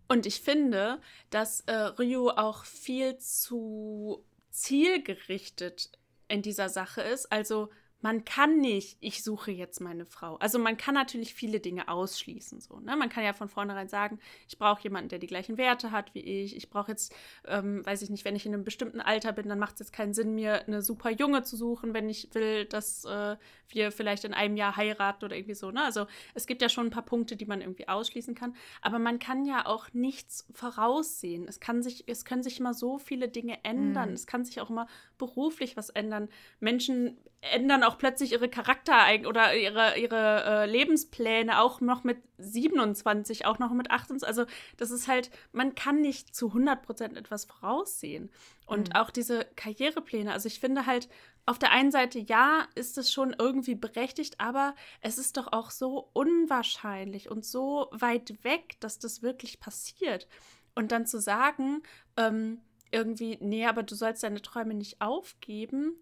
Und 0.09 0.27
ich 0.27 0.41
finde, 0.41 1.01
dass 1.31 1.61
äh, 1.63 1.73
Ryu 1.73 2.31
auch 2.31 2.65
viel 2.65 3.19
zu 3.19 4.25
zielgerichtet 4.51 5.93
in 6.29 6.43
dieser 6.43 6.69
Sache 6.69 7.03
ist. 7.03 7.31
Also 7.31 7.71
man 8.03 8.25
kann 8.25 8.59
nicht, 8.59 8.97
ich 9.01 9.23
suche 9.23 9.51
jetzt 9.51 9.81
meine 9.81 10.07
Frau. 10.07 10.37
Also 10.37 10.59
man 10.59 10.77
kann 10.77 10.95
natürlich 10.95 11.35
viele 11.35 11.61
Dinge 11.61 11.89
ausschließen. 11.89 12.61
So, 12.61 12.81
ne? 12.81 12.97
Man 12.97 13.11
kann 13.11 13.25
ja 13.25 13.33
von 13.33 13.49
vornherein 13.49 13.89
sagen, 13.89 14.19
ich 14.49 14.59
brauche 14.59 14.83
jemanden, 14.83 15.11
der 15.11 15.19
die 15.19 15.27
gleichen 15.27 15.59
Werte 15.59 15.91
hat 15.91 16.15
wie 16.15 16.21
ich. 16.21 16.57
Ich 16.57 16.71
brauche 16.71 16.91
jetzt, 16.91 17.15
ähm, 17.47 17.85
weiß 17.85 18.03
ich 18.03 18.11
nicht, 18.11 18.25
wenn 18.25 18.37
ich 18.37 18.47
in 18.47 18.55
einem 18.55 18.65
bestimmten 18.65 19.01
Alter 19.01 19.33
bin, 19.33 19.49
dann 19.49 19.59
macht 19.59 19.75
es 19.75 19.81
jetzt 19.81 19.93
keinen 19.93 20.15
Sinn, 20.15 20.35
mir 20.35 20.67
eine 20.67 20.83
super 20.83 21.11
Junge 21.11 21.43
zu 21.43 21.57
suchen, 21.57 21.93
wenn 21.93 22.09
ich 22.09 22.35
will, 22.35 22.65
dass 22.65 23.05
äh, 23.05 23.37
wir 23.69 23.93
vielleicht 23.93 24.25
in 24.25 24.35
einem 24.35 24.57
Jahr 24.57 24.77
heiraten 24.77 25.25
oder 25.25 25.37
irgendwie 25.37 25.55
so. 25.55 25.71
Ne? 25.71 25.83
Also 25.83 26.07
es 26.35 26.47
gibt 26.47 26.63
ja 26.63 26.69
schon 26.69 26.87
ein 26.87 26.91
paar 26.91 27.05
Punkte, 27.05 27.37
die 27.37 27.47
man 27.47 27.61
irgendwie 27.61 27.89
ausschließen 27.89 28.35
kann. 28.35 28.55
Aber 28.81 28.99
man 28.99 29.19
kann 29.19 29.45
ja 29.45 29.67
auch 29.67 29.93
nichts 29.93 30.47
voraussehen. 30.53 31.47
Es, 31.47 31.61
kann 31.61 31.83
sich, 31.83 32.05
es 32.07 32.25
können 32.25 32.43
sich 32.43 32.61
immer 32.61 32.73
so 32.73 32.99
viele 32.99 33.29
Dinge 33.29 33.63
ändern. 33.63 34.09
Mhm. 34.09 34.15
Es 34.15 34.27
kann 34.27 34.45
sich 34.45 34.61
auch 34.61 34.71
immer 34.71 34.87
beruflich 35.19 35.77
was 35.77 35.91
ändern. 35.91 36.29
Menschen 36.61 37.19
ändern 37.43 37.83
auch 37.83 37.97
plötzlich 37.97 38.33
ihre 38.33 38.49
Charakter 38.49 38.99
oder 39.27 39.57
ihre, 39.57 39.99
ihre 39.99 40.45
äh, 40.45 40.67
Lebenspläne 40.67 41.61
auch 41.61 41.81
noch 41.81 42.05
mit 42.05 42.19
27, 42.37 43.47
auch 43.47 43.59
noch 43.59 43.73
mit 43.73 43.91
28. 43.91 44.29
Also 44.29 44.45
das 44.77 44.91
ist 44.91 45.09
halt, 45.09 45.31
man 45.53 45.75
kann 45.75 46.03
nicht 46.03 46.35
zu 46.35 46.49
100% 46.49 47.17
etwas 47.17 47.47
voraussehen. 47.47 48.31
Und 48.67 48.91
mhm. 48.91 48.97
auch 48.97 49.11
diese 49.11 49.47
Karrierepläne, 49.57 50.33
also 50.33 50.49
ich 50.49 50.61
finde 50.61 50.85
halt, 50.85 51.09
auf 51.47 51.59
der 51.59 51.73
einen 51.73 51.91
Seite 51.91 52.19
ja, 52.19 52.69
ist 52.75 52.99
es 52.99 53.11
schon 53.11 53.35
irgendwie 53.39 53.75
berechtigt, 53.75 54.39
aber 54.39 54.75
es 55.01 55.17
ist 55.17 55.39
doch 55.39 55.53
auch 55.53 55.71
so 55.71 56.11
unwahrscheinlich 56.13 57.31
und 57.31 57.45
so 57.45 57.89
weit 57.93 58.45
weg, 58.45 58.77
dass 58.81 58.99
das 58.99 59.23
wirklich 59.23 59.61
passiert. 59.61 60.29
Und 60.75 60.93
dann 60.93 61.07
zu 61.07 61.19
sagen, 61.19 61.83
ähm, 62.17 62.61
irgendwie, 62.93 63.39
nee, 63.41 63.67
aber 63.67 63.83
du 63.83 63.95
sollst 63.95 64.23
deine 64.23 64.43
Träume 64.43 64.75
nicht 64.75 65.01
aufgeben, 65.01 65.97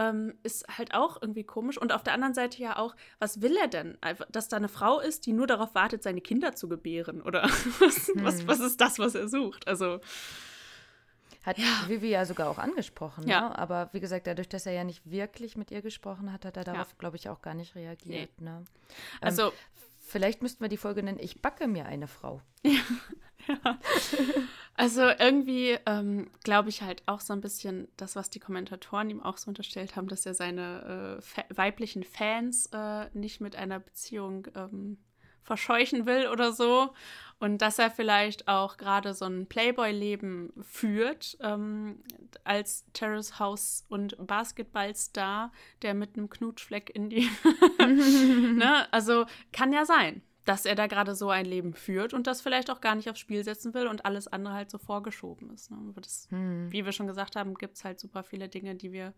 ähm, 0.00 0.34
ist 0.42 0.66
halt 0.78 0.94
auch 0.94 1.20
irgendwie 1.20 1.44
komisch. 1.44 1.76
Und 1.76 1.92
auf 1.92 2.02
der 2.02 2.14
anderen 2.14 2.34
Seite 2.34 2.62
ja 2.62 2.78
auch, 2.78 2.96
was 3.18 3.42
will 3.42 3.56
er 3.56 3.68
denn? 3.68 3.98
Dass 4.30 4.48
da 4.48 4.56
eine 4.56 4.68
Frau 4.68 4.98
ist, 4.98 5.26
die 5.26 5.32
nur 5.32 5.46
darauf 5.46 5.74
wartet, 5.74 6.02
seine 6.02 6.22
Kinder 6.22 6.54
zu 6.54 6.68
gebären? 6.68 7.20
Oder 7.20 7.42
was, 7.78 8.08
hm. 8.08 8.24
was, 8.24 8.46
was 8.46 8.60
ist 8.60 8.80
das, 8.80 8.98
was 8.98 9.14
er 9.14 9.28
sucht? 9.28 9.68
Also. 9.68 10.00
Hat 11.42 11.58
ja. 11.58 11.84
Vivi 11.86 12.10
ja 12.10 12.24
sogar 12.24 12.50
auch 12.50 12.58
angesprochen. 12.58 13.26
Ja. 13.28 13.48
Ne? 13.48 13.58
Aber 13.58 13.90
wie 13.92 14.00
gesagt, 14.00 14.26
dadurch, 14.26 14.48
dass 14.48 14.66
er 14.66 14.72
ja 14.72 14.84
nicht 14.84 15.10
wirklich 15.10 15.56
mit 15.56 15.70
ihr 15.70 15.82
gesprochen 15.82 16.32
hat, 16.32 16.44
hat 16.44 16.56
er 16.56 16.64
darauf, 16.64 16.88
ja. 16.88 16.96
glaube 16.98 17.16
ich, 17.16 17.28
auch 17.28 17.42
gar 17.42 17.54
nicht 17.54 17.74
reagiert. 17.74 18.30
Nee. 18.38 18.44
Ne? 18.44 18.64
Also. 19.20 19.52
Vielleicht 20.10 20.42
müssten 20.42 20.62
wir 20.62 20.68
die 20.68 20.76
Folge 20.76 21.04
nennen, 21.04 21.20
ich 21.20 21.40
backe 21.40 21.68
mir 21.68 21.86
eine 21.86 22.08
Frau. 22.08 22.42
Ja, 23.48 23.54
ja. 23.64 23.78
Also 24.74 25.00
irgendwie 25.02 25.78
ähm, 25.86 26.30
glaube 26.44 26.68
ich 26.68 26.82
halt 26.82 27.02
auch 27.06 27.20
so 27.20 27.32
ein 27.32 27.40
bisschen 27.40 27.88
das, 27.96 28.14
was 28.14 28.28
die 28.28 28.38
Kommentatoren 28.38 29.08
ihm 29.08 29.22
auch 29.22 29.38
so 29.38 29.48
unterstellt 29.48 29.96
haben, 29.96 30.08
dass 30.08 30.26
er 30.26 30.34
seine 30.34 31.20
äh, 31.22 31.56
weiblichen 31.56 32.04
Fans 32.04 32.66
äh, 32.72 33.08
nicht 33.14 33.40
mit 33.40 33.56
einer 33.56 33.80
Beziehung 33.80 34.46
ähm, 34.54 34.98
verscheuchen 35.50 36.06
will 36.06 36.28
oder 36.28 36.52
so. 36.52 36.94
Und 37.40 37.58
dass 37.60 37.80
er 37.80 37.90
vielleicht 37.90 38.46
auch 38.46 38.76
gerade 38.76 39.14
so 39.14 39.24
ein 39.24 39.46
Playboy-Leben 39.46 40.52
führt, 40.62 41.36
ähm, 41.40 42.04
als 42.44 42.84
Terrace 42.92 43.40
House 43.40 43.84
und 43.88 44.14
Basketballstar, 44.24 45.50
der 45.82 45.94
mit 45.94 46.16
einem 46.16 46.30
Knutschfleck 46.30 46.94
in 46.94 47.10
die. 47.10 47.28
ne? 48.58 48.86
Also 48.92 49.24
kann 49.52 49.72
ja 49.72 49.84
sein, 49.84 50.22
dass 50.44 50.66
er 50.66 50.76
da 50.76 50.86
gerade 50.86 51.16
so 51.16 51.30
ein 51.30 51.46
Leben 51.46 51.74
führt 51.74 52.14
und 52.14 52.28
das 52.28 52.42
vielleicht 52.42 52.70
auch 52.70 52.80
gar 52.80 52.94
nicht 52.94 53.10
aufs 53.10 53.20
Spiel 53.20 53.42
setzen 53.42 53.74
will 53.74 53.88
und 53.88 54.04
alles 54.04 54.28
andere 54.28 54.54
halt 54.54 54.70
so 54.70 54.78
vorgeschoben 54.78 55.50
ist. 55.50 55.72
Ne? 55.72 55.78
Das, 55.96 56.28
hm. 56.30 56.70
Wie 56.70 56.84
wir 56.84 56.92
schon 56.92 57.08
gesagt 57.08 57.34
haben, 57.34 57.54
gibt 57.54 57.76
es 57.76 57.84
halt 57.84 57.98
super 57.98 58.22
viele 58.22 58.48
Dinge, 58.48 58.76
die 58.76 58.92
wir 58.92 59.14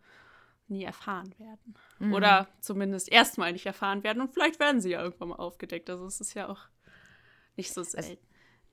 nie 0.68 0.84
erfahren 0.84 1.34
werden. 1.38 1.74
Mhm. 1.98 2.12
Oder 2.14 2.48
zumindest 2.60 3.10
erstmal 3.10 3.52
nicht 3.52 3.66
erfahren 3.66 4.02
werden. 4.02 4.20
Und 4.20 4.32
vielleicht 4.32 4.60
werden 4.60 4.80
sie 4.80 4.90
ja 4.90 5.02
irgendwann 5.02 5.28
mal 5.28 5.36
aufgedeckt. 5.36 5.90
Also 5.90 6.06
es 6.06 6.20
ist 6.20 6.34
ja 6.34 6.48
auch 6.48 6.68
nicht 7.56 7.72
so 7.72 7.82
selten. 7.82 8.10
Also, 8.10 8.18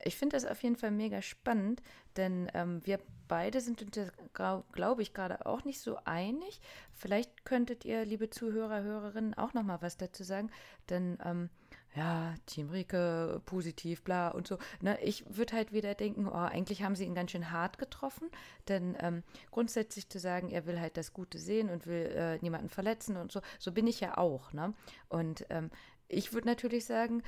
ich 0.02 0.16
finde 0.16 0.36
das 0.36 0.46
auf 0.46 0.62
jeden 0.62 0.76
Fall 0.76 0.90
mega 0.90 1.20
spannend, 1.20 1.82
denn 2.16 2.50
ähm, 2.54 2.80
wir 2.86 3.00
beide 3.28 3.60
sind 3.60 3.82
uns, 3.82 4.12
glaube 4.32 5.02
ich, 5.02 5.12
gerade 5.12 5.44
auch 5.44 5.64
nicht 5.64 5.80
so 5.80 5.98
einig. 6.04 6.60
Vielleicht 6.94 7.44
könntet 7.44 7.84
ihr, 7.84 8.04
liebe 8.04 8.30
Zuhörer, 8.30 8.82
Hörerinnen, 8.82 9.34
auch 9.34 9.52
noch 9.52 9.62
mal 9.62 9.82
was 9.82 9.98
dazu 9.98 10.24
sagen, 10.24 10.50
denn 10.88 11.18
ähm, 11.24 11.50
ja, 11.94 12.34
Team 12.46 12.70
Rieke, 12.70 13.42
positiv, 13.46 14.02
bla 14.02 14.28
und 14.28 14.46
so. 14.46 14.58
Ne, 14.80 14.98
ich 15.02 15.24
würde 15.28 15.56
halt 15.56 15.72
wieder 15.72 15.94
denken, 15.94 16.28
oh, 16.28 16.32
eigentlich 16.32 16.82
haben 16.82 16.94
sie 16.94 17.04
ihn 17.04 17.14
ganz 17.14 17.32
schön 17.32 17.50
hart 17.50 17.78
getroffen, 17.78 18.30
denn 18.68 18.96
ähm, 19.00 19.22
grundsätzlich 19.50 20.08
zu 20.08 20.18
sagen, 20.18 20.50
er 20.50 20.66
will 20.66 20.80
halt 20.80 20.96
das 20.96 21.12
Gute 21.12 21.38
sehen 21.38 21.68
und 21.68 21.86
will 21.86 22.06
äh, 22.14 22.38
niemanden 22.38 22.68
verletzen 22.68 23.16
und 23.16 23.32
so, 23.32 23.40
so 23.58 23.72
bin 23.72 23.86
ich 23.86 24.00
ja 24.00 24.18
auch. 24.18 24.52
Ne? 24.52 24.72
Und 25.08 25.46
ähm, 25.50 25.70
ich 26.06 26.32
würde 26.32 26.48
natürlich 26.48 26.84
sagen, 26.84 27.22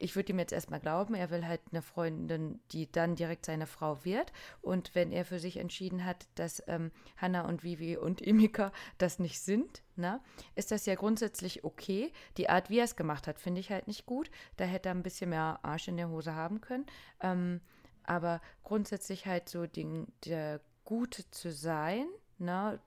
ich 0.00 0.16
würde 0.16 0.32
ihm 0.32 0.38
jetzt 0.38 0.52
erstmal 0.52 0.80
glauben, 0.80 1.14
er 1.14 1.30
will 1.30 1.46
halt 1.46 1.60
eine 1.70 1.82
Freundin, 1.82 2.58
die 2.72 2.90
dann 2.90 3.16
direkt 3.16 3.44
seine 3.44 3.66
Frau 3.66 4.04
wird. 4.04 4.32
Und 4.62 4.94
wenn 4.94 5.12
er 5.12 5.24
für 5.24 5.38
sich 5.38 5.58
entschieden 5.58 6.04
hat, 6.04 6.26
dass 6.34 6.62
ähm, 6.66 6.90
Hannah 7.18 7.46
und 7.46 7.62
Vivi 7.62 7.96
und 7.96 8.20
Imika 8.26 8.72
das 8.98 9.18
nicht 9.18 9.40
sind, 9.40 9.82
na, 9.96 10.22
ist 10.54 10.70
das 10.70 10.86
ja 10.86 10.94
grundsätzlich 10.94 11.64
okay. 11.64 12.12
Die 12.38 12.48
Art, 12.48 12.70
wie 12.70 12.78
er 12.78 12.84
es 12.84 12.96
gemacht 12.96 13.26
hat, 13.26 13.38
finde 13.38 13.60
ich 13.60 13.70
halt 13.70 13.86
nicht 13.86 14.06
gut. 14.06 14.30
Da 14.56 14.64
hätte 14.64 14.88
er 14.88 14.94
ein 14.94 15.02
bisschen 15.02 15.30
mehr 15.30 15.60
Arsch 15.62 15.88
in 15.88 15.98
der 15.98 16.08
Hose 16.08 16.34
haben 16.34 16.60
können. 16.60 16.86
Ähm, 17.20 17.60
aber 18.04 18.40
grundsätzlich 18.62 19.26
halt 19.26 19.48
so 19.48 19.66
den, 19.66 20.06
der 20.24 20.60
Gute 20.84 21.30
zu 21.30 21.52
sein, 21.52 22.06
na, 22.38 22.78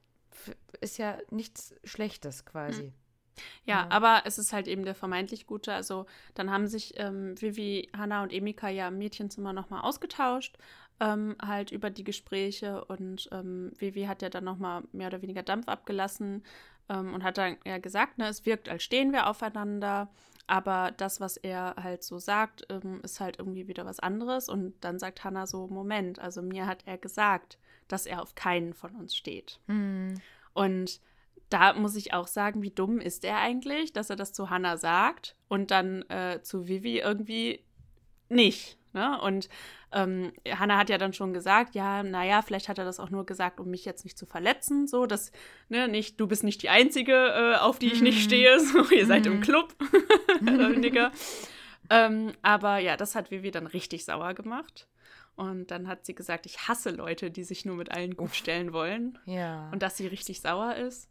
ist 0.81 0.97
ja 0.97 1.19
nichts 1.29 1.75
Schlechtes 1.83 2.43
quasi. 2.43 2.85
Hm. 2.85 2.93
Ja, 3.65 3.81
ja, 3.81 3.87
aber 3.89 4.23
es 4.25 4.37
ist 4.37 4.53
halt 4.53 4.67
eben 4.67 4.85
der 4.85 4.95
vermeintlich 4.95 5.47
Gute. 5.47 5.73
Also 5.73 6.05
dann 6.35 6.51
haben 6.51 6.67
sich 6.67 6.93
ähm, 6.97 7.39
Vivi, 7.41 7.89
Hanna 7.95 8.23
und 8.23 8.33
Emika 8.33 8.69
ja 8.69 8.87
im 8.87 8.97
Mädchenzimmer 8.97 9.53
nochmal 9.53 9.81
ausgetauscht, 9.81 10.57
ähm, 10.99 11.35
halt 11.41 11.71
über 11.71 11.89
die 11.89 12.03
Gespräche 12.03 12.85
und 12.85 13.29
ähm, 13.31 13.71
Vivi 13.77 14.03
hat 14.03 14.21
ja 14.21 14.29
dann 14.29 14.43
nochmal 14.43 14.83
mehr 14.91 15.07
oder 15.07 15.21
weniger 15.21 15.43
Dampf 15.43 15.67
abgelassen 15.67 16.43
ähm, 16.89 17.13
und 17.13 17.23
hat 17.23 17.37
dann 17.37 17.57
ja 17.65 17.77
gesagt, 17.77 18.17
ne, 18.17 18.27
es 18.27 18.45
wirkt, 18.45 18.69
als 18.69 18.83
stehen 18.83 19.11
wir 19.11 19.27
aufeinander. 19.27 20.09
Aber 20.45 20.91
das, 20.91 21.21
was 21.21 21.37
er 21.37 21.75
halt 21.81 22.03
so 22.03 22.19
sagt, 22.19 22.67
ähm, 22.69 22.99
ist 23.01 23.21
halt 23.21 23.39
irgendwie 23.39 23.67
wieder 23.67 23.85
was 23.85 23.99
anderes. 23.99 24.49
Und 24.49 24.73
dann 24.81 24.99
sagt 24.99 25.23
Hannah 25.23 25.47
so: 25.47 25.67
Moment, 25.67 26.19
also 26.19 26.41
mir 26.41 26.67
hat 26.67 26.83
er 26.85 26.97
gesagt, 26.97 27.57
dass 27.87 28.05
er 28.05 28.21
auf 28.21 28.35
keinen 28.35 28.73
von 28.73 28.93
uns 28.95 29.15
steht. 29.15 29.59
Mhm. 29.67 30.15
Und 30.53 30.99
da 31.53 31.73
muss 31.73 31.95
ich 31.95 32.13
auch 32.13 32.27
sagen, 32.27 32.63
wie 32.63 32.71
dumm 32.71 32.99
ist 32.99 33.23
er 33.23 33.37
eigentlich, 33.37 33.93
dass 33.93 34.09
er 34.09 34.15
das 34.15 34.33
zu 34.33 34.49
Hannah 34.49 34.77
sagt 34.77 35.35
und 35.47 35.69
dann 35.69 36.01
äh, 36.09 36.41
zu 36.41 36.67
Vivi 36.67 36.99
irgendwie 36.99 37.63
nicht. 38.27 38.79
Ne? 38.93 39.19
Und 39.21 39.49
ähm, 39.91 40.33
Hannah 40.47 40.77
hat 40.77 40.89
ja 40.89 40.97
dann 40.97 41.13
schon 41.13 41.33
gesagt, 41.33 41.75
ja, 41.75 42.03
naja, 42.03 42.41
vielleicht 42.41 42.69
hat 42.69 42.77
er 42.77 42.85
das 42.85 42.99
auch 42.99 43.09
nur 43.09 43.25
gesagt, 43.25 43.59
um 43.59 43.69
mich 43.69 43.85
jetzt 43.85 44.03
nicht 44.03 44.17
zu 44.17 44.25
verletzen. 44.25 44.87
So, 44.87 45.05
dass, 45.05 45.31
ne, 45.69 45.87
nicht, 45.87 46.19
du 46.19 46.27
bist 46.27 46.43
nicht 46.43 46.61
die 46.63 46.69
Einzige, 46.69 47.13
äh, 47.13 47.55
auf 47.57 47.79
die 47.79 47.91
ich 47.91 48.01
nicht 48.01 48.19
mhm. 48.19 48.23
stehe. 48.23 48.59
So, 48.59 48.89
ihr 48.91 49.05
seid 49.05 49.25
im 49.25 49.37
mhm. 49.37 49.41
Club. 49.41 49.75
ähm, 51.89 52.33
aber 52.41 52.77
ja, 52.79 52.97
das 52.97 53.15
hat 53.15 53.31
Vivi 53.31 53.51
dann 53.51 53.67
richtig 53.67 54.05
sauer 54.05 54.33
gemacht. 54.33 54.87
Und 55.35 55.71
dann 55.71 55.87
hat 55.87 56.05
sie 56.05 56.13
gesagt, 56.13 56.45
ich 56.45 56.67
hasse 56.67 56.91
Leute, 56.91 57.31
die 57.31 57.43
sich 57.43 57.65
nur 57.65 57.75
mit 57.75 57.91
allen 57.91 58.15
gut 58.15 58.35
stellen 58.35 58.71
wollen. 58.71 59.17
Ja. 59.25 59.69
Und 59.71 59.81
dass 59.81 59.97
sie 59.97 60.05
richtig 60.05 60.41
sauer 60.41 60.75
ist. 60.75 61.09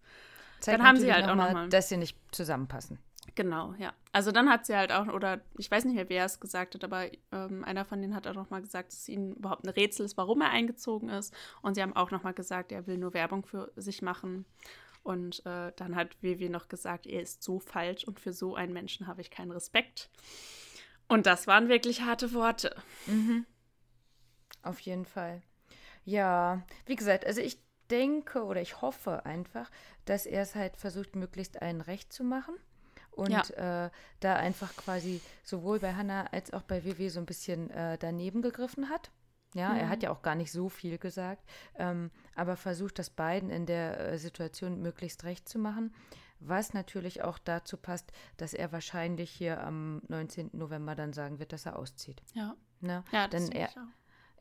Zeigt 0.62 0.78
dann 0.78 0.86
haben 0.86 0.98
sie 0.98 1.12
halt 1.12 1.24
auch 1.24 1.34
nochmal, 1.34 1.64
noch 1.64 1.70
dass 1.70 1.88
sie 1.88 1.96
nicht 1.96 2.16
zusammenpassen. 2.30 2.98
Genau, 3.34 3.74
ja. 3.78 3.92
Also 4.12 4.30
dann 4.30 4.48
hat 4.48 4.66
sie 4.66 4.76
halt 4.76 4.92
auch, 4.92 5.06
oder 5.08 5.40
ich 5.58 5.70
weiß 5.70 5.84
nicht 5.84 5.94
mehr, 5.94 6.08
wer 6.08 6.24
es 6.24 6.38
gesagt 6.38 6.74
hat, 6.74 6.84
aber 6.84 7.06
ähm, 7.32 7.64
einer 7.64 7.84
von 7.84 8.00
denen 8.00 8.14
hat 8.14 8.26
auch 8.26 8.34
nochmal 8.34 8.62
gesagt, 8.62 8.92
dass 8.92 9.00
es 9.00 9.08
ihnen 9.08 9.34
überhaupt 9.34 9.64
ein 9.64 9.70
Rätsel 9.70 10.04
ist, 10.04 10.16
warum 10.16 10.40
er 10.42 10.50
eingezogen 10.50 11.08
ist. 11.08 11.34
Und 11.62 11.74
sie 11.74 11.82
haben 11.82 11.96
auch 11.96 12.10
nochmal 12.10 12.34
gesagt, 12.34 12.72
er 12.72 12.86
will 12.86 12.98
nur 12.98 13.14
Werbung 13.14 13.44
für 13.44 13.72
sich 13.76 14.02
machen. 14.02 14.44
Und 15.02 15.44
äh, 15.46 15.72
dann 15.74 15.96
hat 15.96 16.22
Vivi 16.22 16.48
noch 16.48 16.68
gesagt, 16.68 17.06
er 17.06 17.22
ist 17.22 17.42
so 17.42 17.58
falsch 17.58 18.04
und 18.04 18.20
für 18.20 18.32
so 18.32 18.54
einen 18.54 18.72
Menschen 18.72 19.06
habe 19.06 19.20
ich 19.20 19.30
keinen 19.30 19.50
Respekt. 19.50 20.10
Und 21.08 21.26
das 21.26 21.46
waren 21.46 21.68
wirklich 21.68 22.02
harte 22.02 22.32
Worte. 22.34 22.76
Mhm. 23.06 23.46
Auf 24.62 24.78
jeden 24.80 25.06
Fall. 25.06 25.42
Ja, 26.04 26.62
wie 26.86 26.96
gesagt, 26.96 27.26
also 27.26 27.40
ich 27.40 27.58
denke 27.90 28.44
oder 28.44 28.60
ich 28.60 28.80
hoffe 28.80 29.24
einfach, 29.26 29.70
dass 30.04 30.26
er 30.26 30.42
es 30.42 30.54
halt 30.54 30.76
versucht, 30.76 31.16
möglichst 31.16 31.60
allen 31.60 31.80
recht 31.80 32.12
zu 32.12 32.24
machen. 32.24 32.54
Und 33.10 33.30
ja. 33.30 33.86
äh, 33.86 33.90
da 34.20 34.36
einfach 34.36 34.74
quasi 34.74 35.20
sowohl 35.44 35.80
bei 35.80 35.94
Hannah 35.94 36.26
als 36.32 36.52
auch 36.52 36.62
bei 36.62 36.82
WW 36.84 37.08
so 37.08 37.20
ein 37.20 37.26
bisschen 37.26 37.68
äh, 37.70 37.98
daneben 37.98 38.40
gegriffen 38.40 38.88
hat. 38.88 39.10
Ja, 39.54 39.70
mhm. 39.70 39.80
er 39.80 39.88
hat 39.90 39.98
mhm. 39.98 40.04
ja 40.04 40.10
auch 40.10 40.22
gar 40.22 40.34
nicht 40.34 40.50
so 40.50 40.70
viel 40.70 40.96
gesagt, 40.96 41.44
ähm, 41.76 42.10
aber 42.34 42.56
versucht 42.56 42.98
das 42.98 43.10
beiden 43.10 43.50
in 43.50 43.66
der 43.66 43.98
äh, 43.98 44.18
Situation 44.18 44.80
möglichst 44.80 45.24
recht 45.24 45.46
zu 45.46 45.58
machen. 45.58 45.94
Was 46.40 46.72
natürlich 46.72 47.22
auch 47.22 47.38
dazu 47.38 47.76
passt, 47.76 48.12
dass 48.36 48.54
er 48.54 48.72
wahrscheinlich 48.72 49.30
hier 49.30 49.62
am 49.62 50.02
19. 50.08 50.50
November 50.54 50.94
dann 50.94 51.12
sagen 51.12 51.38
wird, 51.38 51.52
dass 51.52 51.66
er 51.66 51.78
auszieht. 51.78 52.22
Ja. 52.34 52.56
Ne? 52.80 53.04
Ja, 53.12 53.28
das 53.28 53.48
Denn 53.48 53.52
er. 53.52 53.70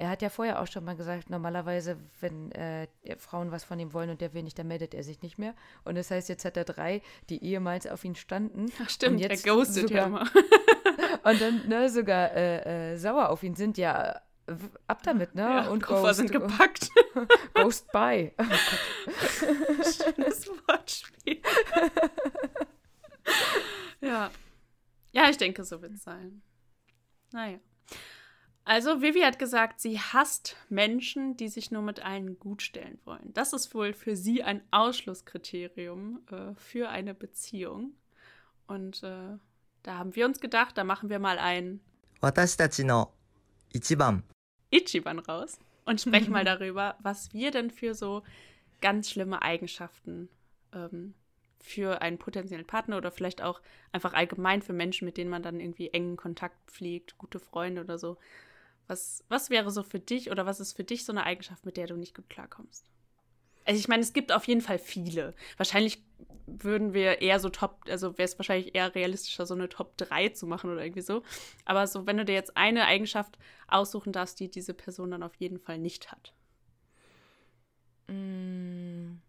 Er 0.02 0.10
hat 0.10 0.24
ja 0.24 0.30
vorher 0.30 0.60
auch 0.60 0.66
schon 0.66 0.84
mal 0.84 0.96
gesagt, 0.96 1.30
normalerweise, 1.30 1.96
wenn 2.22 2.52
äh, 2.54 2.88
Frauen 3.20 3.52
was 3.52 3.64
von 3.64 3.80
ihm 3.80 3.94
wollen 3.94 4.10
und 4.10 4.20
der 4.20 4.34
will 4.34 4.42
nicht, 4.42 4.58
dann 4.58 4.68
meldet 4.68 4.96
er 4.96 5.04
sich 5.04 5.22
nicht 5.22 5.38
mehr. 5.38 5.54
Und 5.84 5.94
das 5.94 6.10
heißt, 6.10 6.28
jetzt 6.28 6.44
hat 6.44 6.58
er 6.58 6.64
drei, 6.64 7.04
die 7.30 7.44
ehemals 7.44 7.86
auf 7.86 8.04
ihn 8.04 8.16
standen. 8.16 8.72
Ach 8.84 8.90
stimmt, 8.90 9.18
und 9.18 9.20
jetzt 9.20 9.46
er 9.46 9.54
ghostet 9.54 9.90
sogar, 9.90 9.98
ja 9.98 10.06
immer. 10.08 10.22
und 11.24 11.40
dann 11.40 11.68
ne, 11.68 11.88
sogar 11.92 12.32
äh, 12.32 12.94
äh, 12.94 12.98
sauer 12.98 13.30
auf 13.30 13.44
ihn 13.44 13.54
sind, 13.54 13.78
ja, 13.78 14.20
ab 14.88 15.04
damit, 15.04 15.36
ne? 15.36 15.44
Ja, 15.44 15.68
und 15.68 15.84
Koffer 15.84 16.02
Ghost, 16.02 16.16
sind 16.16 16.32
gepackt. 16.32 16.90
Ghost 17.54 17.92
by. 17.92 18.34
Oh 18.40 18.44
Schönes 19.84 20.48
Wortspiel. 20.48 21.42
ja. 24.02 24.32
Ja, 25.12 25.30
ich 25.30 25.38
denke, 25.38 25.64
so 25.64 25.80
wird 25.80 25.94
es 25.94 26.02
sein. 26.02 26.42
Naja. 27.32 27.60
Also 28.64 29.02
Vivi 29.02 29.22
hat 29.22 29.40
gesagt, 29.40 29.82
sie 29.82 30.00
hasst 30.00 30.56
Menschen, 30.70 31.36
die 31.36 31.48
sich 31.48 31.72
nur 31.72 31.82
mit 31.82 32.06
allen 32.06 32.40
gut 32.40 32.62
stellen 32.62 33.00
wollen. 33.06 33.34
Das 33.34 33.54
ist 33.54 33.74
wohl 33.74 33.94
für 33.94 34.16
sie 34.16 34.44
ein 34.44 34.62
Ausschlusskriterium 34.72 36.22
äh, 36.32 36.54
für 36.56 36.90
eine 36.90 37.14
Beziehung. 37.14 37.94
Und 38.68 39.04
äh, 39.04 39.38
da 39.84 39.98
haben 39.98 40.16
wir 40.16 40.26
uns 40.26 40.40
gedacht, 40.40 40.78
da 40.78 40.84
machen 40.84 41.10
wir 41.10 41.20
mal 41.20 41.40
ein 41.40 41.80
Ichiban. 43.74 44.24
Ichiban 44.70 45.20
raus 45.20 45.58
und 45.86 46.00
sprechen 46.00 46.32
mal 46.32 46.46
darüber, 46.46 46.96
was 47.02 47.34
wir 47.34 47.52
denn 47.52 47.72
für 47.72 47.96
so 47.96 48.22
ganz 48.80 49.10
schlimme 49.10 49.42
Eigenschaften 49.42 50.30
ähm, 50.74 51.16
für 51.60 52.02
einen 52.02 52.18
potenziellen 52.18 52.66
Partner 52.66 52.98
oder 52.98 53.12
vielleicht 53.12 53.42
auch 53.42 53.62
einfach 53.92 54.14
allgemein 54.14 54.62
für 54.62 54.74
Menschen, 54.74 55.06
mit 55.06 55.18
denen 55.18 55.30
man 55.30 55.44
dann 55.44 55.60
irgendwie 55.60 55.90
engen 55.90 56.18
Kontakt 56.18 56.56
pflegt, 56.72 57.18
gute 57.18 57.40
Freunde 57.40 57.82
oder 57.82 57.98
so, 57.98 58.18
was, 58.92 59.24
was 59.30 59.50
wäre 59.50 59.72
so 59.72 59.84
für 59.84 60.00
dich 60.00 60.30
oder 60.30 60.46
was 60.46 60.60
ist 60.60 60.76
für 60.76 60.84
dich 60.84 61.06
so 61.06 61.14
eine 61.14 61.24
Eigenschaft, 61.24 61.66
mit 61.66 61.78
der 61.78 61.88
du 61.88 61.96
nicht 61.96 62.14
gut 62.14 62.30
klarkommst? 62.30 62.86
Also 63.64 63.80
ich 63.80 63.88
meine, 63.88 64.04
es 64.04 64.12
gibt 64.12 64.34
auf 64.34 64.46
jeden 64.48 64.62
Fall 64.62 64.80
viele. 64.80 65.34
Wahrscheinlich 65.56 66.04
würden 66.46 66.94
wir 66.94 67.22
eher 67.22 67.40
so 67.40 67.50
Top, 67.50 67.80
also 67.88 68.18
wäre 68.18 68.26
es 68.26 68.38
wahrscheinlich 68.38 68.76
eher 68.76 68.94
realistischer, 68.94 69.46
so 69.46 69.54
eine 69.54 69.70
Top 69.70 69.96
3 69.98 70.30
zu 70.30 70.46
machen 70.46 70.70
oder 70.72 70.84
irgendwie 70.84 71.02
so. 71.02 71.24
Aber 71.64 71.88
so, 71.88 72.06
wenn 72.06 72.18
du 72.18 72.26
dir 72.26 72.34
jetzt 72.34 72.58
eine 72.58 72.86
Eigenschaft 72.86 73.38
aussuchen 73.68 74.12
darfst, 74.12 74.40
die 74.42 74.50
diese 74.50 74.74
Person 74.74 75.12
dann 75.12 75.24
auf 75.24 75.36
jeden 75.36 75.60
Fall 75.60 75.78
nicht 75.78 76.12
hat. 76.12 76.34
Mm, 78.08 79.22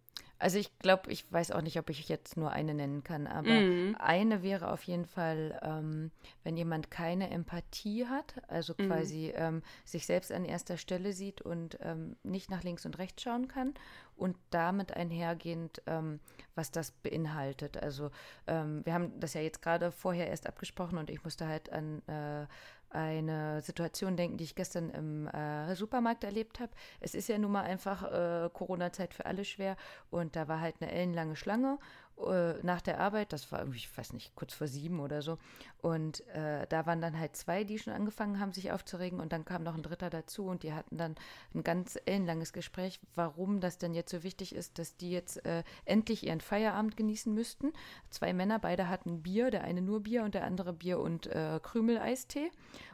Also 0.43 0.59
ich 0.59 0.77
glaube, 0.81 1.09
ich 1.13 1.33
weiß 1.33 1.53
auch 1.53 1.61
nicht, 1.63 1.79
ob 1.79 1.89
ich 1.89 2.09
jetzt 2.09 2.37
nur 2.37 2.51
eine 2.51 2.75
nennen 2.75 3.05
kann, 3.05 3.29
aber 3.29 3.63
Mhm. 3.63 3.95
eine 3.97 4.43
wäre 4.43 4.73
auf 4.73 4.83
jeden 4.83 5.07
Fall, 5.07 5.57
ähm, 5.63 6.11
wenn 6.43 6.57
jemand 6.57 6.91
keine 6.91 7.31
Empathie 7.31 8.07
hat, 8.09 8.35
also 8.49 8.75
Mhm. 8.75 8.87
quasi 8.89 9.33
ähm, 9.37 9.63
sich 9.85 10.05
selbst 10.05 10.33
an 10.33 10.45
erster 10.45 10.79
Stelle 10.79 11.13
sieht 11.13 11.43
und 11.43 11.79
ähm, 11.81 12.17
nicht 12.25 12.51
nach 12.51 12.65
links 12.65 12.85
und 12.85 12.99
rechts 12.99 13.23
schauen 13.23 13.47
kann 13.47 13.75
und 14.17 14.37
damit 14.51 14.95
einhergehend, 14.97 15.81
ähm, 15.87 16.19
was 16.57 16.73
das 16.73 16.91
beinhaltet. 16.91 17.77
Also 17.81 18.11
ähm, 18.49 18.85
wir 18.85 18.95
haben 18.95 19.21
das 19.21 19.35
ja 19.35 19.43
jetzt 19.43 19.63
gerade 19.63 19.93
vorher 19.93 20.27
erst 20.27 20.49
abgesprochen 20.49 20.99
und 20.99 21.09
ich 21.09 21.23
musste 21.23 21.47
halt 21.47 21.71
an 21.73 22.03
äh, 22.09 22.47
eine 22.95 23.61
Situation 23.63 24.17
denken, 24.17 24.37
die 24.37 24.45
ich 24.45 24.55
gestern 24.55 24.91
im 24.91 25.27
äh, 25.29 25.75
Supermarkt 25.75 26.25
erlebt 26.25 26.61
habe. 26.61 26.73
Es 27.01 27.15
ist 27.15 27.29
ja 27.29 27.39
nun 27.39 27.53
mal 27.53 27.63
einfach 27.63 28.03
äh, 28.03 28.51
Corona-Zeit 28.53 29.15
für 29.15 29.27
alle 29.27 29.45
schwer 29.45 29.77
und 30.11 30.37
da 30.37 30.49
war 30.49 30.61
halt 30.61 30.77
eine 30.81 30.91
ellenlange 30.91 31.37
Schlange 31.37 31.79
äh, 32.19 32.55
nach 32.63 32.81
der 32.81 33.01
Arbeit. 33.01 33.33
Das 33.33 33.51
war 33.53 33.61
irgendwie, 33.61 33.79
ich 33.79 33.97
weiß 33.97 34.13
nicht, 34.13 34.35
kurz 34.35 34.55
vor 34.55 34.67
sieben 34.67 35.01
oder 35.01 35.23
so. 35.23 35.39
Und 35.81 36.27
äh, 36.29 36.67
da 36.69 36.87
waren 36.87 37.01
dann 37.01 37.19
halt 37.19 37.37
zwei, 37.37 37.65
die 37.65 37.79
schon 37.79 37.93
angefangen 37.93 38.39
haben, 38.39 38.53
sich 38.53 38.71
aufzuregen 38.71 39.21
und 39.21 39.33
dann 39.33 39.45
kam 39.45 39.63
noch 39.63 39.75
ein 39.75 39.83
dritter 39.83 40.11
dazu 40.11 40.47
und 40.47 40.63
die 40.63 40.73
hatten 40.73 40.97
dann 40.97 41.17
ein 41.55 41.65
ganz 41.65 41.99
ellenlanges 42.05 42.53
Gespräch, 42.53 43.01
warum 43.15 43.61
das 43.61 43.79
denn 43.79 43.95
jetzt 43.95 44.11
so 44.13 44.23
wichtig 44.23 44.55
ist, 44.55 44.79
dass 44.79 44.97
die 44.97 45.11
jetzt 45.11 45.45
äh, 45.45 45.65
endlich 45.85 46.25
ihren 46.25 46.41
Feierabend 46.41 46.97
genießen 46.97 47.35
müssten. 47.35 47.73
Zwei 48.11 48.33
Männer, 48.33 48.59
beide 48.59 48.89
hatten 48.89 49.23
Bier, 49.23 49.51
der 49.51 49.65
eine 49.65 49.83
nur 49.83 50.03
Bier 50.03 50.23
und 50.23 50.35
der 50.35 50.45
andere 50.45 50.73
Bier 50.73 51.01
und 51.01 51.27
äh, 51.27 51.59
Krümel-Eistee. 51.61 52.51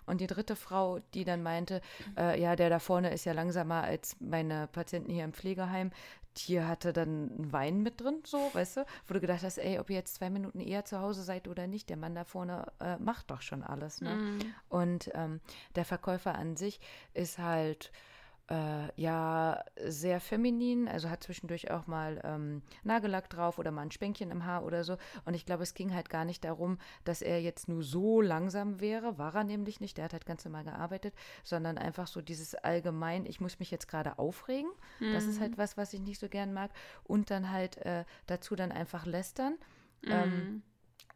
Und 0.06 0.22
die 0.22 0.26
dritte 0.26 0.56
Frau, 0.56 1.00
die 1.12 1.24
dann 1.24 1.42
meinte, 1.42 1.82
äh, 2.16 2.40
ja, 2.40 2.56
der 2.56 2.70
da 2.70 2.78
vorne 2.78 3.12
ist 3.12 3.26
ja 3.26 3.34
langsamer 3.34 3.82
als 3.82 4.16
meine 4.20 4.66
Patienten 4.68 5.12
hier 5.12 5.24
im 5.24 5.34
Pflegeheim, 5.34 5.90
die 6.46 6.62
hatte 6.62 6.92
dann 6.92 7.30
einen 7.30 7.52
Wein 7.52 7.82
mit 7.82 8.00
drin, 8.00 8.20
so, 8.24 8.38
weißt 8.52 8.78
du, 8.78 8.86
wo 9.06 9.14
du 9.14 9.20
gedacht 9.20 9.42
hast, 9.42 9.58
ey, 9.58 9.78
ob 9.78 9.90
ihr 9.90 9.96
jetzt 9.96 10.14
zwei 10.14 10.30
Minuten 10.30 10.60
eher 10.60 10.84
zu 10.84 11.00
Hause 11.00 11.22
seid 11.22 11.48
oder 11.48 11.66
nicht, 11.66 11.88
der 11.90 11.96
Mann 11.96 12.14
da 12.14 12.24
vorne 12.24 12.66
äh, 12.80 12.96
macht 12.98 13.30
doch 13.30 13.42
schon 13.42 13.62
alles, 13.62 14.00
ne? 14.00 14.14
Mhm. 14.14 14.38
Und 14.68 15.10
ähm, 15.14 15.40
der 15.74 15.84
Verkäufer 15.84 16.34
an 16.34 16.56
sich 16.56 16.80
ist 17.14 17.38
halt 17.38 17.90
äh, 18.50 18.88
ja 19.00 19.62
sehr 19.84 20.20
feminin, 20.20 20.88
also 20.88 21.10
hat 21.10 21.22
zwischendurch 21.22 21.70
auch 21.70 21.86
mal 21.86 22.20
ähm, 22.24 22.62
Nagellack 22.84 23.28
drauf 23.30 23.58
oder 23.58 23.70
mal 23.70 23.82
ein 23.82 23.90
Spänkchen 23.90 24.30
im 24.30 24.44
Haar 24.44 24.64
oder 24.64 24.84
so. 24.84 24.96
Und 25.24 25.34
ich 25.34 25.44
glaube, 25.46 25.62
es 25.62 25.74
ging 25.74 25.94
halt 25.94 26.08
gar 26.08 26.24
nicht 26.24 26.44
darum, 26.44 26.78
dass 27.04 27.22
er 27.22 27.40
jetzt 27.42 27.68
nur 27.68 27.82
so 27.82 28.20
langsam 28.20 28.80
wäre, 28.80 29.18
war 29.18 29.34
er 29.34 29.44
nämlich 29.44 29.80
nicht, 29.80 29.96
der 29.98 30.04
hat 30.06 30.12
halt 30.12 30.26
ganz 30.26 30.44
normal 30.44 30.64
gearbeitet, 30.64 31.14
sondern 31.44 31.78
einfach 31.78 32.06
so 32.06 32.22
dieses 32.22 32.54
allgemein, 32.54 33.26
ich 33.26 33.40
muss 33.40 33.58
mich 33.58 33.70
jetzt 33.70 33.88
gerade 33.88 34.18
aufregen. 34.18 34.70
Das 35.12 35.26
ist 35.26 35.40
halt 35.40 35.58
was, 35.58 35.76
was 35.76 35.92
ich 35.92 36.00
nicht 36.00 36.18
so 36.18 36.28
gern 36.28 36.52
mag. 36.52 36.70
Und 37.04 37.30
dann 37.30 37.50
halt 37.50 37.76
äh, 37.78 38.04
dazu 38.26 38.56
dann 38.56 38.72
einfach 38.72 39.06
lästern. 39.06 39.56
Ähm, 40.08 40.30
Mhm. 40.30 40.62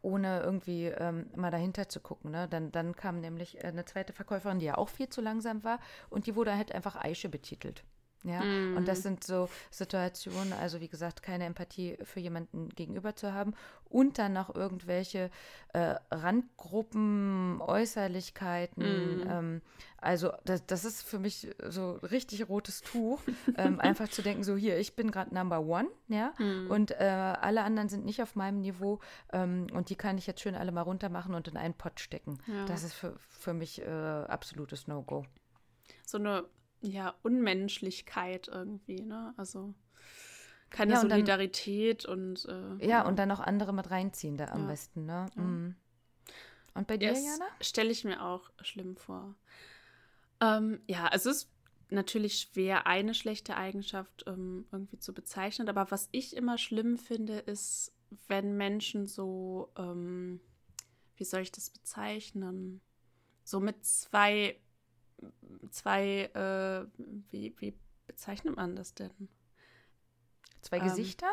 Ohne 0.01 0.41
irgendwie 0.41 0.87
ähm, 0.87 1.29
mal 1.35 1.51
dahinter 1.51 1.89
zu 1.89 1.99
gucken. 1.99 2.31
Ne? 2.31 2.47
Dann, 2.49 2.71
dann 2.71 2.95
kam 2.95 3.19
nämlich 3.21 3.63
äh, 3.63 3.67
eine 3.67 3.85
zweite 3.85 4.13
Verkäuferin, 4.13 4.59
die 4.59 4.65
ja 4.65 4.77
auch 4.77 4.89
viel 4.89 5.09
zu 5.09 5.21
langsam 5.21 5.63
war 5.63 5.79
und 6.09 6.27
die 6.27 6.35
wurde 6.35 6.55
halt 6.55 6.73
einfach 6.73 6.95
Eiche 6.95 7.29
betitelt. 7.29 7.83
Ja, 8.23 8.39
und 8.39 8.87
das 8.87 9.03
sind 9.03 9.23
so 9.23 9.49
Situationen, 9.69 10.53
also 10.53 10.79
wie 10.79 10.87
gesagt, 10.87 11.23
keine 11.23 11.45
Empathie 11.45 11.97
für 12.03 12.21
jemanden 12.21 12.69
gegenüber 12.69 13.15
zu 13.15 13.33
haben 13.33 13.53
und 13.89 14.17
dann 14.17 14.33
noch 14.33 14.55
irgendwelche 14.55 15.29
äh, 15.73 15.95
Randgruppen, 16.09 17.59
Äußerlichkeiten. 17.61 19.27
Ähm, 19.29 19.61
also 19.97 20.31
das, 20.45 20.65
das 20.65 20.85
ist 20.85 21.03
für 21.03 21.19
mich 21.19 21.49
so 21.67 21.93
richtig 22.01 22.47
rotes 22.47 22.81
Tuch, 22.81 23.19
ähm, 23.57 23.79
einfach 23.81 24.07
zu 24.07 24.21
denken, 24.21 24.43
so 24.43 24.55
hier, 24.55 24.77
ich 24.77 24.95
bin 24.95 25.11
gerade 25.11 25.33
Number 25.33 25.61
One, 25.61 25.87
ja, 26.07 26.33
und 26.69 26.91
äh, 26.91 27.03
alle 27.03 27.63
anderen 27.63 27.89
sind 27.89 28.05
nicht 28.05 28.21
auf 28.21 28.35
meinem 28.35 28.61
Niveau 28.61 28.99
ähm, 29.31 29.67
und 29.73 29.89
die 29.89 29.95
kann 29.95 30.17
ich 30.17 30.27
jetzt 30.27 30.41
schön 30.41 30.55
alle 30.55 30.71
mal 30.71 30.81
runter 30.81 31.09
machen 31.09 31.35
und 31.35 31.47
in 31.47 31.57
einen 31.57 31.73
Pott 31.73 31.99
stecken. 31.99 32.39
Ja. 32.47 32.65
Das 32.65 32.83
ist 32.83 32.93
für, 32.93 33.15
für 33.17 33.53
mich 33.53 33.81
äh, 33.81 33.85
absolutes 33.85 34.87
No-Go. 34.87 35.25
So 36.05 36.17
eine 36.17 36.45
ja, 36.83 37.15
Unmenschlichkeit 37.23 38.47
irgendwie, 38.47 39.01
ne? 39.01 39.33
Also 39.37 39.73
keine 40.69 40.93
Ja, 40.93 41.01
und 41.01 41.09
dann- 41.09 41.19
Solidarität 41.19 42.05
und 42.05 42.45
äh, 42.45 42.85
Ja, 42.85 43.05
und 43.07 43.17
dann 43.17 43.29
noch 43.29 43.39
andere 43.39 43.73
mit 43.73 43.89
reinziehen 43.91 44.37
da 44.37 44.45
am 44.49 44.61
Ja. 44.61 44.67
besten, 44.67 45.05
ne? 45.05 45.25
Mhm. 45.35 45.75
Und 46.75 46.87
bei 46.87 46.97
dir, 46.97 47.09
Das 47.09 47.23
Jana? 47.23 47.45
stelle 47.61 47.91
ich 47.91 48.03
mir 48.03 48.23
auch 48.23 48.49
schlimm 48.61 48.95
vor. 48.97 49.35
Ähm, 50.41 50.81
ja, 50.87 51.09
es 51.13 51.25
ist 51.25 51.49
natürlich 51.89 52.39
schwer, 52.39 52.87
eine 52.87 53.13
schlechte 53.13 53.55
Eigenschaft 53.55 54.23
ähm, 54.27 54.65
irgendwie 54.71 54.97
zu 54.97 55.13
bezeichnen, 55.13 55.69
aber 55.69 55.91
was 55.91 56.09
ich 56.11 56.35
immer 56.35 56.57
schlimm 56.57 56.97
finde, 56.97 57.37
ist, 57.39 57.93
wenn 58.27 58.57
Menschen 58.57 59.05
so, 59.05 59.71
ähm, 59.77 60.41
wie 61.17 61.23
soll 61.23 61.41
ich 61.41 61.51
das 61.51 61.69
bezeichnen? 61.69 62.81
So 63.43 63.59
mit 63.59 63.85
zwei, 63.85 64.59
zwei, 65.71 66.23
äh, 66.33 66.85
wie, 67.31 67.53
wie 67.59 67.73
bezeichnet 68.07 68.55
man 68.55 68.75
das 68.75 68.93
denn? 68.93 69.11
Zwei 70.61 70.77
ähm, 70.77 70.83
Gesichter? 70.83 71.27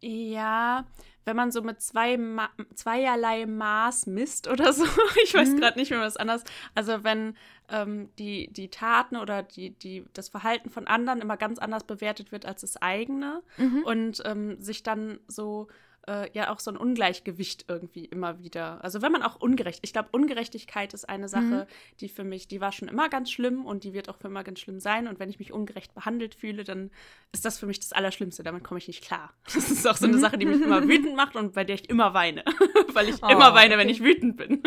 Ja, 0.00 0.84
wenn 1.24 1.36
man 1.36 1.52
so 1.52 1.62
mit 1.62 1.80
zwei 1.80 2.16
Ma 2.16 2.50
zweierlei 2.74 3.46
Maß 3.46 4.06
misst 4.06 4.48
oder 4.48 4.72
so. 4.72 4.84
Ich 5.24 5.32
weiß 5.34 5.50
Mhm. 5.50 5.60
gerade 5.60 5.78
nicht 5.78 5.90
mehr 5.90 6.00
was 6.00 6.16
anderes. 6.16 6.42
Also 6.74 7.04
wenn 7.04 7.36
ähm, 7.68 8.10
die, 8.18 8.48
die 8.52 8.68
Taten 8.68 9.16
oder 9.16 9.44
die, 9.44 9.70
die, 9.70 10.04
das 10.12 10.28
Verhalten 10.28 10.70
von 10.70 10.88
anderen 10.88 11.20
immer 11.20 11.36
ganz 11.36 11.60
anders 11.60 11.84
bewertet 11.84 12.32
wird 12.32 12.46
als 12.46 12.62
das 12.62 12.76
eigene 12.82 13.42
Mhm. 13.56 13.82
und 13.84 14.22
ähm, 14.24 14.60
sich 14.60 14.82
dann 14.82 15.20
so 15.28 15.68
äh, 16.08 16.28
ja 16.32 16.52
auch 16.52 16.60
so 16.60 16.70
ein 16.70 16.76
Ungleichgewicht 16.76 17.66
irgendwie 17.68 18.04
immer 18.04 18.40
wieder. 18.40 18.82
Also 18.82 19.02
wenn 19.02 19.12
man 19.12 19.22
auch 19.22 19.36
ungerecht, 19.36 19.80
ich 19.82 19.92
glaube, 19.92 20.08
Ungerechtigkeit 20.12 20.94
ist 20.94 21.08
eine 21.08 21.28
Sache, 21.28 21.66
die 22.00 22.08
für 22.08 22.24
mich, 22.24 22.48
die 22.48 22.60
war 22.60 22.72
schon 22.72 22.88
immer 22.88 23.08
ganz 23.08 23.30
schlimm 23.30 23.64
und 23.64 23.84
die 23.84 23.92
wird 23.92 24.08
auch 24.08 24.16
für 24.16 24.28
immer 24.28 24.44
ganz 24.44 24.60
schlimm 24.60 24.80
sein. 24.80 25.06
Und 25.06 25.18
wenn 25.18 25.28
ich 25.28 25.38
mich 25.38 25.52
ungerecht 25.52 25.94
behandelt 25.94 26.34
fühle, 26.34 26.64
dann 26.64 26.90
ist 27.32 27.44
das 27.44 27.58
für 27.58 27.66
mich 27.66 27.80
das 27.80 27.92
Allerschlimmste. 27.92 28.42
Damit 28.42 28.64
komme 28.64 28.78
ich 28.78 28.88
nicht 28.88 29.04
klar. 29.04 29.32
Das 29.54 29.70
ist 29.70 29.86
auch 29.86 29.96
so 29.96 30.06
eine 30.06 30.18
Sache, 30.18 30.38
die 30.38 30.46
mich 30.46 30.60
immer 30.60 30.82
wütend 30.88 31.14
macht 31.14 31.36
und 31.36 31.54
bei 31.54 31.64
der 31.64 31.76
ich 31.76 31.88
immer 31.88 32.14
weine. 32.14 32.44
Weil 32.92 33.08
ich 33.08 33.22
immer 33.22 33.52
Oh, 33.52 33.54
weine, 33.54 33.78
wenn 33.78 33.88
okay. 33.88 33.96
ich 33.96 34.02
wütend 34.02 34.36
bin. 34.36 34.62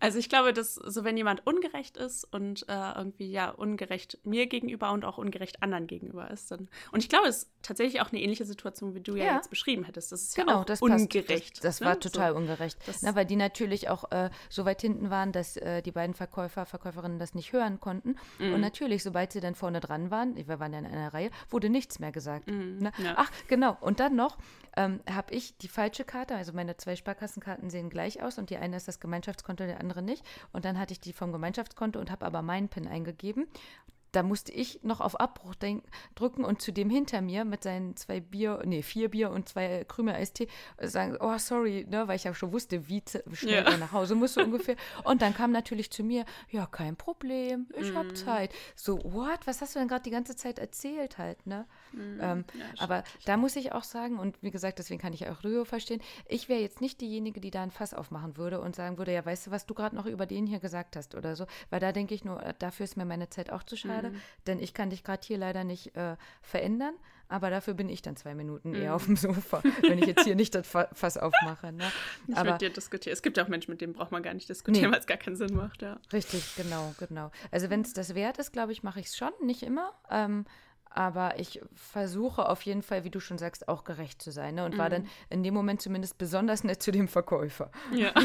Also 0.00 0.18
ich 0.18 0.28
glaube, 0.28 0.52
dass 0.52 0.74
so 0.76 1.04
wenn 1.04 1.16
jemand 1.16 1.46
ungerecht 1.46 1.96
ist 1.96 2.24
und 2.32 2.68
äh, 2.68 2.92
irgendwie 2.96 3.30
ja 3.30 3.50
ungerecht 3.50 4.18
mir 4.24 4.46
gegenüber 4.46 4.92
und 4.92 5.04
auch 5.04 5.18
ungerecht 5.18 5.62
anderen 5.62 5.86
gegenüber 5.86 6.30
ist, 6.30 6.50
dann 6.50 6.68
und 6.92 7.00
ich 7.02 7.08
glaube, 7.08 7.26
es 7.28 7.38
ist 7.44 7.50
tatsächlich 7.62 8.00
auch 8.00 8.12
eine 8.12 8.20
ähnliche 8.20 8.44
Situation, 8.44 8.94
wie 8.94 9.00
du 9.00 9.16
ja, 9.16 9.24
Ja. 9.24 9.34
jetzt 9.36 9.50
beschrieben 9.50 9.84
hättest. 9.84 10.12
Das 10.12 10.22
ist 10.22 10.36
Genau, 10.36 10.52
ja 10.52 10.60
auch 10.60 10.64
das 10.64 10.80
passt. 10.80 10.92
ungerecht. 10.92 11.56
Das, 11.56 11.62
das 11.62 11.80
ne? 11.80 11.86
war 11.86 12.00
total 12.00 12.32
So. 12.32 12.36
ungerecht. 12.38 12.78
Na, 13.02 13.14
weil 13.16 13.26
die 13.26 13.36
natürlich 13.36 13.88
auch 13.88 14.10
äh, 14.12 14.30
so 14.48 14.64
weit 14.64 14.80
hinten 14.80 15.10
waren, 15.10 15.32
dass 15.32 15.56
äh, 15.56 15.82
die 15.82 15.92
beiden 15.92 16.14
Verkäufer, 16.14 16.64
Verkäuferinnen 16.66 17.18
das 17.18 17.34
nicht 17.34 17.52
hören 17.52 17.80
konnten. 17.80 18.16
Mhm. 18.38 18.54
Und 18.54 18.60
natürlich, 18.60 19.02
sobald 19.02 19.32
sie 19.32 19.40
dann 19.40 19.54
vorne 19.54 19.80
dran 19.80 20.10
waren, 20.10 20.36
wir 20.36 20.60
waren 20.60 20.72
ja 20.72 20.78
in 20.78 20.86
einer 20.86 21.12
Reihe, 21.12 21.30
wurde 21.50 21.68
nichts 21.70 21.98
mehr 21.98 22.12
gesagt. 22.12 22.46
Ne? 22.46 22.52
Mhm. 22.98 23.04
ja. 23.04 23.14
Ach, 23.16 23.30
genau. 23.48 23.76
Und 23.80 23.98
dann 24.00 24.14
noch 24.14 24.38
ähm, 24.76 25.00
habe 25.10 25.34
ich 25.34 25.56
die 25.58 25.68
falsche 25.68 26.04
Karte, 26.04 26.36
also 26.36 26.52
meine 26.52 26.76
zwei 26.76 26.94
Sparkassenkarten 26.94 27.68
sehen 27.70 27.90
gleich 27.90 28.22
aus 28.22 28.38
und 28.38 28.50
die 28.50 28.58
eine 28.58 28.76
ist 28.76 28.86
das 28.86 29.00
Gemeinschaftskonto, 29.00 29.64
die 29.66 29.72
andere 29.72 29.87
nicht. 30.02 30.24
Und 30.52 30.64
dann 30.64 30.78
hatte 30.78 30.92
ich 30.92 31.00
die 31.00 31.12
vom 31.12 31.32
Gemeinschaftskonto 31.32 31.98
und 31.98 32.10
habe 32.10 32.26
aber 32.26 32.42
meinen 32.42 32.68
PIN 32.68 32.86
eingegeben. 32.86 33.46
Da 34.12 34.22
musste 34.22 34.52
ich 34.52 34.82
noch 34.82 35.02
auf 35.02 35.20
Abbruch 35.20 35.54
drücken 36.14 36.42
und 36.42 36.62
zu 36.62 36.72
dem 36.72 36.88
hinter 36.88 37.20
mir 37.20 37.44
mit 37.44 37.62
seinen 37.62 37.94
zwei 37.94 38.20
Bier, 38.20 38.62
nee, 38.64 38.80
vier 38.82 39.10
Bier 39.10 39.30
und 39.30 39.50
zwei 39.50 39.84
Krümel 39.86 40.14
Eistee 40.14 40.48
äh, 40.78 40.88
sagen, 40.88 41.18
oh, 41.20 41.36
sorry, 41.36 41.86
ne, 41.90 42.08
weil 42.08 42.16
ich 42.16 42.24
ja 42.24 42.32
schon 42.32 42.50
wusste, 42.52 42.88
wie 42.88 43.02
schnell 43.34 43.64
Ja. 43.64 43.70
er 43.70 43.76
nach 43.76 43.92
Hause 43.92 44.14
musste 44.14 44.42
ungefähr. 44.44 44.76
Und 45.04 45.20
dann 45.20 45.34
kam 45.34 45.52
natürlich 45.52 45.90
zu 45.90 46.02
mir, 46.04 46.24
ja, 46.50 46.64
kein 46.64 46.96
Problem, 46.96 47.66
ich 47.78 47.92
Mhm. 47.92 47.96
habe 47.98 48.14
Zeit. 48.14 48.50
So, 48.74 48.98
what, 49.04 49.46
was 49.46 49.60
hast 49.60 49.74
du 49.74 49.78
denn 49.78 49.88
gerade 49.88 50.04
die 50.04 50.10
ganze 50.10 50.34
Zeit 50.36 50.58
erzählt 50.58 51.18
halt, 51.18 51.46
ne? 51.46 51.66
Ähm, 51.94 52.38
Mhm. 52.38 52.44
Ja, 52.60 52.66
aber 52.78 53.04
da 53.24 53.36
muss 53.36 53.56
ich 53.56 53.72
auch 53.72 53.84
sagen, 53.84 54.18
und 54.18 54.36
wie 54.42 54.50
gesagt, 54.50 54.78
deswegen 54.78 55.00
kann 55.00 55.12
ich 55.12 55.26
auch 55.28 55.42
Rio 55.44 55.64
verstehen, 55.64 56.00
ich 56.26 56.48
wäre 56.48 56.60
jetzt 56.60 56.80
nicht 56.80 57.00
diejenige, 57.00 57.40
die 57.40 57.50
da 57.50 57.62
ein 57.62 57.70
Fass 57.70 57.94
aufmachen 57.94 58.36
würde 58.36 58.60
und 58.60 58.76
sagen 58.76 58.98
würde, 58.98 59.12
ja, 59.12 59.24
weißt 59.24 59.46
du, 59.46 59.50
was 59.50 59.66
du 59.66 59.74
gerade 59.74 59.96
noch 59.96 60.06
über 60.06 60.26
den 60.26 60.46
hier 60.46 60.60
gesagt 60.60 60.96
hast 60.96 61.14
oder 61.14 61.36
so, 61.36 61.46
weil 61.70 61.80
da 61.80 61.92
denke 61.92 62.14
ich 62.14 62.24
nur, 62.24 62.42
äh, 62.42 62.54
dafür 62.58 62.84
ist 62.84 62.96
mir 62.96 63.04
meine 63.04 63.28
Zeit 63.30 63.50
auch 63.50 63.62
zu 63.62 63.76
schade, 63.76 64.10
Mhm. 64.10 64.20
denn 64.46 64.58
ich 64.60 64.74
kann 64.74 64.90
dich 64.90 65.04
gerade 65.04 65.26
hier 65.26 65.38
leider 65.38 65.64
nicht 65.64 65.96
äh, 65.96 66.16
verändern, 66.42 66.94
aber 67.28 67.50
dafür 67.50 67.74
bin 67.74 67.88
ich 67.90 68.00
dann 68.02 68.16
zwei 68.16 68.34
Minuten 68.34 68.70
Mhm. 68.70 68.74
eher 68.76 68.94
auf 68.94 69.04
dem 69.04 69.16
Sofa, 69.16 69.62
wenn 69.82 69.98
ich 69.98 70.06
jetzt 70.06 70.24
hier 70.24 70.34
nicht 70.34 70.54
das 70.54 70.66
Fa- 70.66 70.88
Fass 70.92 71.16
aufmache. 71.18 71.72
Ne? 71.72 71.84
Nicht 72.26 72.38
Aber 72.38 72.52
mit 72.52 72.60
dir 72.62 72.70
diskutieren. 72.70 73.12
Es 73.12 73.22
gibt 73.22 73.36
ja 73.36 73.44
auch 73.44 73.48
Menschen, 73.48 73.70
mit 73.70 73.80
denen 73.80 73.92
braucht 73.92 74.12
man 74.12 74.22
gar 74.22 74.32
nicht 74.34 74.48
diskutieren, 74.48 74.86
Nee. 74.86 74.92
weil 74.92 75.00
es 75.00 75.06
gar 75.06 75.18
keinen 75.18 75.36
Sinn 75.36 75.54
macht, 75.54 75.82
ja. 75.82 75.98
Richtig, 76.12 76.56
genau, 76.56 76.94
genau. 76.98 77.30
Also 77.50 77.68
wenn 77.70 77.82
es 77.82 77.92
das 77.92 78.14
wert 78.14 78.38
ist, 78.38 78.52
glaube 78.52 78.72
ich, 78.72 78.82
mache 78.82 79.00
ich 79.00 79.06
es 79.06 79.16
schon, 79.16 79.30
nicht 79.42 79.62
immer. 79.62 79.92
Ähm, 80.10 80.44
aber 80.98 81.38
ich 81.38 81.60
versuche 81.74 82.48
auf 82.48 82.62
jeden 82.62 82.82
Fall, 82.82 83.04
wie 83.04 83.10
du 83.10 83.20
schon 83.20 83.38
sagst, 83.38 83.68
auch 83.68 83.84
gerecht 83.84 84.20
zu 84.20 84.32
sein. 84.32 84.56
Ne? 84.56 84.64
Und 84.64 84.76
war 84.76 84.90
dann 84.90 85.06
in 85.30 85.44
dem 85.44 85.54
Moment 85.54 85.80
zumindest 85.80 86.18
besonders 86.18 86.64
nett 86.64 86.82
zu 86.82 86.90
dem 86.90 87.06
Verkäufer. 87.06 87.70
Ja. 87.92 88.12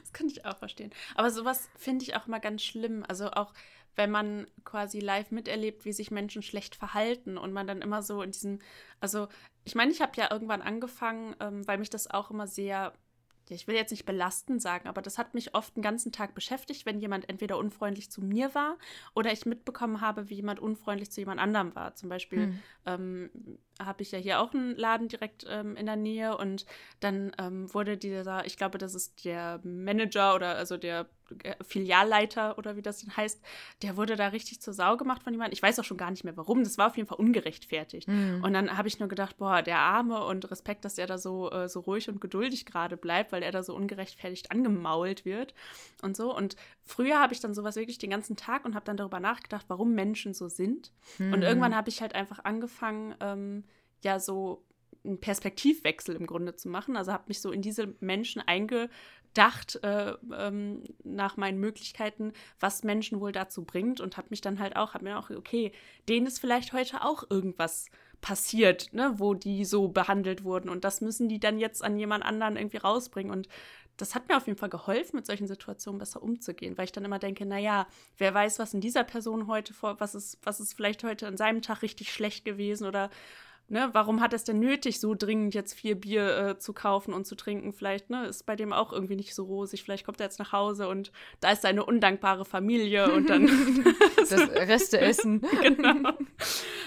Das 0.00 0.12
kann 0.12 0.26
kann 0.26 0.28
ich 0.28 0.46
auch 0.46 0.56
verstehen. 0.56 0.90
Aber 1.14 1.30
sowas 1.30 1.68
finde 1.76 2.04
ich 2.04 2.16
auch 2.16 2.26
immer 2.26 2.40
ganz 2.40 2.62
schlimm. 2.62 3.04
Also 3.06 3.30
auch 3.32 3.52
wenn 3.94 4.10
man 4.10 4.46
quasi 4.64 5.00
live 5.00 5.30
miterlebt, 5.30 5.84
wie 5.84 5.92
sich 5.92 6.10
Menschen 6.10 6.42
schlecht 6.42 6.74
verhalten 6.74 7.36
und 7.36 7.52
man 7.52 7.66
dann 7.66 7.82
immer 7.82 8.02
so 8.02 8.22
in 8.22 8.30
diesem, 8.30 8.60
also 9.00 9.28
ich 9.64 9.74
meine, 9.74 9.90
ich 9.92 10.00
habe 10.00 10.12
ja 10.16 10.30
irgendwann 10.30 10.62
angefangen, 10.62 11.36
ähm, 11.40 11.66
weil 11.66 11.78
mich 11.78 11.90
das 11.90 12.08
auch 12.10 12.30
immer 12.30 12.46
sehr 12.46 12.92
ich 13.54 13.66
will 13.66 13.74
jetzt 13.74 13.90
nicht 13.90 14.06
belastend 14.06 14.60
sagen, 14.60 14.88
aber 14.88 15.02
das 15.02 15.18
hat 15.18 15.34
mich 15.34 15.54
oft 15.54 15.76
den 15.76 15.82
ganzen 15.82 16.12
Tag 16.12 16.34
beschäftigt, 16.34 16.86
wenn 16.86 17.00
jemand 17.00 17.28
entweder 17.28 17.58
unfreundlich 17.58 18.10
zu 18.10 18.22
mir 18.22 18.54
war 18.54 18.76
oder 19.14 19.32
ich 19.32 19.46
mitbekommen 19.46 20.00
habe, 20.00 20.28
wie 20.28 20.34
jemand 20.34 20.60
unfreundlich 20.60 21.10
zu 21.10 21.20
jemand 21.20 21.40
anderem 21.40 21.74
war. 21.74 21.94
Zum 21.94 22.08
Beispiel 22.08 22.48
mhm. 22.48 22.62
ähm, 22.86 23.30
habe 23.82 24.02
ich 24.02 24.12
ja 24.12 24.18
hier 24.18 24.40
auch 24.40 24.54
einen 24.54 24.76
Laden 24.76 25.08
direkt 25.08 25.46
ähm, 25.48 25.76
in 25.76 25.86
der 25.86 25.96
Nähe 25.96 26.36
und 26.36 26.66
dann 27.00 27.32
ähm, 27.38 27.72
wurde 27.72 27.96
dieser, 27.96 28.46
ich 28.46 28.56
glaube, 28.56 28.78
das 28.78 28.94
ist 28.94 29.24
der 29.24 29.60
Manager 29.64 30.34
oder 30.34 30.56
also 30.56 30.76
der 30.76 31.06
äh, 31.42 31.54
Filialleiter 31.62 32.56
oder 32.58 32.76
wie 32.76 32.82
das 32.82 32.98
denn 32.98 33.16
heißt, 33.16 33.42
der 33.82 33.96
wurde 33.96 34.16
da 34.16 34.28
richtig 34.28 34.60
zur 34.60 34.74
Sau 34.74 34.96
gemacht 34.96 35.22
von 35.22 35.32
jemandem. 35.32 35.52
Ich 35.52 35.62
weiß 35.62 35.78
auch 35.78 35.84
schon 35.84 35.96
gar 35.96 36.10
nicht 36.10 36.24
mehr 36.24 36.36
warum. 36.36 36.62
Das 36.62 36.78
war 36.78 36.88
auf 36.88 36.96
jeden 36.96 37.08
Fall 37.08 37.18
ungerechtfertigt. 37.18 38.08
Mhm. 38.08 38.42
Und 38.44 38.52
dann 38.52 38.76
habe 38.76 38.88
ich 38.88 39.00
nur 39.00 39.08
gedacht, 39.08 39.38
boah, 39.38 39.62
der 39.62 39.78
Arme 39.78 40.24
und 40.24 40.50
Respekt, 40.50 40.84
dass 40.84 40.98
er 40.98 41.06
da 41.06 41.18
so, 41.18 41.50
äh, 41.50 41.68
so 41.68 41.80
ruhig 41.80 42.08
und 42.08 42.20
geduldig 42.20 42.66
gerade 42.66 42.96
bleibt, 42.96 43.32
weil 43.32 43.42
er 43.42 43.52
da 43.52 43.62
so 43.62 43.74
ungerechtfertigt 43.74 44.52
angemault 44.52 45.24
wird 45.24 45.54
und 46.02 46.16
so. 46.16 46.34
Und 46.34 46.56
früher 46.82 47.18
habe 47.18 47.34
ich 47.34 47.40
dann 47.40 47.54
sowas 47.54 47.76
wirklich 47.76 47.98
den 47.98 48.10
ganzen 48.10 48.36
Tag 48.36 48.64
und 48.64 48.74
habe 48.74 48.84
dann 48.84 48.96
darüber 48.96 49.20
nachgedacht, 49.20 49.66
warum 49.68 49.94
Menschen 49.94 50.32
so 50.32 50.48
sind. 50.48 50.92
Mhm. 51.18 51.32
Und 51.32 51.42
irgendwann 51.42 51.74
habe 51.74 51.88
ich 51.88 52.00
halt 52.00 52.14
einfach 52.14 52.44
angefangen, 52.44 53.14
ähm, 53.20 53.64
ja, 54.06 54.18
so 54.18 54.64
einen 55.04 55.20
Perspektivwechsel 55.20 56.16
im 56.16 56.26
Grunde 56.26 56.56
zu 56.56 56.68
machen. 56.68 56.96
Also 56.96 57.12
habe 57.12 57.24
mich 57.28 57.40
so 57.40 57.52
in 57.52 57.62
diese 57.62 57.94
Menschen 58.00 58.40
einge 58.40 58.88
gedacht 59.36 59.78
äh, 59.82 60.14
ähm, 60.34 60.82
nach 61.04 61.36
meinen 61.36 61.60
Möglichkeiten, 61.60 62.32
was 62.58 62.84
Menschen 62.84 63.20
wohl 63.20 63.32
dazu 63.32 63.64
bringt 63.64 64.00
und 64.00 64.16
habe 64.16 64.28
mich 64.30 64.40
dann 64.40 64.58
halt 64.58 64.76
auch, 64.76 64.94
habe 64.94 65.04
mir 65.04 65.18
auch, 65.18 65.28
okay, 65.28 65.72
denen 66.08 66.26
ist 66.26 66.38
vielleicht 66.38 66.72
heute 66.72 67.04
auch 67.04 67.22
irgendwas 67.28 67.90
passiert, 68.22 68.94
ne, 68.94 69.12
wo 69.18 69.34
die 69.34 69.66
so 69.66 69.88
behandelt 69.88 70.42
wurden 70.42 70.70
und 70.70 70.84
das 70.84 71.02
müssen 71.02 71.28
die 71.28 71.38
dann 71.38 71.58
jetzt 71.58 71.84
an 71.84 71.98
jemand 71.98 72.24
anderen 72.24 72.56
irgendwie 72.56 72.78
rausbringen 72.78 73.30
und 73.30 73.46
das 73.98 74.14
hat 74.14 74.26
mir 74.28 74.38
auf 74.38 74.46
jeden 74.46 74.58
Fall 74.58 74.70
geholfen, 74.70 75.16
mit 75.16 75.26
solchen 75.26 75.46
Situationen 75.46 75.98
besser 75.98 76.22
umzugehen, 76.22 76.78
weil 76.78 76.86
ich 76.86 76.92
dann 76.92 77.04
immer 77.04 77.18
denke, 77.18 77.44
naja, 77.44 77.86
wer 78.16 78.32
weiß, 78.32 78.58
was 78.58 78.72
in 78.72 78.80
dieser 78.80 79.04
Person 79.04 79.48
heute 79.48 79.74
vor, 79.74 80.00
was 80.00 80.14
ist, 80.14 80.38
was 80.44 80.60
ist 80.60 80.72
vielleicht 80.72 81.04
heute 81.04 81.26
an 81.26 81.36
seinem 81.36 81.60
Tag 81.60 81.82
richtig 81.82 82.10
schlecht 82.10 82.46
gewesen 82.46 82.86
oder 82.86 83.10
Ne, 83.68 83.88
warum 83.92 84.20
hat 84.20 84.32
es 84.32 84.44
denn 84.44 84.60
nötig, 84.60 85.00
so 85.00 85.16
dringend 85.16 85.52
jetzt 85.52 85.74
vier 85.74 85.96
Bier 85.96 86.38
äh, 86.38 86.58
zu 86.58 86.72
kaufen 86.72 87.12
und 87.12 87.26
zu 87.26 87.34
trinken? 87.34 87.72
Vielleicht 87.72 88.10
ne, 88.10 88.26
ist 88.26 88.46
bei 88.46 88.54
dem 88.54 88.72
auch 88.72 88.92
irgendwie 88.92 89.16
nicht 89.16 89.34
so 89.34 89.44
rosig. 89.44 89.82
Vielleicht 89.82 90.06
kommt 90.06 90.20
er 90.20 90.26
jetzt 90.26 90.38
nach 90.38 90.52
Hause 90.52 90.86
und 90.88 91.10
da 91.40 91.50
ist 91.50 91.62
seine 91.62 91.84
undankbare 91.84 92.44
Familie 92.44 93.12
und 93.12 93.28
dann 93.28 93.46
das 94.16 94.32
Reste 94.50 95.00
essen. 95.00 95.40
genau. 95.62 96.12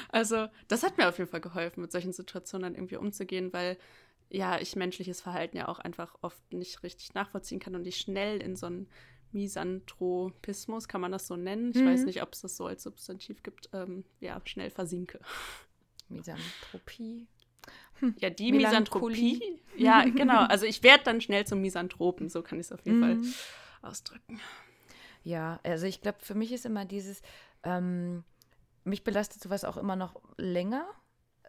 Also 0.07 0.47
das 0.69 0.83
hat 0.83 0.97
mir 0.97 1.09
auf 1.09 1.17
jeden 1.17 1.29
Fall 1.29 1.41
geholfen, 1.41 1.81
mit 1.81 1.91
solchen 1.91 2.13
Situationen 2.13 2.63
dann 2.63 2.75
irgendwie 2.75 2.95
umzugehen, 2.95 3.51
weil 3.51 3.77
ja 4.29 4.57
ich 4.57 4.77
menschliches 4.77 5.19
Verhalten 5.19 5.57
ja 5.57 5.67
auch 5.67 5.79
einfach 5.79 6.15
oft 6.21 6.53
nicht 6.53 6.81
richtig 6.83 7.13
nachvollziehen 7.13 7.59
kann 7.59 7.75
und 7.75 7.85
ich 7.87 7.97
schnell 7.97 8.41
in 8.41 8.55
so 8.55 8.67
einen 8.67 8.87
Misanthropismus, 9.33 10.87
kann 10.87 11.01
man 11.01 11.11
das 11.11 11.27
so 11.27 11.35
nennen? 11.35 11.71
Ich 11.71 11.81
mhm. 11.81 11.87
weiß 11.87 12.05
nicht, 12.05 12.23
ob 12.23 12.33
es 12.33 12.41
das 12.41 12.55
so 12.55 12.65
als 12.67 12.83
Substantiv 12.83 13.43
gibt. 13.43 13.69
Ähm, 13.73 14.05
ja, 14.21 14.39
schnell 14.45 14.69
versinke. 14.69 15.19
Misanthropie. 16.09 17.27
Hm. 17.99 18.15
Ja, 18.19 18.29
die 18.29 18.51
Misanthropie. 18.51 19.59
Ja, 19.77 20.03
genau. 20.03 20.45
Also 20.45 20.65
ich 20.65 20.83
werde 20.83 21.03
dann 21.03 21.21
schnell 21.21 21.45
zum 21.45 21.61
Misanthropen, 21.61 22.29
so 22.29 22.41
kann 22.41 22.59
ich 22.59 22.67
es 22.67 22.71
auf 22.71 22.85
jeden 22.85 22.99
mhm. 22.99 23.23
Fall 23.23 23.89
ausdrücken. 23.89 24.39
Ja, 25.23 25.59
also 25.63 25.85
ich 25.85 26.01
glaube, 26.01 26.19
für 26.21 26.35
mich 26.35 26.51
ist 26.51 26.65
immer 26.65 26.85
dieses, 26.85 27.21
ähm, 27.63 28.23
mich 28.83 29.03
belastet 29.03 29.41
sowas 29.41 29.65
auch 29.65 29.77
immer 29.77 29.95
noch 29.95 30.21
länger. 30.37 30.85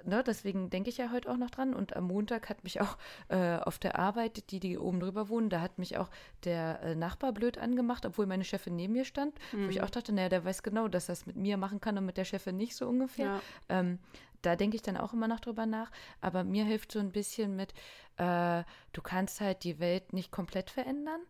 Ne, 0.05 0.23
deswegen 0.27 0.71
denke 0.71 0.89
ich 0.89 0.97
ja 0.97 1.11
heute 1.13 1.31
auch 1.31 1.37
noch 1.37 1.51
dran. 1.51 1.75
Und 1.75 1.95
am 1.95 2.05
Montag 2.05 2.49
hat 2.49 2.65
mich 2.65 2.81
auch 2.81 2.97
äh, 3.29 3.57
auf 3.57 3.79
der 3.79 3.99
Arbeit, 3.99 4.51
die, 4.51 4.59
die 4.59 4.79
oben 4.79 4.99
drüber 4.99 5.29
wohnen, 5.29 5.51
da 5.51 5.61
hat 5.61 5.79
mich 5.79 5.99
auch 5.99 6.09
der 6.45 6.81
äh, 6.83 6.95
Nachbar 6.95 7.33
blöd 7.33 7.59
angemacht, 7.59 8.07
obwohl 8.07 8.27
meine 8.27 8.45
Chefin 8.45 8.77
neben 8.77 8.95
mir 8.95 9.05
stand. 9.05 9.35
Mhm. 9.53 9.67
Wo 9.67 9.71
ich 9.71 9.79
mhm. 9.79 9.85
auch 9.85 9.91
dachte, 9.91 10.13
naja, 10.13 10.31
der 10.31 10.45
weiß 10.45 10.63
genau, 10.63 10.89
dass 10.89 11.09
er 11.09 11.13
es 11.15 11.27
mit 11.27 11.37
mir 11.37 11.59
machen 11.59 11.81
kann 11.81 11.99
und 11.99 12.07
mit 12.07 12.17
der 12.17 12.25
Chefin 12.25 12.57
nicht 12.57 12.77
so 12.77 12.89
ungefähr. 12.89 13.27
Ja. 13.27 13.41
Ähm, 13.69 13.99
da 14.43 14.57
denke 14.57 14.77
ich 14.77 14.83
dann 14.83 14.97
auch 14.97 15.13
immer 15.13 15.29
noch 15.29 15.41
drüber 15.41 15.67
nach. 15.67 15.91
Aber 16.21 16.45
mir 16.45 16.65
hilft 16.65 16.93
so 16.93 16.99
ein 16.99 17.13
bisschen 17.13 17.57
mit, 17.57 17.73
äh, 18.17 18.65
du 18.93 19.03
kannst 19.03 19.41
halt 19.41 19.65
die 19.65 19.79
Welt 19.79 20.13
nicht 20.13 20.31
komplett 20.31 20.71
verändern, 20.71 21.21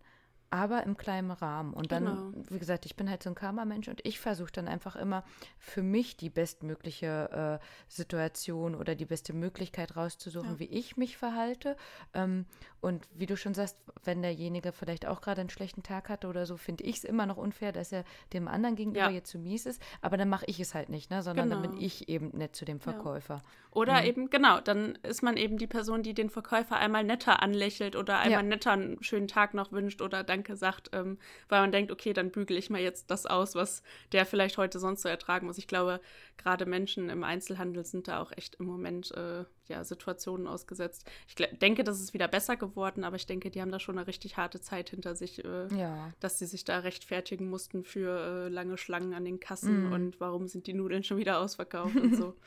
aber 0.51 0.83
im 0.83 0.97
kleinen 0.97 1.31
Rahmen. 1.31 1.73
Und 1.73 1.93
dann, 1.93 2.05
genau. 2.05 2.33
wie 2.51 2.59
gesagt, 2.59 2.85
ich 2.85 2.97
bin 2.97 3.09
halt 3.09 3.23
so 3.23 3.31
ein 3.31 3.37
Karma-Mensch 3.37 3.89
und 3.89 4.05
ich 4.05 4.19
versuche 4.19 4.51
dann 4.51 4.67
einfach 4.67 4.97
immer 4.97 5.25
für 5.59 5.83
mich 5.83 6.17
die 6.17 6.29
bestmögliche 6.29 7.61
äh, 7.61 7.65
Situation 7.89 8.75
oder 8.75 8.97
die 8.97 9.05
beste 9.05 9.33
Möglichkeit 9.33 9.97
rauszusuchen, 9.97 10.53
ja. 10.53 10.59
wie 10.59 10.65
ich 10.65 10.97
mich 10.97 11.17
verhalte. 11.17 11.77
Ähm, 12.15 12.47
und 12.81 13.07
wie 13.15 13.27
du 13.27 13.37
schon 13.37 13.55
sagst, 13.55 13.77
wenn 14.05 14.23
derjenige 14.23 14.73
vielleicht 14.73 15.07
auch 15.07 15.21
gerade 15.21 15.41
einen 15.41 15.51
schlechten 15.51 15.83
Tag 15.83 16.09
hatte 16.09 16.27
oder 16.27 16.47
so, 16.47 16.57
finde 16.57 16.85
ich 16.85 16.97
es 16.97 17.05
immer 17.05 17.27
noch 17.27 17.37
unfair, 17.37 17.73
dass 17.73 17.93
er 17.93 18.05
dem 18.33 18.49
anderen 18.49 18.75
gegenüber 18.75 19.01
ja. 19.01 19.11
jetzt 19.11 19.31
zu 19.31 19.39
mies 19.39 19.67
ist. 19.67 19.81
Aber 20.01 20.17
dann 20.17 20.29
mache 20.29 20.47
ich 20.47 20.59
es 20.59 20.75
halt 20.75 20.89
nicht, 20.89 21.11
ne? 21.11 21.23
sondern 21.23 21.49
genau. 21.49 21.63
dann 21.63 21.71
bin 21.71 21.79
genau. 21.79 21.87
ich 21.87 22.09
eben 22.09 22.31
nett 22.37 22.57
zu 22.57 22.65
dem 22.65 22.81
Verkäufer. 22.81 23.35
Ja. 23.35 23.43
Oder 23.71 24.01
mhm. 24.01 24.07
eben, 24.07 24.31
genau, 24.31 24.61
dann 24.61 24.97
ist 25.03 25.23
man 25.23 25.37
eben 25.37 25.59
die 25.59 25.67
Person, 25.69 26.03
die 26.03 26.15
den 26.15 26.31
Verkäufer 26.31 26.77
einmal 26.77 27.05
netter 27.05 27.43
anlächelt 27.43 27.95
oder 27.95 28.19
einmal 28.19 28.43
netter 28.43 28.73
einen 28.73 29.03
schönen 29.03 29.29
Tag 29.29 29.55
noch 29.55 29.71
wünscht 29.71 30.03
oder 30.03 30.25
dann 30.25 30.40
Danke 30.41 30.57
sagt, 30.57 30.89
ähm, 30.95 31.19
weil 31.51 31.61
man 31.61 31.71
denkt, 31.71 31.93
okay, 31.93 32.15
dann 32.15 32.31
bügele 32.31 32.59
ich 32.59 32.71
mal 32.71 32.81
jetzt 32.81 33.11
das 33.11 33.27
aus, 33.27 33.55
was 33.55 33.83
der 34.13 34.25
vielleicht 34.25 34.57
heute 34.57 34.79
sonst 34.79 35.03
so 35.03 35.09
ertragen 35.09 35.47
muss. 35.47 35.59
Ich 35.59 35.67
glaube, 35.67 36.01
gerade 36.39 36.65
Menschen 36.65 37.11
im 37.11 37.25
Einzelhandel 37.25 37.85
sind 37.85 38.09
da 38.09 38.23
auch 38.23 38.33
echt 38.33 38.55
im 38.55 38.65
Moment 38.65 39.11
äh, 39.13 39.45
ja, 39.69 39.85
Situationen 39.85 40.47
ausgesetzt. 40.47 41.07
Ich 41.29 41.35
denke, 41.35 41.85
das 41.85 42.01
ist 42.01 42.15
wieder 42.15 42.27
besser 42.27 42.57
geworden, 42.57 43.05
aber 43.05 43.17
ich 43.17 43.27
denke, 43.27 43.51
die 43.51 43.61
haben 43.61 43.71
da 43.71 43.79
schon 43.79 43.99
eine 43.99 44.07
richtig 44.07 44.39
harte 44.39 44.63
Zeit 44.63 44.89
hinter 44.89 45.15
sich, 45.15 45.45
äh, 45.45 45.67
ja. 45.77 46.11
dass 46.21 46.39
sie 46.39 46.47
sich 46.47 46.65
da 46.65 46.79
rechtfertigen 46.79 47.51
mussten 47.51 47.85
für 47.85 48.47
äh, 48.47 48.49
lange 48.49 48.79
Schlangen 48.79 49.13
an 49.13 49.27
den 49.27 49.41
Kassen 49.41 49.91
mm. 49.91 49.93
und 49.93 50.21
warum 50.21 50.49
sind 50.49 50.67
die 50.67 50.73
Nudeln 50.75 51.05
schon 51.05 51.19
wieder 51.19 51.39
ausverkauft 51.39 51.97
und 51.97 52.17
so. 52.17 52.35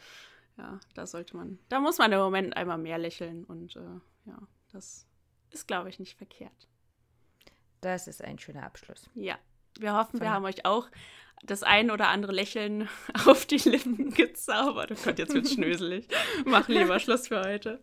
Ja, 0.55 0.79
da 0.93 1.07
sollte 1.07 1.35
man, 1.35 1.57
da 1.69 1.79
muss 1.79 1.97
man 1.97 2.11
im 2.11 2.19
Moment 2.19 2.55
einmal 2.55 2.77
mehr 2.77 2.99
lächeln 2.99 3.43
und 3.43 3.75
äh, 3.75 3.99
ja, 4.25 4.37
das 4.71 5.07
ist, 5.49 5.67
glaube 5.67 5.89
ich, 5.89 5.97
nicht 5.97 6.15
verkehrt. 6.15 6.69
Das 7.83 8.07
ist 8.07 8.23
ein 8.23 8.39
schöner 8.39 8.63
Abschluss. 8.63 9.09
Ja. 9.13 9.37
Wir 9.77 9.93
hoffen, 9.93 10.21
wir 10.21 10.31
haben 10.31 10.45
euch 10.45 10.65
auch 10.65 10.87
das 11.43 11.63
ein 11.63 11.91
oder 11.91 12.07
andere 12.07 12.31
Lächeln 12.31 12.87
auf 13.25 13.45
die 13.45 13.57
Lippen 13.57 14.09
gezaubert. 14.15 14.91
Oh 14.91 14.97
Gott, 15.03 15.19
jetzt 15.19 15.33
wird 15.33 15.49
schnöselig. 15.49 16.07
Mach 16.45 16.67
lieber 16.69 16.99
Schluss 16.99 17.27
für 17.27 17.41
heute. 17.41 17.81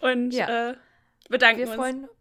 Und 0.00 0.30
ja. 0.30 0.70
äh, 0.70 0.76
bedanken 1.28 1.66
wir 1.66 1.74
freuen, 1.74 2.04
uns. 2.04 2.12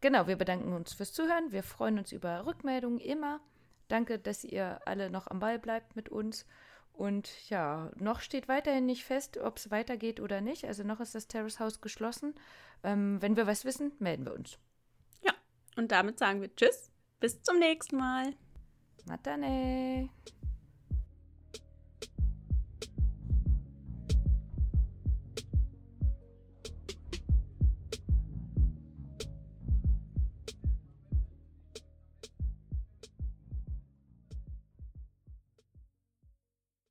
Genau, 0.00 0.28
wir 0.28 0.36
bedanken 0.36 0.72
uns 0.72 0.92
fürs 0.92 1.12
Zuhören. 1.12 1.50
Wir 1.50 1.64
freuen 1.64 1.98
uns 1.98 2.12
über 2.12 2.46
Rückmeldungen 2.46 3.00
immer. 3.00 3.40
Danke, 3.88 4.18
dass 4.18 4.44
ihr 4.44 4.80
alle 4.84 5.10
noch 5.10 5.26
am 5.26 5.40
Ball 5.40 5.58
bleibt 5.58 5.96
mit 5.96 6.08
uns. 6.08 6.46
Und 6.92 7.50
ja, 7.50 7.90
noch 7.96 8.20
steht 8.20 8.46
weiterhin 8.48 8.86
nicht 8.86 9.04
fest, 9.04 9.36
ob 9.38 9.56
es 9.56 9.70
weitergeht 9.72 10.20
oder 10.20 10.40
nicht. 10.40 10.64
Also 10.64 10.84
noch 10.84 11.00
ist 11.00 11.14
das 11.14 11.26
Terrace 11.26 11.58
House 11.58 11.80
geschlossen. 11.80 12.34
Ähm, 12.84 13.20
wenn 13.20 13.36
wir 13.36 13.46
was 13.46 13.64
wissen, 13.64 13.92
melden 13.98 14.24
wir 14.24 14.34
uns. 14.34 14.58
Und 15.76 15.92
damit 15.92 16.18
sagen 16.18 16.40
wir 16.40 16.54
Tschüss, 16.54 16.90
bis 17.20 17.42
zum 17.42 17.58
nächsten 17.58 17.96
Mal. 17.96 18.34
Matane. 19.06 20.08